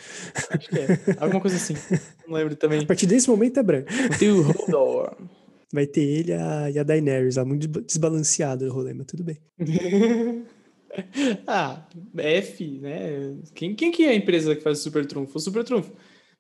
[0.51, 0.87] Acho que é.
[1.19, 1.75] Alguma coisa assim.
[2.27, 2.81] Não lembro também.
[2.83, 3.85] A partir desse momento é Bram.
[4.19, 5.17] Tem o Hodor.
[5.73, 9.07] Vai ter ele e a, e a Daenerys lá, muito desba- desbalanceado o rolê, mas
[9.07, 9.39] tudo bem.
[11.47, 11.87] ah,
[12.17, 13.37] F, né?
[13.55, 15.37] Quem, quem que é a empresa que faz o Super Trunfo?
[15.37, 15.93] O Super Trunfo.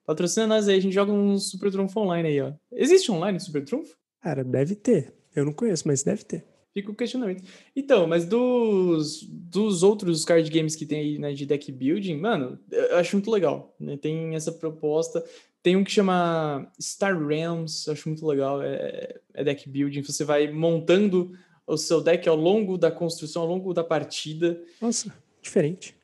[0.07, 2.53] Patrocina nós aí, a gente joga um Super Trunfo online aí, ó.
[2.73, 3.95] Existe online Super Trunfo?
[4.23, 5.13] Cara, deve ter.
[5.37, 6.47] Eu não conheço, mas deve ter.
[6.73, 7.43] Fica o questionamento.
[7.75, 12.59] Então, mas dos, dos outros card games que tem aí, né, de deck building, mano,
[12.71, 13.97] eu acho muito legal, né?
[13.97, 15.25] Tem essa proposta.
[15.69, 18.63] Tem um que chama Star Realms, acho muito legal.
[18.63, 20.03] É, é deck building.
[20.03, 21.33] Você vai montando
[21.67, 24.59] o seu deck ao longo da construção, ao longo da partida.
[24.81, 25.13] Nossa,
[25.43, 25.95] diferente.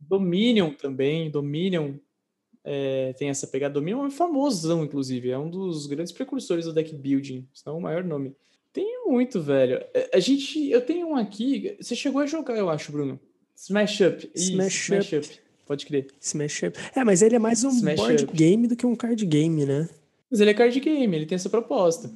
[0.00, 1.96] Dominion também, Dominion
[2.64, 3.74] é, tem essa pegada.
[3.74, 7.82] Dominion é famosão, inclusive, é um dos grandes precursores do deck building, se não o
[7.82, 8.34] maior nome.
[8.72, 9.84] Tem muito, velho.
[9.92, 13.20] É, A gente, eu tenho um aqui, você chegou a jogar, eu acho, Bruno.
[13.54, 14.30] Smash Up.
[14.34, 15.16] Smash, Up.
[15.16, 15.40] Up.
[15.72, 16.08] Pode crer.
[16.20, 16.78] Smash Up.
[16.94, 18.36] É, mas ele é mais um Smash board Up.
[18.36, 19.88] game do que um card game, né?
[20.30, 22.12] Mas ele é card game, ele tem essa proposta.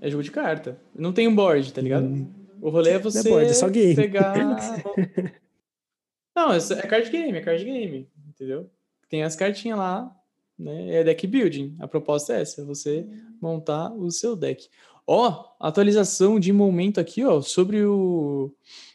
[0.00, 0.78] É jogo de carta.
[0.94, 2.28] Não tem um board, tá ligado?
[2.60, 3.96] O rolê é você board, é só game.
[3.96, 4.36] pegar.
[6.32, 8.70] Não, é é card game, é card game, entendeu?
[9.08, 10.16] Tem as cartinhas lá,
[10.56, 10.94] né?
[10.98, 11.74] É deck building.
[11.80, 13.04] A proposta é essa, é você
[13.40, 14.68] montar o seu deck.
[15.04, 18.54] Ó, atualização de momento aqui, ó, sobre o,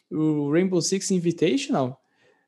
[0.09, 2.01] o Rainbow Six Invitational.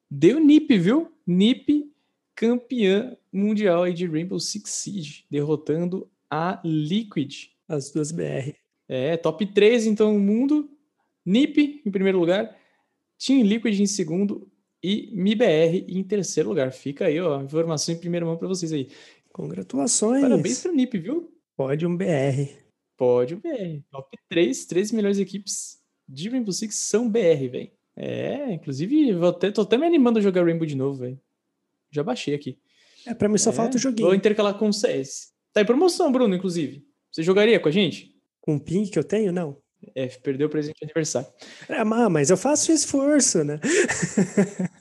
[0.09, 1.11] Deu NiP, viu?
[1.25, 1.91] NiP
[2.35, 7.49] campeã mundial aí de Rainbow Six Siege, derrotando a Liquid.
[7.67, 8.55] As duas BR.
[8.87, 10.69] É, top 3 então no mundo.
[11.25, 12.57] NiP em primeiro lugar,
[13.19, 14.49] Team Liquid em segundo
[14.83, 16.71] e MIBR em terceiro lugar.
[16.71, 18.89] Fica aí, ó, informação em primeira mão para vocês aí.
[19.31, 20.21] Congratulações.
[20.21, 21.31] Parabéns pro NiP, viu?
[21.55, 22.49] Pode um BR.
[22.97, 23.83] Pódio BR.
[23.91, 25.77] Top 3, 3 melhores equipes
[26.07, 27.71] de Rainbow Six são BR, velho.
[28.01, 31.19] É, inclusive, vou até, tô até me animando a jogar Rainbow de novo, velho.
[31.91, 32.57] Já baixei aqui.
[33.05, 34.13] É, pra mim só É, falta o Vou joguinho.
[34.13, 35.33] intercalar com o CS.
[35.51, 36.85] Tá em promoção, Bruno, inclusive.
[37.11, 38.15] Você jogaria com a gente?
[38.39, 39.57] Com o ping que eu tenho, não.
[39.95, 41.27] É, perdeu o presente de aniversário.
[41.67, 43.59] Ah, mas eu faço esforço, né?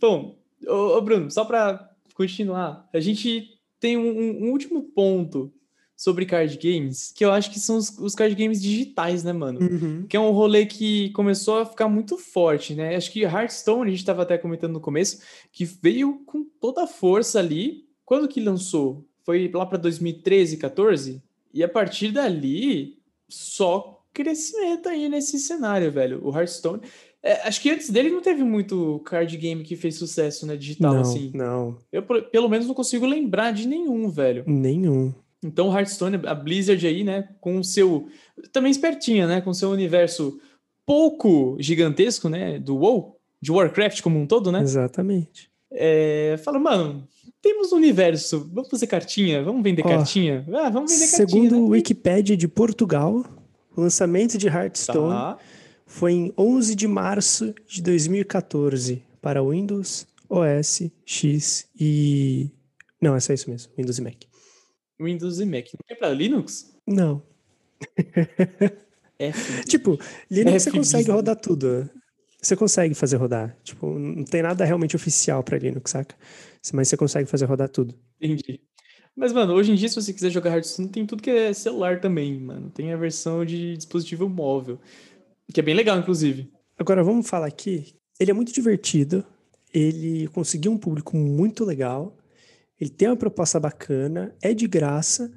[0.00, 5.52] Bom, ô, ô, Bruno, só para continuar, a gente tem um- um último ponto
[5.98, 9.58] sobre card games, que eu acho que são os, os card games digitais, né, mano?
[9.60, 10.06] Uhum.
[10.08, 12.94] Que é um rolê que começou a ficar muito forte, né?
[12.94, 15.20] Acho que Hearthstone, a gente estava até comentando no começo,
[15.50, 17.84] que veio com toda a força ali.
[18.04, 19.04] Quando que lançou?
[19.24, 21.20] Foi lá para 2013, 14?
[21.52, 22.96] E a partir dali,
[23.28, 26.20] só crescimento aí nesse cenário, velho.
[26.24, 26.80] O Hearthstone.
[27.20, 30.56] é, acho que antes dele não teve muito card game que fez sucesso, né?
[30.56, 31.32] Digital, não, assim.
[31.34, 34.44] não, Eu, pelo menos, não consigo lembrar de nenhum, velho.
[34.46, 35.12] nenhum.
[35.44, 38.08] Então, o Hearthstone, a Blizzard aí, né, com o seu.
[38.52, 40.40] Também espertinha, né, com o seu universo
[40.84, 45.50] pouco gigantesco, né, do WoW, de Warcraft como um todo, né, Exatamente.
[45.70, 47.06] é, fala, mano,
[47.42, 50.44] temos um universo, vamos fazer cartinha, vamos vender Ó, cartinha?
[50.54, 51.60] Ah, vamos vender Segundo cartinha.
[51.60, 51.70] o né?
[51.76, 53.24] Wikipédia de Portugal,
[53.76, 55.38] o lançamento de Hearthstone Tá.
[55.86, 62.50] foi em 11 de março de 2014 para Windows, OS, X e.
[63.00, 64.16] Não, é só isso mesmo, Windows e Mac.
[65.00, 65.66] Windows e Mac.
[65.72, 66.74] Não tem pra Linux?
[66.86, 67.22] Não.
[69.18, 69.64] F.
[69.68, 69.98] Tipo,
[70.30, 71.88] Linux você F consegue rodar tudo.
[72.40, 73.56] Você consegue fazer rodar.
[73.64, 76.14] Tipo, não tem nada realmente oficial para Linux, saca?
[76.72, 77.94] Mas você consegue fazer rodar tudo.
[78.20, 78.60] Entendi.
[79.16, 82.00] Mas, mano, hoje em dia, se você quiser jogar Hearthstone, tem tudo que é celular
[82.00, 82.70] também, mano.
[82.70, 84.78] Tem a versão de dispositivo móvel,
[85.52, 86.48] que é bem legal, inclusive.
[86.78, 87.94] Agora vamos falar aqui.
[88.20, 89.24] Ele é muito divertido.
[89.74, 92.16] Ele conseguiu um público muito legal.
[92.80, 94.34] Ele tem uma proposta bacana.
[94.42, 95.32] É de graça.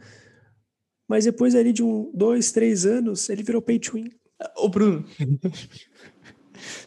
[1.08, 4.10] Mas depois ali de um, dois, três anos, ele virou pay to win.
[4.58, 5.06] Ô, Bruno.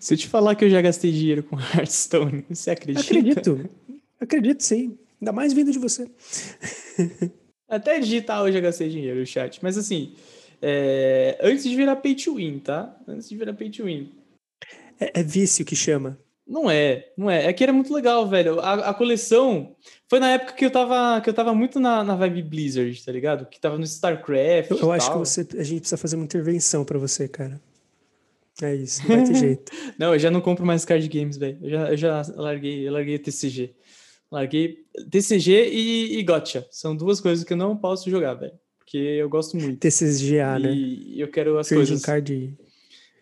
[0.01, 3.05] Se eu te falar que eu já gastei dinheiro com Hearthstone, você acredita?
[3.05, 3.70] Acredito.
[4.20, 4.98] Acredito, sim.
[5.20, 6.09] Ainda mais vindo de você.
[7.68, 9.60] Até digital eu já gastei dinheiro, chat.
[9.62, 10.14] Mas assim,
[10.62, 12.98] É, antes de virar pay to win, tá?
[13.06, 14.10] Antes de virar pay to win.
[14.98, 16.18] É, é vício que chama.
[16.46, 17.46] Não é, não é.
[17.46, 18.60] É que era muito legal, velho.
[18.60, 19.74] A, a, coleção
[20.08, 23.10] foi na época que eu tava, que eu tava muito na, na vibe Blizzard, tá
[23.10, 23.46] ligado?
[23.46, 24.70] Que tava no StarCraft.
[24.70, 27.60] Eu, eu acho que você, a gente precisa fazer uma intervenção para você, cara.
[28.62, 29.72] É isso, não vai ter jeito.
[29.98, 31.58] não, eu já não compro mais card games, velho.
[31.62, 33.74] Eu já, eu já larguei, eu larguei TCG.
[34.30, 34.78] Larguei
[35.10, 36.66] TCG e, e Gotcha.
[36.70, 38.52] São duas coisas que eu não posso jogar, velho.
[38.78, 39.78] Porque eu gosto muito.
[39.80, 40.72] TCGA, né?
[40.72, 42.02] E eu quero as Trading coisas.
[42.04, 42.54] Card.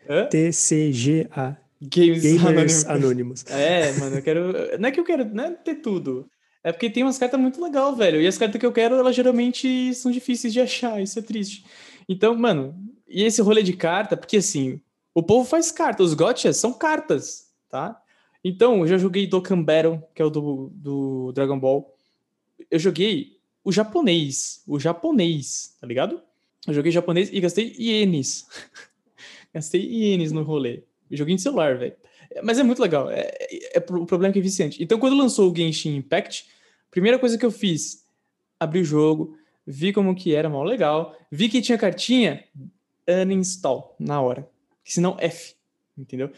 [0.09, 0.27] Hã?
[0.27, 1.57] TCGA.
[1.83, 3.45] Games, Gamers Anônimos.
[3.49, 4.79] É, mano, eu quero.
[4.79, 6.31] Não é que eu quero não é ter tudo.
[6.63, 8.21] É porque tem umas cartas muito legal, velho.
[8.21, 11.03] E as cartas que eu quero, elas geralmente são difíceis de achar.
[11.03, 11.65] Isso é triste.
[12.09, 12.75] Então, mano,
[13.09, 14.81] e esse rolê de carta, porque assim,
[15.13, 16.05] o povo faz carta.
[16.05, 18.01] Os gotchas são cartas, tá?
[18.45, 21.93] Então, eu já joguei Dokkan Battle, que é o do, do Dragon Ball.
[22.71, 24.63] Eu joguei o japonês.
[24.67, 26.21] O japonês, tá ligado?
[26.67, 28.47] Eu joguei japonês e gastei ienes.
[29.53, 30.85] gastei ienes no rolê.
[31.17, 31.95] Joguinho de celular, velho.
[32.43, 33.11] Mas é muito legal.
[33.11, 34.83] É, é, é, o problema é que é viciante.
[34.83, 36.47] Então, quando lançou o Genshin Impact,
[36.91, 38.05] primeira coisa que eu fiz,
[38.59, 39.37] abri o jogo,
[39.67, 42.45] vi como que era, mal legal, vi que tinha cartinha,
[43.07, 44.49] uninstall na hora.
[44.85, 45.55] Senão F,
[45.97, 46.31] entendeu?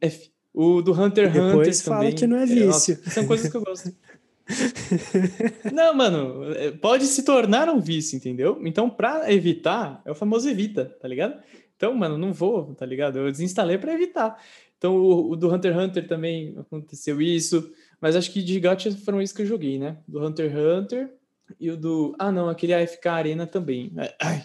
[0.00, 0.30] F.
[0.52, 2.14] O do Hunter x Hunter Depois fala também.
[2.14, 2.96] que não é vício.
[2.96, 3.94] Nossa, são coisas que eu gosto.
[5.72, 6.44] não, mano,
[6.80, 8.60] pode se tornar um vício, entendeu?
[8.64, 11.40] Então, pra evitar, é o famoso evita, tá ligado?
[11.80, 13.18] Então, mano, não vou, tá ligado?
[13.20, 14.38] Eu desinstalei para evitar.
[14.76, 17.72] Então, o, o, do Hunter x Hunter também aconteceu isso.
[17.98, 19.96] Mas acho que de gacha foram isso que eu joguei, né?
[20.06, 21.10] Do Hunter x Hunter
[21.58, 22.14] e o do.
[22.18, 23.94] Ah, não, aquele AFK Arena também.
[24.20, 24.44] Ai,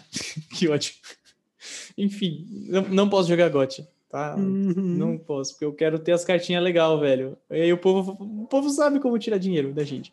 [0.56, 0.98] que ótimo.
[1.98, 4.34] Enfim, não, não posso jogar gacha, tá?
[4.34, 4.72] Uhum.
[4.74, 7.36] Não posso, porque eu quero ter as cartinhas legal, velho.
[7.50, 10.10] E aí o povo, o povo sabe como tirar dinheiro da gente.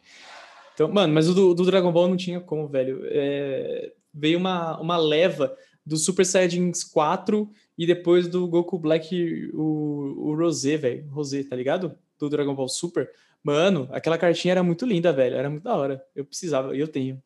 [0.73, 3.01] Então, mano, mas o do, do Dragon Ball não tinha como, velho.
[3.05, 10.29] É, veio uma, uma leva do Super Saiyajins 4 e depois do Goku Black, o,
[10.29, 11.07] o Rosé, velho.
[11.09, 11.95] Rosé, tá ligado?
[12.19, 13.09] Do Dragon Ball Super.
[13.43, 15.35] Mano, aquela cartinha era muito linda, velho.
[15.35, 16.03] Era muito da hora.
[16.15, 17.21] Eu precisava, e eu tenho.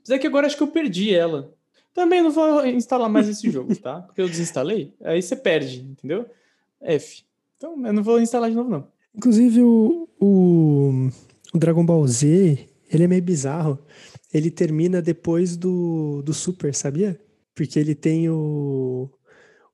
[0.00, 1.54] Mas é que agora acho que eu perdi ela.
[1.94, 4.02] Também não vou instalar mais esse jogo, tá?
[4.02, 4.92] Porque eu desinstalei.
[5.02, 6.26] Aí você perde, entendeu?
[6.80, 7.22] F.
[7.56, 8.86] Então eu não vou instalar de novo, não.
[9.14, 11.08] Inclusive, o, o,
[11.54, 13.78] o Dragon Ball Z, ele é meio bizarro.
[14.32, 17.18] Ele termina depois do, do Super, sabia?
[17.56, 19.10] Porque ele tem o,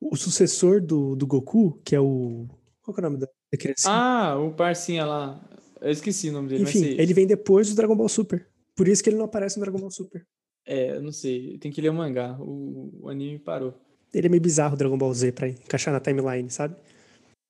[0.00, 2.46] o sucessor do, do Goku, que é o.
[2.80, 3.90] Qual é o nome da, da criança?
[3.90, 5.44] Ah, o parcinha lá.
[5.80, 6.62] Eu esqueci o nome dele.
[6.62, 8.48] Enfim, ele vem depois do Dragon Ball Super.
[8.76, 10.24] Por isso que ele não aparece no Dragon Ball Super.
[10.64, 11.58] É, eu não sei.
[11.58, 12.38] Tem que ler o mangá.
[12.38, 13.74] O, o anime parou.
[14.14, 16.76] Ele é meio bizarro, o Dragon Ball Z, pra encaixar na timeline, sabe?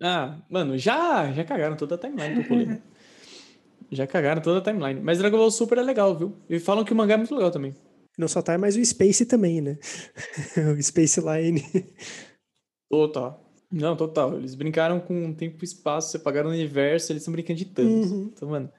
[0.00, 2.78] Ah, mano, já, já cagaram toda a timeline do rolê.
[3.92, 5.00] já cagaram toda a timeline.
[5.02, 6.34] Mas Dragon Ball Super é legal, viu?
[6.48, 7.74] E falam que o mangá é muito legal também.
[8.18, 9.78] Não só tá, mas o Space também, né?
[10.76, 11.64] o Space Line.
[12.89, 13.43] Total.
[13.70, 14.36] Não, total.
[14.36, 18.10] Eles brincaram com tempo e espaço, você pagaram o universo, eles estão brincando de tantos.
[18.10, 18.30] Uhum.
[18.34, 18.70] Então, mano,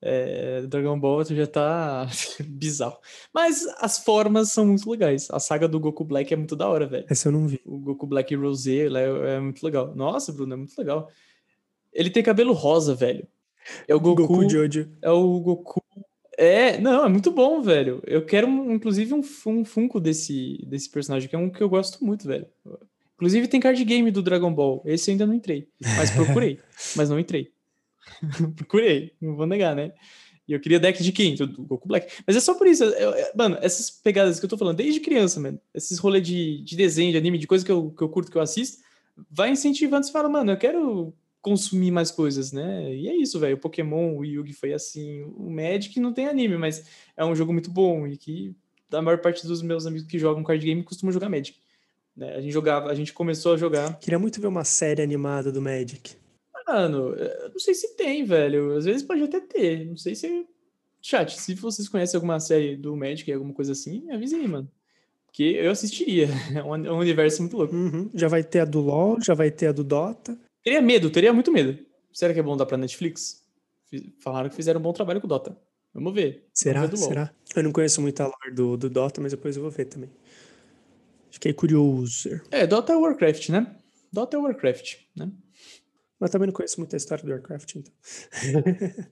[0.00, 2.06] é, Dragon Ball já tá
[2.46, 2.98] bizarro.
[3.34, 5.28] Mas as formas são muito legais.
[5.30, 7.04] A saga do Goku Black é muito da hora, velho.
[7.08, 7.60] Essa eu não vi.
[7.64, 9.94] O Goku Black Rosé é, é muito legal.
[9.94, 11.08] Nossa, Bruno, é muito legal.
[11.92, 13.26] Ele tem cabelo rosa, velho.
[13.88, 14.88] É o Goku, Goku Jojo.
[15.02, 15.82] É o Goku
[16.38, 18.00] é, não, é muito bom, velho.
[18.06, 22.04] Eu quero, inclusive, um, um Funko desse, desse personagem, que é um que eu gosto
[22.04, 22.46] muito, velho.
[23.16, 24.80] Inclusive, tem card game do Dragon Ball.
[24.84, 25.68] Esse eu ainda não entrei.
[25.96, 26.60] Mas procurei.
[26.94, 27.50] mas não entrei.
[28.54, 29.92] procurei, não vou negar, né?
[30.46, 31.34] E eu queria deck de quem?
[31.34, 32.22] Do Goku Black.
[32.24, 32.84] Mas é só por isso.
[32.84, 35.60] Eu, eu, mano, essas pegadas que eu tô falando desde criança, mano.
[35.74, 38.38] Esses rolês de, de desenho, de anime, de coisa que eu, que eu curto, que
[38.38, 38.78] eu assisto,
[39.28, 40.06] vai incentivando.
[40.06, 41.12] Você fala, mano, eu quero
[41.48, 42.94] consumir mais coisas, né?
[42.94, 43.56] E é isso, velho.
[43.56, 45.22] O Pokémon, o Yugi foi assim.
[45.36, 46.84] O Magic não tem anime, mas
[47.16, 48.54] é um jogo muito bom e que
[48.92, 51.58] a maior parte dos meus amigos que jogam card game costumam jogar Magic.
[52.16, 52.34] Né?
[52.34, 53.98] A gente jogava, a gente começou a jogar.
[53.98, 56.16] Queria muito ver uma série animada do Magic.
[56.66, 58.76] Mano, eu não sei se tem, velho.
[58.76, 59.86] Às vezes pode até ter.
[59.86, 60.46] Não sei se.
[61.00, 64.70] Chat, se vocês conhecem alguma série do Magic, alguma coisa assim, me avise aí, mano.
[65.26, 66.28] Porque eu assistiria.
[66.54, 67.74] É um universo muito louco.
[67.74, 68.10] Uhum.
[68.12, 70.36] Já vai ter a do LoL, já vai ter a do Dota.
[70.62, 71.78] Teria medo, teria muito medo.
[72.12, 73.42] Será que é bom dar pra Netflix?
[74.20, 75.56] Falaram que fizeram um bom trabalho com o Dota.
[75.94, 76.46] Vamos ver.
[76.52, 76.82] Será?
[76.82, 77.34] Vamos ver Será?
[77.56, 80.10] Eu não conheço muito a lore do, do Dota, mas depois eu vou ver também.
[81.30, 82.40] Fiquei curioso.
[82.50, 83.76] É, Dota é Warcraft, né?
[84.12, 85.30] Dota é Warcraft, né?
[86.18, 87.92] Mas também não conheço muito a história do Warcraft, então.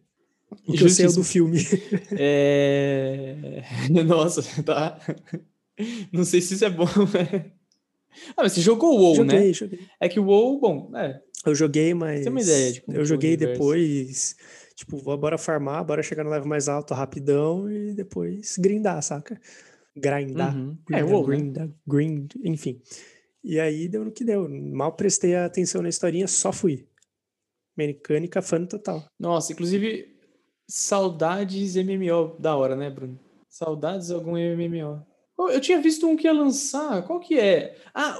[0.66, 1.60] o que eu sei é do filme.
[2.12, 3.62] É...
[4.04, 4.98] Nossa, tá.
[6.12, 7.52] Não sei se isso é bom, né?
[8.36, 9.52] Ah, mas você jogou o WoW, joguei, né?
[9.52, 11.20] Joguei, É que o WoW, bom, é.
[11.44, 12.22] Eu joguei, mas.
[12.22, 14.36] Tem uma ideia de como Eu joguei depois.
[14.74, 19.40] Tipo, bora farmar, bora chegar no level mais alto rapidão e depois grindar, saca?
[19.96, 20.54] grindar.
[20.54, 20.76] Uhum.
[20.86, 21.36] grindar, É, WoW, né?
[21.36, 22.82] grindar, grind, enfim.
[23.42, 24.48] E aí deu no que deu.
[24.48, 26.86] Mal prestei atenção na historinha, só fui.
[27.76, 29.04] Mecânica fã total.
[29.18, 30.16] Nossa, inclusive,
[30.68, 33.18] saudades MMO da hora, né, Bruno?
[33.48, 35.06] Saudades de algum MMO.
[35.38, 37.76] Eu tinha visto um que ia lançar, qual que é?
[37.94, 38.18] Ah,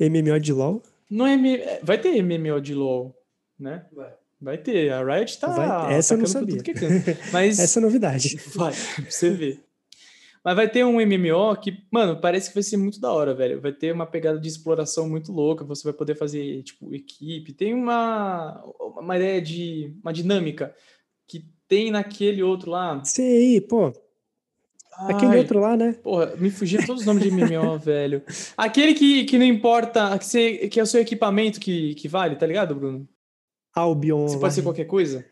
[0.00, 0.82] MMO de LoL?
[1.10, 1.58] não é M...
[1.82, 3.14] Vai ter MMO de LoL,
[3.58, 3.86] né?
[3.92, 4.12] Vai.
[4.40, 6.58] Vai ter, a Riot tá Vai- essa eu não sabia.
[6.58, 7.30] é.
[7.32, 8.36] Mas Essa é novidade.
[8.54, 9.64] vai, pra você ver.
[10.44, 13.60] Mas vai ter um MMO que, mano, parece que vai ser muito da hora, velho.
[13.60, 17.52] Vai ter uma pegada de exploração muito louca, você vai poder fazer, tipo, equipe.
[17.52, 20.72] Tem uma, uma ideia de, uma dinâmica
[21.26, 23.02] que tem naquele outro lá.
[23.04, 23.92] Sei, pô.
[24.98, 25.92] Aquele Ai, outro lá, né?
[25.92, 28.22] Porra, me fugiram todos os nomes de MMO, velho.
[28.56, 32.36] Aquele que, que não importa, que, você, que é o seu equipamento que, que vale,
[32.36, 33.06] tá ligado, Bruno?
[33.74, 34.26] Albion.
[34.26, 35.24] Você pode ser qualquer coisa?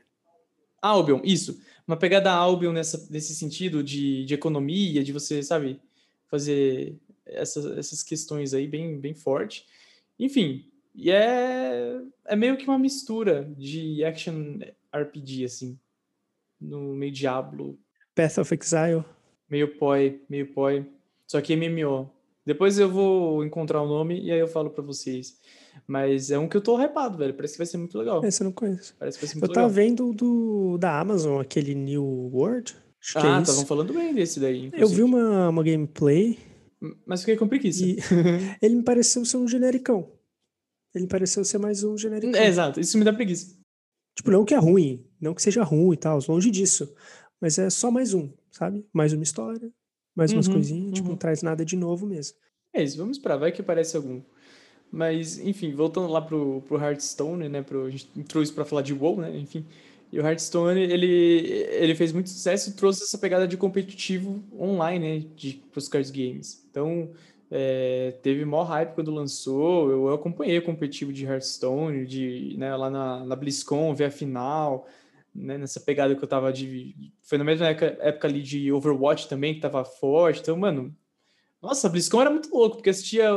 [0.82, 1.58] Albion, isso.
[1.88, 5.80] Uma pegada Albion nessa, nesse sentido de, de economia, de você, sabe,
[6.26, 9.66] fazer essas, essas questões aí bem, bem forte.
[10.18, 14.58] Enfim, e é, é meio que uma mistura de action
[14.94, 15.78] RPG, assim.
[16.60, 17.78] No meio Diablo,
[18.14, 19.04] Path of Exile.
[19.50, 20.86] Meio poi, meio poi.
[21.30, 22.10] Só que MMO.
[22.46, 25.38] Depois eu vou encontrar o nome e aí eu falo pra vocês.
[25.86, 27.34] Mas é um que eu tô hypado, velho.
[27.34, 28.24] Parece que vai ser muito legal.
[28.24, 28.94] Esse eu não conheço.
[28.98, 29.84] Parece que vai ser Eu muito tava legal.
[29.84, 32.76] vendo do da Amazon, aquele New World.
[33.02, 34.66] Acho que Ah, é estavam falando bem desse daí.
[34.66, 35.02] Eu vi inclusive.
[35.02, 36.38] uma, uma gameplay
[37.06, 37.84] Mas fiquei com preguiça.
[37.84, 37.96] e
[38.62, 40.10] ele me pareceu ser um genericão.
[40.94, 42.38] Ele me pareceu ser mais um genericão.
[42.40, 43.56] É, exato, isso me dá preguiça.
[44.16, 46.94] Tipo, não que é ruim, não que seja ruim e tal, longe disso.
[47.40, 48.86] Mas é só mais um, sabe?
[48.92, 49.70] Mais uma história,
[50.14, 51.18] mais umas Uhum, coisinhas, tipo, não uhum.
[51.18, 52.36] traz nada de novo mesmo.
[52.72, 54.22] É isso, vamos esperar, vai que aparece algum.
[54.90, 57.62] Mas, enfim, voltando lá pro, pro Hearthstone, né?
[57.62, 58.08] Pro, a gente
[58.42, 59.36] isso pra falar de WoW, né?
[59.36, 59.66] Enfim.
[60.12, 65.20] E o Hearthstone, ele, ele fez muito sucesso e trouxe essa pegada de competitivo online,
[65.20, 65.26] né?
[65.34, 66.64] De, pros card games.
[66.70, 67.10] Então,
[67.50, 69.90] é, teve maior hype quando lançou.
[69.90, 74.10] Eu, eu acompanhei o competitivo de Hearthstone, de, né, lá na, na BlizzCon, ver a
[74.10, 74.86] final,
[75.34, 75.58] né?
[75.58, 77.12] Nessa pegada que eu tava de...
[77.22, 80.40] Foi na mesma época, época ali de Overwatch também, que tava forte.
[80.40, 80.94] Então, mano,
[81.64, 83.30] nossa, a BlizzCon era muito louco, porque assistia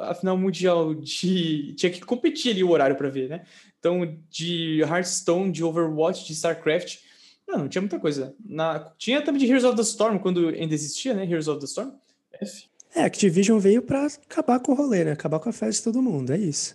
[0.00, 1.74] a final mundial de.
[1.74, 3.44] Tinha que competir ali o horário pra ver, né?
[3.78, 7.00] Então, de Hearthstone, de Overwatch, de StarCraft.
[7.46, 8.34] Não, não tinha muita coisa.
[8.42, 8.90] Na...
[8.96, 11.24] Tinha também de Heroes of the Storm, quando ainda existia, né?
[11.24, 11.92] Heroes of the Storm.
[12.40, 12.64] F.
[12.94, 15.12] É, Activision veio pra acabar com o rolê, né?
[15.12, 16.74] Acabar com a festa de todo mundo, é isso.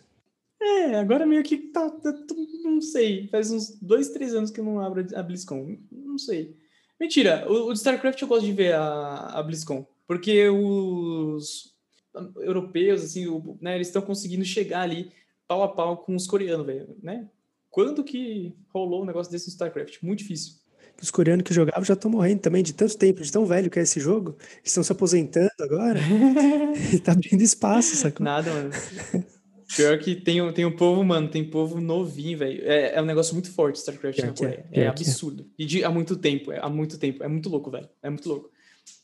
[0.62, 1.90] É, agora meio que tá.
[1.90, 2.14] tá
[2.64, 3.28] não sei.
[3.30, 5.78] Faz uns dois, três anos que eu não abro a BlizzCon.
[5.92, 6.56] Não sei.
[7.00, 9.88] Mentira, o, o de StarCraft eu gosto de ver a, a BlizzCon.
[10.06, 11.74] Porque os
[12.42, 15.12] europeus, assim, o- né, eles estão conseguindo chegar ali
[15.48, 17.30] pau a pau com os coreanos, velho, né?
[17.70, 20.02] Quando que rolou um negócio desse no StarCraft?
[20.02, 20.56] Muito difícil.
[21.02, 23.80] Os coreanos que jogavam já estão morrendo também de tanto tempo, de tão velho que
[23.80, 24.36] é esse jogo.
[24.40, 26.00] Eles estão se aposentando agora
[26.92, 28.26] e tá abrindo espaço, sacou?
[28.26, 28.72] Nada, mano.
[29.76, 32.62] Pior que tem, o- tem um povo, mano, tem povo novinho, velho.
[32.64, 34.66] É, é um negócio muito forte, StarCraft Pior na que é, Coreia.
[34.72, 34.88] É, que é.
[34.88, 35.46] absurdo.
[35.58, 37.24] E de, há muito tempo, é, há muito tempo.
[37.24, 37.88] É muito louco, velho.
[38.02, 38.50] É muito louco.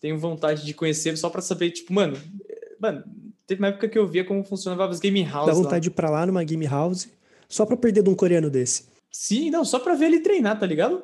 [0.02, 2.18] Tenho vontade de conhecer só pra saber, tipo, mano.
[2.50, 3.04] é, Mano,
[3.48, 5.64] teve uma época que eu via como funcionava as game Dá houses lá.
[5.64, 7.08] vontade de ir pra lá numa game house
[7.48, 8.86] só pra perder de um coreano desse.
[9.12, 11.02] Sim, não, só pra ver ele treinar, tá ligado?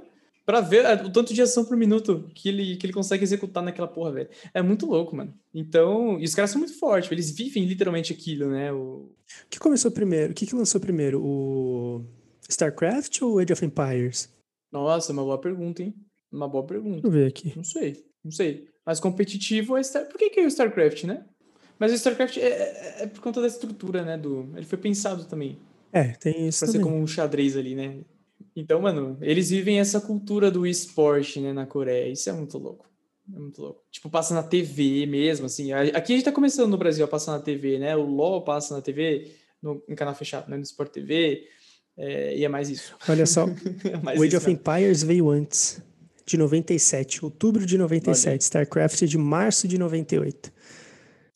[0.51, 3.63] Pra ver é, o tanto de ação por minuto que ele, que ele consegue executar
[3.63, 4.29] naquela porra, velho.
[4.53, 5.33] É muito louco, mano.
[5.53, 8.69] Então, e os caras são muito fortes, eles vivem literalmente aquilo, né?
[8.73, 9.13] O, O
[9.49, 10.31] que começou primeiro?
[10.31, 11.23] O que, que lançou primeiro?
[11.23, 12.03] O
[12.49, 14.29] StarCraft ou Age of Empires?
[14.71, 15.93] Nossa, uma boa pergunta, hein?
[16.29, 17.01] Uma boa pergunta.
[17.01, 17.53] Deixa eu ver aqui.
[17.55, 18.67] Não sei, não sei.
[18.85, 20.05] Mas competitivo é Star...
[20.07, 21.23] Por que, que é o StarCraft, né?
[21.79, 24.17] Mas o StarCraft é, é- é por conta da estrutura, né?
[24.17, 24.49] Do...
[24.55, 25.57] Ele foi pensado também
[25.93, 26.91] É, tem isso pra ser também.
[26.91, 28.01] como um xadrez ali, né?
[28.55, 32.11] Então, mano, eles vivem essa cultura do esporte, né, na Coreia.
[32.11, 32.85] Isso é muito louco.
[33.33, 33.83] É muito louco.
[33.89, 35.71] Tipo, passa na TV mesmo, assim.
[35.71, 37.95] Aqui a gente tá começando no Brasil a passar na TV, né?
[37.95, 40.57] O LoL passa na TV, no, em canal fechado, né?
[40.57, 41.47] No Sport TV.
[41.97, 42.95] é, e é mais isso.
[43.07, 44.49] Olha só, É Age isso of mesmo.
[44.49, 45.81] Empires veio antes,
[46.25, 48.41] de 97, outubro de 97.
[48.41, 50.51] StarCraft é de março de 98.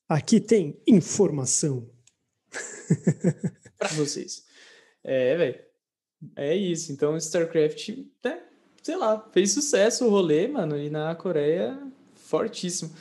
[0.09, 1.89] Aqui tem informação.
[3.77, 4.43] pra vocês.
[5.03, 5.65] É, velho.
[6.35, 6.91] É isso.
[6.91, 7.89] Então, StarCraft,
[8.23, 8.41] né,
[8.81, 11.77] sei lá, fez sucesso o rolê, mano, e na Coreia,
[12.14, 12.91] fortíssimo.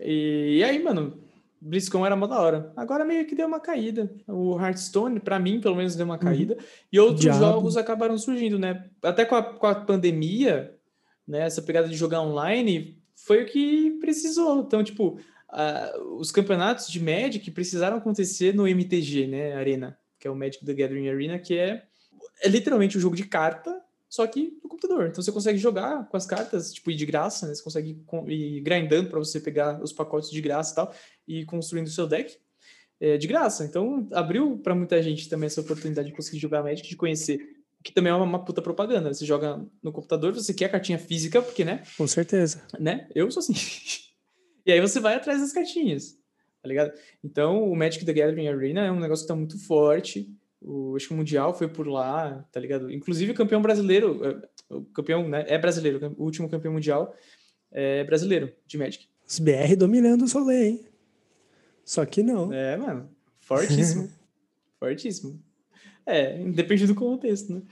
[0.00, 1.18] E, e aí, mano,
[1.60, 2.72] BlizzCon era mó da hora.
[2.76, 4.12] Agora meio que deu uma caída.
[4.28, 6.58] O Hearthstone, pra mim, pelo menos, deu uma caída.
[6.92, 7.38] E outros Diabo.
[7.38, 8.84] jogos acabaram surgindo, né?
[9.02, 10.76] Até com a, com a pandemia,
[11.26, 14.60] né, essa pegada de jogar online, foi o que precisou.
[14.60, 15.18] Então, tipo,
[15.48, 20.64] ah, os campeonatos de Magic precisaram acontecer no MTG, né, Arena, que é o Magic
[20.64, 21.84] the Gathering Arena, que é,
[22.42, 25.06] é literalmente um jogo de carta, só que no computador.
[25.06, 27.54] Então você consegue jogar com as cartas, tipo, ir de graça, né?
[27.54, 30.94] Você consegue ir grindando para você pegar os pacotes de graça e tal,
[31.26, 32.36] e construindo o seu deck
[33.00, 33.64] é, de graça.
[33.64, 37.40] Então abriu para muita gente também essa oportunidade de conseguir jogar Magic, de conhecer
[37.84, 39.12] que também é uma, uma, puta propaganda.
[39.12, 41.82] Você joga no computador, você quer a cartinha física, porque, né?
[41.98, 42.62] Com certeza.
[42.80, 43.06] Né?
[43.14, 43.52] Eu sou assim.
[44.64, 46.18] e aí você vai atrás das cartinhas,
[46.62, 46.92] tá ligado?
[47.22, 50.34] Então, o Magic the Gathering Arena é um negócio que tá muito forte.
[50.64, 52.90] O, acho que o Mundial foi por lá, tá ligado?
[52.90, 55.44] Inclusive o campeão brasileiro, é, o campeão, né?
[55.46, 57.14] É brasileiro, o último campeão mundial
[57.70, 59.06] é brasileiro de Magic.
[59.28, 60.86] Os BR dominando o rolê, hein?
[61.84, 62.52] Só que não.
[62.52, 63.10] É, mano.
[63.40, 64.10] Fortíssimo.
[64.80, 65.42] Fortíssimo.
[66.06, 67.62] É, depende do contexto, né?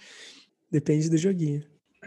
[0.70, 1.64] Depende do joguinho.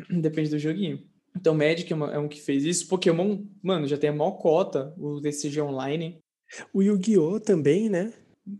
[0.09, 1.03] Depende do joguinho.
[1.35, 2.87] Então, Magic é, uma, é um que fez isso.
[2.87, 6.19] Pokémon, mano, já tem a maior cota, o DCG Online.
[6.73, 7.39] O Yu-Gi-Oh!
[7.39, 8.13] também, né?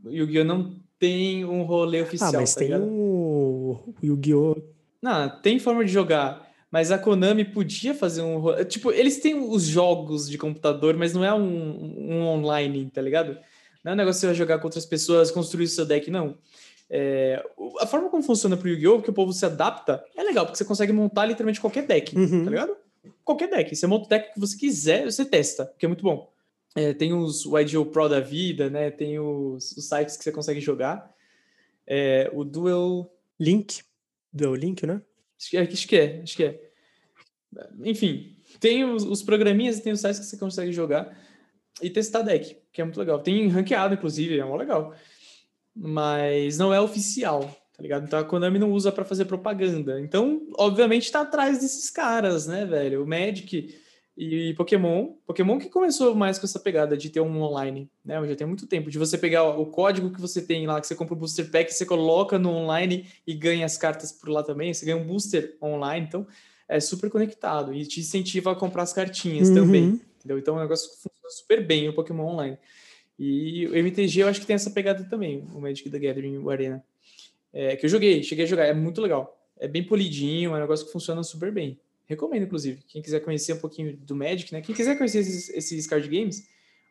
[0.03, 0.43] O Yu-Gi-Oh!
[0.43, 2.30] não tem um rolê oficial.
[2.34, 2.88] Ah, mas tá tem ligado?
[2.88, 4.56] o Yu-Gi-Oh!
[5.02, 6.45] Não, tem forma de jogar.
[6.72, 8.41] Mas a Konami podia fazer um.
[8.65, 13.38] Tipo, eles têm os jogos de computador, mas não é um, um online, tá ligado?
[13.84, 16.38] Não é um negócio que você vai jogar com outras pessoas, construir seu deck, não.
[16.90, 17.44] É,
[17.80, 19.02] a forma como funciona pro Yu-Gi-Oh!
[19.02, 22.44] que o povo se adapta é legal, porque você consegue montar literalmente qualquer deck, uhum.
[22.44, 22.76] tá ligado?
[23.23, 23.76] Qualquer deck.
[23.76, 26.34] Você monta o deck que você quiser, você testa, que é muito bom.
[26.76, 28.91] É, tem os YGO Pro da vida, né?
[28.91, 31.14] Tem os, os sites que você consegue jogar.
[31.88, 33.11] É, o Duel.
[33.39, 33.81] Link.
[34.31, 35.02] Duel Link, né?
[35.39, 36.61] Acho que, é, acho que é, acho que é.
[37.84, 41.18] Enfim, tem os, os programinhas e tem os sites que você consegue jogar
[41.81, 43.19] e testar deck, que é muito legal.
[43.19, 44.93] Tem ranqueado, inclusive, é muito legal
[45.76, 47.41] mas não é oficial,
[47.76, 48.06] tá ligado?
[48.06, 49.99] Então a Konami não usa para fazer propaganda.
[49.99, 53.03] Então, obviamente, tá atrás desses caras, né, velho?
[53.03, 53.76] O Magic
[54.17, 55.13] e Pokémon.
[55.25, 58.25] Pokémon que começou mais com essa pegada de ter um online, né?
[58.27, 58.89] Já tem muito tempo.
[58.89, 61.73] De você pegar o código que você tem lá, que você compra o Booster Pack,
[61.73, 64.73] você coloca no online e ganha as cartas por lá também.
[64.73, 66.25] Você ganha um booster online, então
[66.67, 69.55] é super conectado e te incentiva a comprar as cartinhas uhum.
[69.55, 70.39] também, entendeu?
[70.39, 72.57] Então é um negócio que funciona super bem o Pokémon Online.
[73.17, 76.49] E o MTG eu acho que tem essa pegada também, o Magic the Gathering, o
[76.49, 76.83] Arena.
[77.53, 79.39] É, que eu joguei, cheguei a jogar, é muito legal.
[79.57, 81.79] É bem polidinho, é um negócio que funciona super bem.
[82.07, 82.82] Recomendo, inclusive.
[82.88, 84.61] Quem quiser conhecer um pouquinho do Magic, né?
[84.61, 86.48] Quem quiser conhecer esses, esses card games,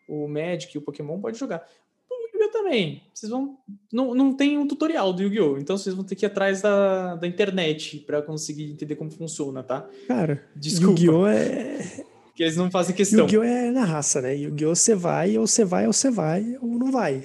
[0.09, 1.65] o Magic e o Pokémon, pode jogar.
[2.11, 2.51] O Yu-Gi-Oh!
[2.51, 3.03] também.
[3.13, 3.59] Vocês vão.
[3.93, 5.59] Não, não tem um tutorial do Yu-Gi-Oh!
[5.59, 9.63] Então vocês vão ter que ir atrás da, da internet para conseguir entender como funciona,
[9.63, 9.89] tá?
[10.09, 11.27] Cara, Yu-Gi-Oh!
[11.27, 12.05] é
[12.35, 13.21] que eles não fazem questão.
[13.21, 13.45] Yu-Gi-Oh!
[13.45, 14.35] é na raça, né?
[14.35, 14.75] Yu-Gi-Oh!
[14.75, 17.23] você vai, ou você vai, ou você vai, ou não vai.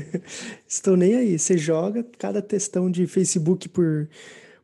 [0.66, 1.38] Estou nem aí.
[1.38, 4.08] Você joga cada textão de Facebook por,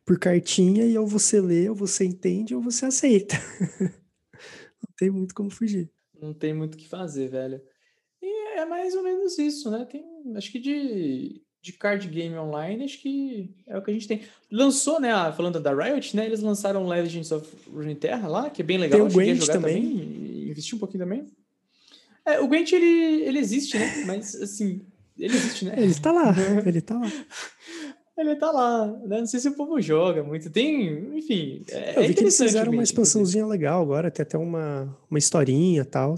[0.05, 3.35] por cartinha e ou você lê, ou você entende, ou você aceita.
[3.81, 5.89] não tem muito como fugir.
[6.21, 7.59] Não tem muito o que fazer, velho.
[8.21, 9.85] E é mais ou menos isso, né?
[9.85, 10.03] Tem,
[10.35, 14.21] acho que de, de card game online, acho que é o que a gente tem.
[14.51, 18.77] Lançou, né, falando da Riot, né, eles lançaram Legends of Runeterra lá, que é bem
[18.77, 18.99] legal.
[18.99, 19.81] Tem o Gwent também.
[19.81, 21.25] também investi um pouquinho também.
[22.23, 24.85] É, o Gwent, ele, ele existe, né, mas, assim,
[25.17, 25.73] ele existe, né?
[25.77, 26.33] Ele tá lá,
[26.65, 27.11] ele tá lá.
[28.17, 29.19] Ele tá lá, né?
[29.19, 30.49] Não sei se o povo joga muito.
[30.49, 31.63] Tem, enfim.
[31.69, 35.81] É, Eu vi que eles fizeram uma expansãozinha legal agora, tem até uma, uma historinha
[35.81, 36.15] e tal.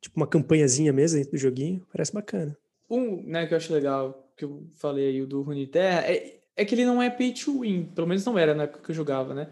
[0.00, 1.86] Tipo uma campanhazinha mesmo dentro do joguinho.
[1.92, 2.56] Parece bacana.
[2.90, 6.64] Um, né, que eu acho legal, que eu falei aí, o do Runeterra, é, é
[6.64, 8.94] que ele não é pay to win, pelo menos não era na época que eu
[8.94, 9.48] jogava, né?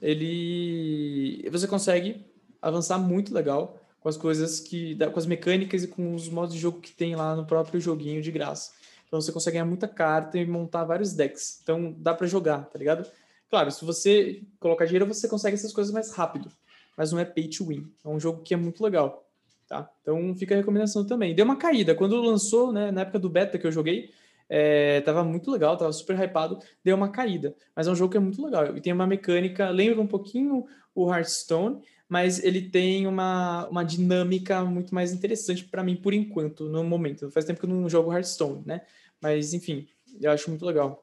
[0.00, 1.46] Ele.
[1.50, 2.24] Você consegue
[2.62, 4.96] avançar muito legal com as coisas que.
[4.96, 8.22] com as mecânicas e com os modos de jogo que tem lá no próprio joguinho
[8.22, 8.72] de graça.
[9.10, 11.58] Então você consegue ganhar muita carta e montar vários decks.
[11.64, 13.10] Então dá para jogar, tá ligado?
[13.50, 16.48] Claro, se você colocar dinheiro, você consegue essas coisas mais rápido.
[16.96, 17.92] Mas não é pay to win.
[18.04, 19.28] É um jogo que é muito legal.
[19.68, 19.90] Tá?
[20.00, 21.34] Então fica a recomendação também.
[21.34, 21.92] Deu uma caída.
[21.92, 24.12] Quando lançou, né, na época do beta que eu joguei,
[24.48, 27.52] é, tava muito legal, tava super hypado, deu uma caída.
[27.74, 28.76] Mas é um jogo que é muito legal.
[28.76, 34.62] E tem uma mecânica, lembra um pouquinho o Hearthstone, mas ele tem uma, uma dinâmica
[34.64, 37.30] muito mais interessante para mim, por enquanto, no momento.
[37.30, 38.82] Faz tempo que eu não jogo Hearthstone, né?
[39.22, 39.86] Mas, enfim,
[40.20, 41.02] eu acho muito legal.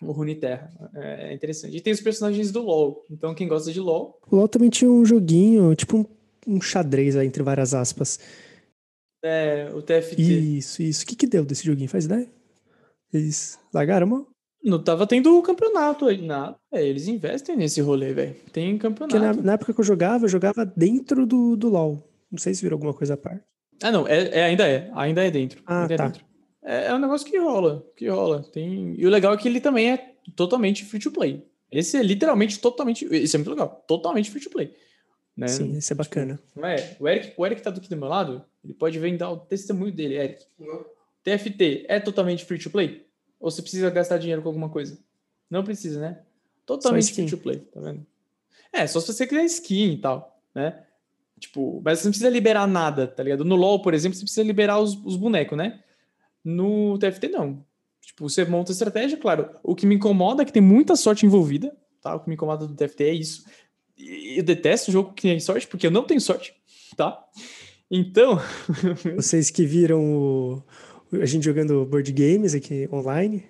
[0.00, 0.70] O Runeterra.
[0.94, 1.76] É, é interessante.
[1.76, 3.04] E tem os personagens do LoL.
[3.10, 4.20] Então, quem gosta de LoL.
[4.30, 6.04] O LoL também tinha um joguinho, tipo um
[6.46, 8.20] um xadrez aí, entre várias aspas.
[9.22, 10.22] É, o TFT.
[10.22, 11.02] Isso, isso.
[11.02, 11.88] O que que deu desse joguinho?
[11.88, 12.30] Faz ideia?
[13.12, 14.28] Eles largaram, mano?
[14.66, 16.56] Não tava tendo o campeonato aí, nada.
[16.72, 18.34] É, eles investem nesse rolê, velho.
[18.52, 19.16] Tem campeonato.
[19.16, 22.02] Na, na, época que eu jogava, eu jogava dentro do, do LoL.
[22.28, 23.44] Não sei se virou alguma coisa à parte.
[23.80, 24.90] Ah, não, é, é ainda é.
[24.92, 25.62] Ainda é dentro.
[25.64, 26.04] Ah, ainda tá.
[26.04, 26.24] É, dentro.
[26.64, 28.42] É, é, um negócio que rola, que rola.
[28.42, 28.96] Tem...
[28.98, 31.46] E o legal é que ele também é totalmente free to play.
[31.70, 33.04] Esse é literalmente totalmente.
[33.04, 33.84] Esse é muito legal.
[33.86, 34.74] Totalmente free to play.
[35.36, 35.46] Né?
[35.46, 36.40] Sim, isso é bacana.
[36.44, 36.96] Tipo, não é?
[36.98, 39.92] O Eric, o Eric tá aqui do meu lado, ele pode vir dar o testemunho
[39.92, 40.44] dele, Eric.
[40.58, 40.84] Não.
[41.22, 43.05] TFT é totalmente free to play?
[43.40, 44.98] Ou você precisa gastar dinheiro com alguma coisa?
[45.50, 46.20] Não precisa, né?
[46.64, 48.04] Totalmente free to play, tá vendo?
[48.72, 50.82] É, só se você quiser skin e tal, né?
[51.38, 53.44] Tipo, mas você não precisa liberar nada, tá ligado?
[53.44, 55.82] No LoL, por exemplo, você precisa liberar os, os bonecos, né?
[56.44, 57.64] No TFT, não.
[58.00, 59.50] Tipo, você monta a estratégia, claro.
[59.62, 62.14] O que me incomoda é que tem muita sorte envolvida, tá?
[62.14, 63.44] O que me incomoda do TFT é isso.
[63.98, 66.54] Eu detesto o jogo que tem sorte, porque eu não tenho sorte,
[66.96, 67.22] tá?
[67.90, 68.38] Então,
[69.16, 70.62] Vocês que viram o-
[71.12, 73.44] a gente jogando board games aqui online.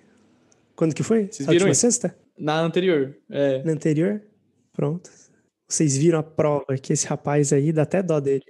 [0.75, 1.27] Quando que foi?
[1.27, 1.81] Vocês a viram última isso?
[1.81, 2.15] sexta?
[2.37, 4.21] na anterior, é, Na anterior?
[4.71, 5.09] Pronto.
[5.67, 8.45] Vocês viram a prova que esse rapaz aí dá até dó dele.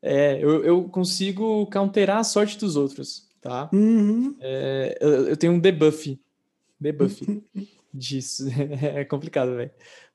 [0.00, 3.68] é eu, eu consigo counterar a sorte dos outros, tá?
[3.72, 4.36] Uhum.
[4.40, 6.18] É, eu, eu tenho um debuff.
[6.80, 7.42] Debuff
[7.92, 8.46] disso.
[8.80, 9.70] É complicado, velho.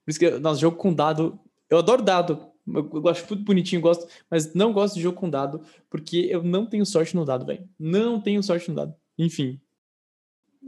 [0.06, 1.38] Por isso que, nossa, jogo com dado.
[1.69, 2.48] Eu adoro dado.
[2.68, 6.65] Eu, gosto tudo bonitinho, gosto, mas não gosto de jogo com dado, porque eu não
[6.65, 7.68] tenho sorte no dado, velho.
[7.80, 8.94] Não tenho sorte no dado.
[9.18, 9.60] Enfim.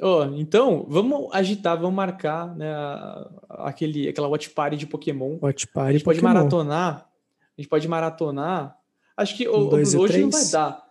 [0.02, 3.30] Ó, então, vamos agitar, vamos marcar né, a-
[3.68, 5.38] aquele, aquela watch party de Pokémon.
[5.42, 6.34] Watch A Party gente pode Pokémon.
[6.34, 7.10] maratonar.
[7.58, 8.78] A gente pode maratonar.
[9.18, 10.52] Acho que Um, hoje não vai três?
[10.52, 10.86] dar.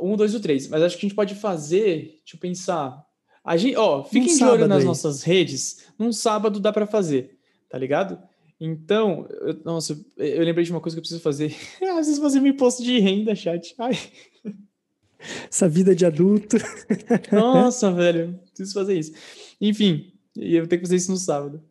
[0.00, 0.66] Um, dois e o três.
[0.68, 2.16] Mas acho que a gente pode fazer.
[2.24, 3.04] Deixa eu pensar.
[3.44, 4.84] A gente, ó, fiquem de olho nas aí.
[4.84, 5.86] nossas redes.
[5.96, 7.38] Num sábado dá pra fazer,
[7.68, 8.18] tá ligado?
[8.60, 11.54] Então, eu- nossa, eu, eu lembrei de uma coisa que eu preciso fazer.
[11.82, 13.74] Ah, preciso fazer meu imposto de renda, chat.
[13.78, 13.92] Ai,
[15.50, 16.56] Essa vida de adulto.
[17.32, 18.38] nossa, velho.
[18.54, 19.12] Preciso fazer isso.
[19.60, 21.62] Enfim, eu tenho que fazer isso no sábado.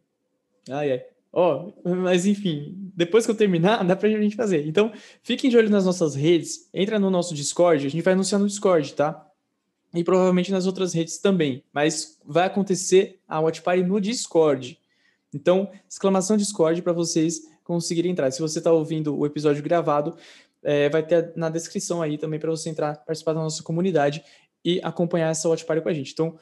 [0.69, 1.03] Ai, ai.
[1.33, 4.67] Ó, mas enfim, depois que eu terminar, dá pra gente fazer.
[4.67, 4.91] Então,
[5.23, 8.47] fiquem de olho nas nossas redes, entra no nosso Discord, a gente vai anunciar no
[8.47, 9.25] Discord, tá?
[9.93, 14.77] E provavelmente nas outras redes também, mas vai acontecer a Watch Party no Discord.
[15.33, 18.31] Então, exclamação Discord para vocês conseguirem entrar.
[18.31, 20.15] Se você está ouvindo o episódio gravado,
[20.63, 24.23] é, vai ter na descrição aí também para você entrar, participar da nossa comunidade
[24.63, 26.11] e acompanhar essa Watch Party com a gente.
[26.11, 26.37] Então,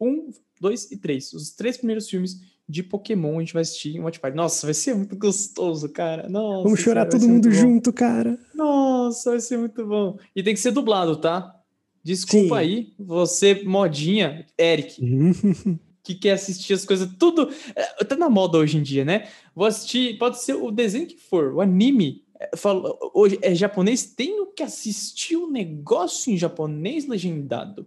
[0.00, 0.30] um,
[0.60, 1.32] dois e três.
[1.32, 4.36] Os três primeiros filmes de Pokémon a gente vai assistir em Watch Party.
[4.36, 6.28] Nossa, vai ser muito gostoso, cara.
[6.28, 8.38] Nossa, Vamos chorar vai todo mundo junto, cara.
[8.54, 10.18] Nossa, vai ser muito bom.
[10.34, 11.54] E tem que ser dublado, tá?
[12.02, 12.60] Desculpa Sim.
[12.60, 15.00] aí, você, modinha, Eric,
[16.02, 17.48] que quer assistir as coisas tudo.
[17.76, 19.28] É, tá na moda hoje em dia, né?
[19.54, 22.24] Vou assistir, pode ser o desenho que for, o anime.
[22.40, 27.86] é, fala- hoje é japonês, tenho que assistir o negócio em japonês legendado.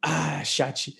[0.00, 0.96] Ah, chat.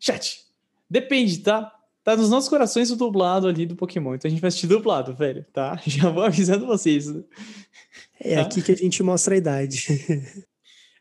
[0.00, 0.44] Chat.
[0.90, 1.72] Depende, tá?
[2.02, 4.14] Tá nos nossos corações o dublado ali do Pokémon.
[4.14, 5.80] Então a gente vai assistir dublado, velho, tá?
[5.86, 7.06] Já vou avisando vocês.
[8.20, 8.42] É Tá.
[8.42, 9.86] aqui que a gente mostra a idade.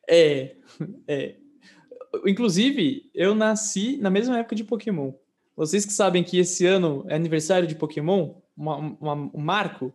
[0.09, 0.57] É,
[1.07, 1.35] é.
[2.25, 5.13] Inclusive, eu nasci na mesma época de Pokémon.
[5.55, 9.93] Vocês que sabem que esse ano é aniversário de Pokémon, uma- uma- um marco,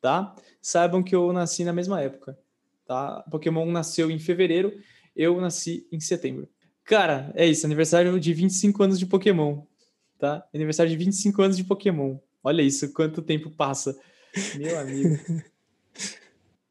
[0.00, 0.34] tá?
[0.60, 2.38] Saibam que eu nasci na mesma época,
[2.86, 3.24] tá?
[3.30, 4.72] Pokémon nasceu em fevereiro,
[5.14, 6.48] eu nasci em setembro.
[6.84, 9.62] Cara, é isso, aniversário de 25 anos de Pokémon,
[10.18, 10.46] tá?
[10.54, 12.18] Aniversário de 25 anos de Pokémon.
[12.42, 13.96] Olha isso, quanto tempo passa.
[14.56, 15.16] Meu amigo.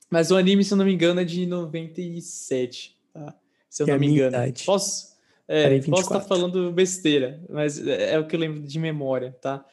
[0.10, 3.34] Mas o anime, se eu não me engano, é de 97, tá?
[3.72, 4.36] Se eu Que é não a me engano.
[4.36, 4.64] idade.
[4.66, 5.16] Posso,
[5.48, 6.28] é, posso estar 24.
[6.28, 9.66] falando besteira, mas é, é o que eu lembro de memória, tá?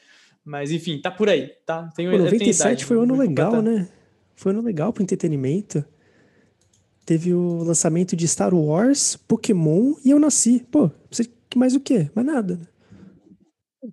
[0.44, 1.90] Mas enfim, tá por aí, tá?
[1.96, 3.88] Tenho, Pô, eu tenho 97 idade, foi um ano legal, né?
[4.36, 5.84] Foi um ano legal pro entretenimento.
[7.04, 10.64] Teve o lançamento de Star Wars, Pokémon e eu nasci.
[10.70, 10.90] Pô,
[11.56, 12.08] mais o quê?
[12.14, 12.54] Mais nada.
[12.56, 12.66] né?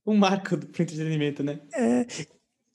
[0.06, 1.60] Um marco pro entretenimento, né?
[1.74, 2.06] É.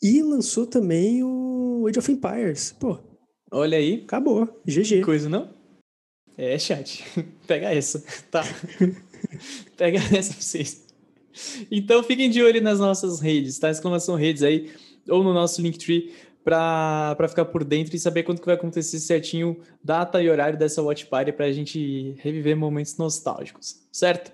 [0.02, 2.74] E lançou também o Age of Empires.
[2.78, 2.98] Pô,
[3.52, 4.60] Olha aí, acabou.
[4.66, 5.02] GG.
[5.02, 5.59] coisa, não?
[6.40, 7.04] É, chat.
[7.46, 8.42] Pega essa, tá?
[9.76, 10.86] Pega essa pra vocês.
[11.70, 13.70] Então fiquem de olho nas nossas redes, tá?
[13.70, 14.70] Exclamação redes aí,
[15.06, 18.98] ou no nosso Linktree, pra, pra ficar por dentro e saber quando que vai acontecer
[19.00, 24.32] certinho, data e horário dessa Watch Party pra gente reviver momentos nostálgicos, certo?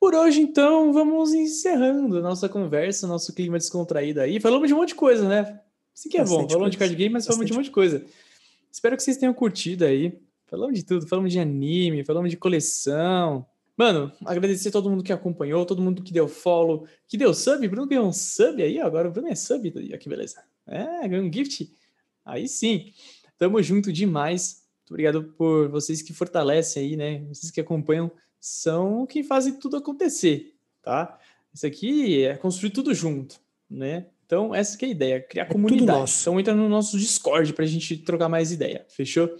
[0.00, 4.40] Por hoje, então, vamos encerrando a nossa conversa, nosso clima descontraído aí.
[4.40, 5.60] Falamos de um monte de coisa, né?
[5.94, 6.30] Isso que é bom.
[6.30, 6.90] Bastante Falamos de coisa.
[6.90, 7.90] card game, mas falamos de um monte Bastante.
[7.92, 8.22] de coisa.
[8.72, 10.18] Espero que vocês tenham curtido aí.
[10.52, 13.46] Falamos de tudo, falamos de anime, falamos de coleção.
[13.74, 17.66] Mano, agradecer a todo mundo que acompanhou, todo mundo que deu follow, que deu sub.
[17.68, 18.84] Bruno ganhou um sub aí, ó.
[18.84, 19.72] agora o Bruno é sub.
[19.74, 20.44] Olha que beleza.
[20.66, 21.74] É, ganhou um gift.
[22.22, 22.92] Aí sim.
[23.38, 24.62] Tamo junto demais.
[24.80, 27.24] Muito obrigado por vocês que fortalecem aí, né?
[27.30, 30.52] Vocês que acompanham são quem fazem tudo acontecer,
[30.82, 31.18] tá?
[31.54, 34.04] Isso aqui é construir tudo junto, né?
[34.26, 36.12] Então, essa que é a ideia, criar tudo comunidade.
[36.20, 39.34] Então, entra no nosso Discord pra gente trocar mais ideia, fechou?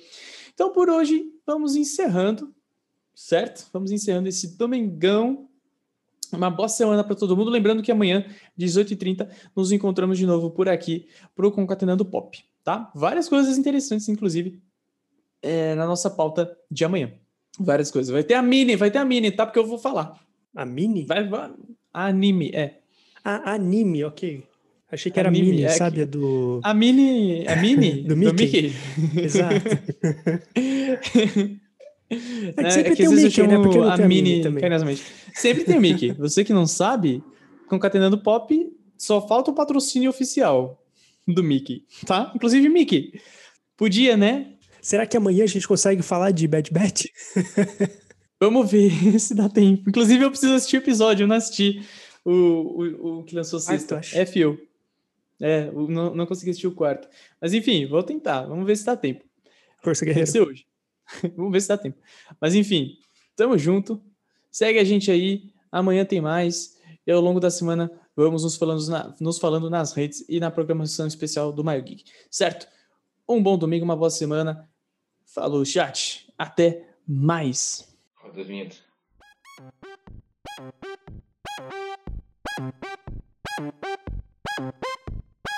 [0.54, 2.54] Então, por hoje, vamos encerrando,
[3.14, 3.68] certo?
[3.72, 5.48] Vamos encerrando esse domingão.
[6.32, 7.50] Uma boa semana para todo mundo.
[7.50, 8.24] Lembrando que amanhã,
[8.58, 12.90] 18h30, nos encontramos de novo por aqui pro Concatenando Pop, tá?
[12.94, 14.62] Várias coisas interessantes, inclusive,
[15.42, 17.12] é, na nossa pauta de amanhã.
[17.58, 18.10] Várias coisas.
[18.10, 19.44] Vai ter a mini, vai ter a mini, tá?
[19.44, 20.18] Porque eu vou falar.
[20.54, 21.04] A Mini?
[21.06, 21.50] Vai, vai.
[21.92, 22.80] Anime, é.
[23.24, 24.44] Ah, anime, ok.
[24.92, 25.96] Achei que era Anime, mini, é sabe?
[26.00, 26.60] que- do.
[26.62, 27.46] A Mini.
[27.48, 28.02] A Mini?
[28.04, 28.72] Do Mickey.
[29.16, 29.54] Exato.
[32.58, 33.56] É, sempre que tem o Mickey, né?
[33.56, 34.60] Porque a Mini, também.
[34.60, 35.02] carinhosamente.
[35.32, 36.12] Sempre tem o Mickey.
[36.12, 37.24] Você que não sabe,
[37.66, 38.54] concatenando pop,
[38.98, 40.84] só falta o patrocínio oficial
[41.26, 42.30] do Mickey, tá?
[42.36, 43.18] Inclusive, Mickey,
[43.78, 44.48] podia, né?
[44.82, 47.10] Será que amanhã a gente consegue falar de Bad Bat?
[48.38, 49.88] Vamos ver se dá tempo.
[49.88, 51.80] Inclusive, eu preciso assistir o episódio, eu não assisti
[52.24, 54.02] o, o, o que lançou sexta.
[54.12, 54.60] É fio.
[55.42, 57.08] É, não, não consegui assistir o quarto.
[57.40, 58.42] Mas enfim, vou tentar.
[58.46, 59.24] Vamos ver se dá tempo.
[59.82, 60.30] Força Guerreiro.
[60.30, 60.66] ser hoje.
[61.36, 61.98] Vamos ver se dá tempo.
[62.40, 62.96] Mas enfim,
[63.34, 64.00] tamo junto.
[64.50, 65.50] Segue a gente aí.
[65.70, 66.78] Amanhã tem mais.
[67.06, 70.50] E ao longo da semana vamos nos falando, na- nos falando nas redes e na
[70.50, 72.04] programação especial do Maio Geek.
[72.30, 72.68] Certo?
[73.28, 74.68] Um bom domingo, uma boa semana.
[75.24, 76.32] Falou, chat.
[76.38, 77.88] Até mais.
[78.16, 78.44] Roda.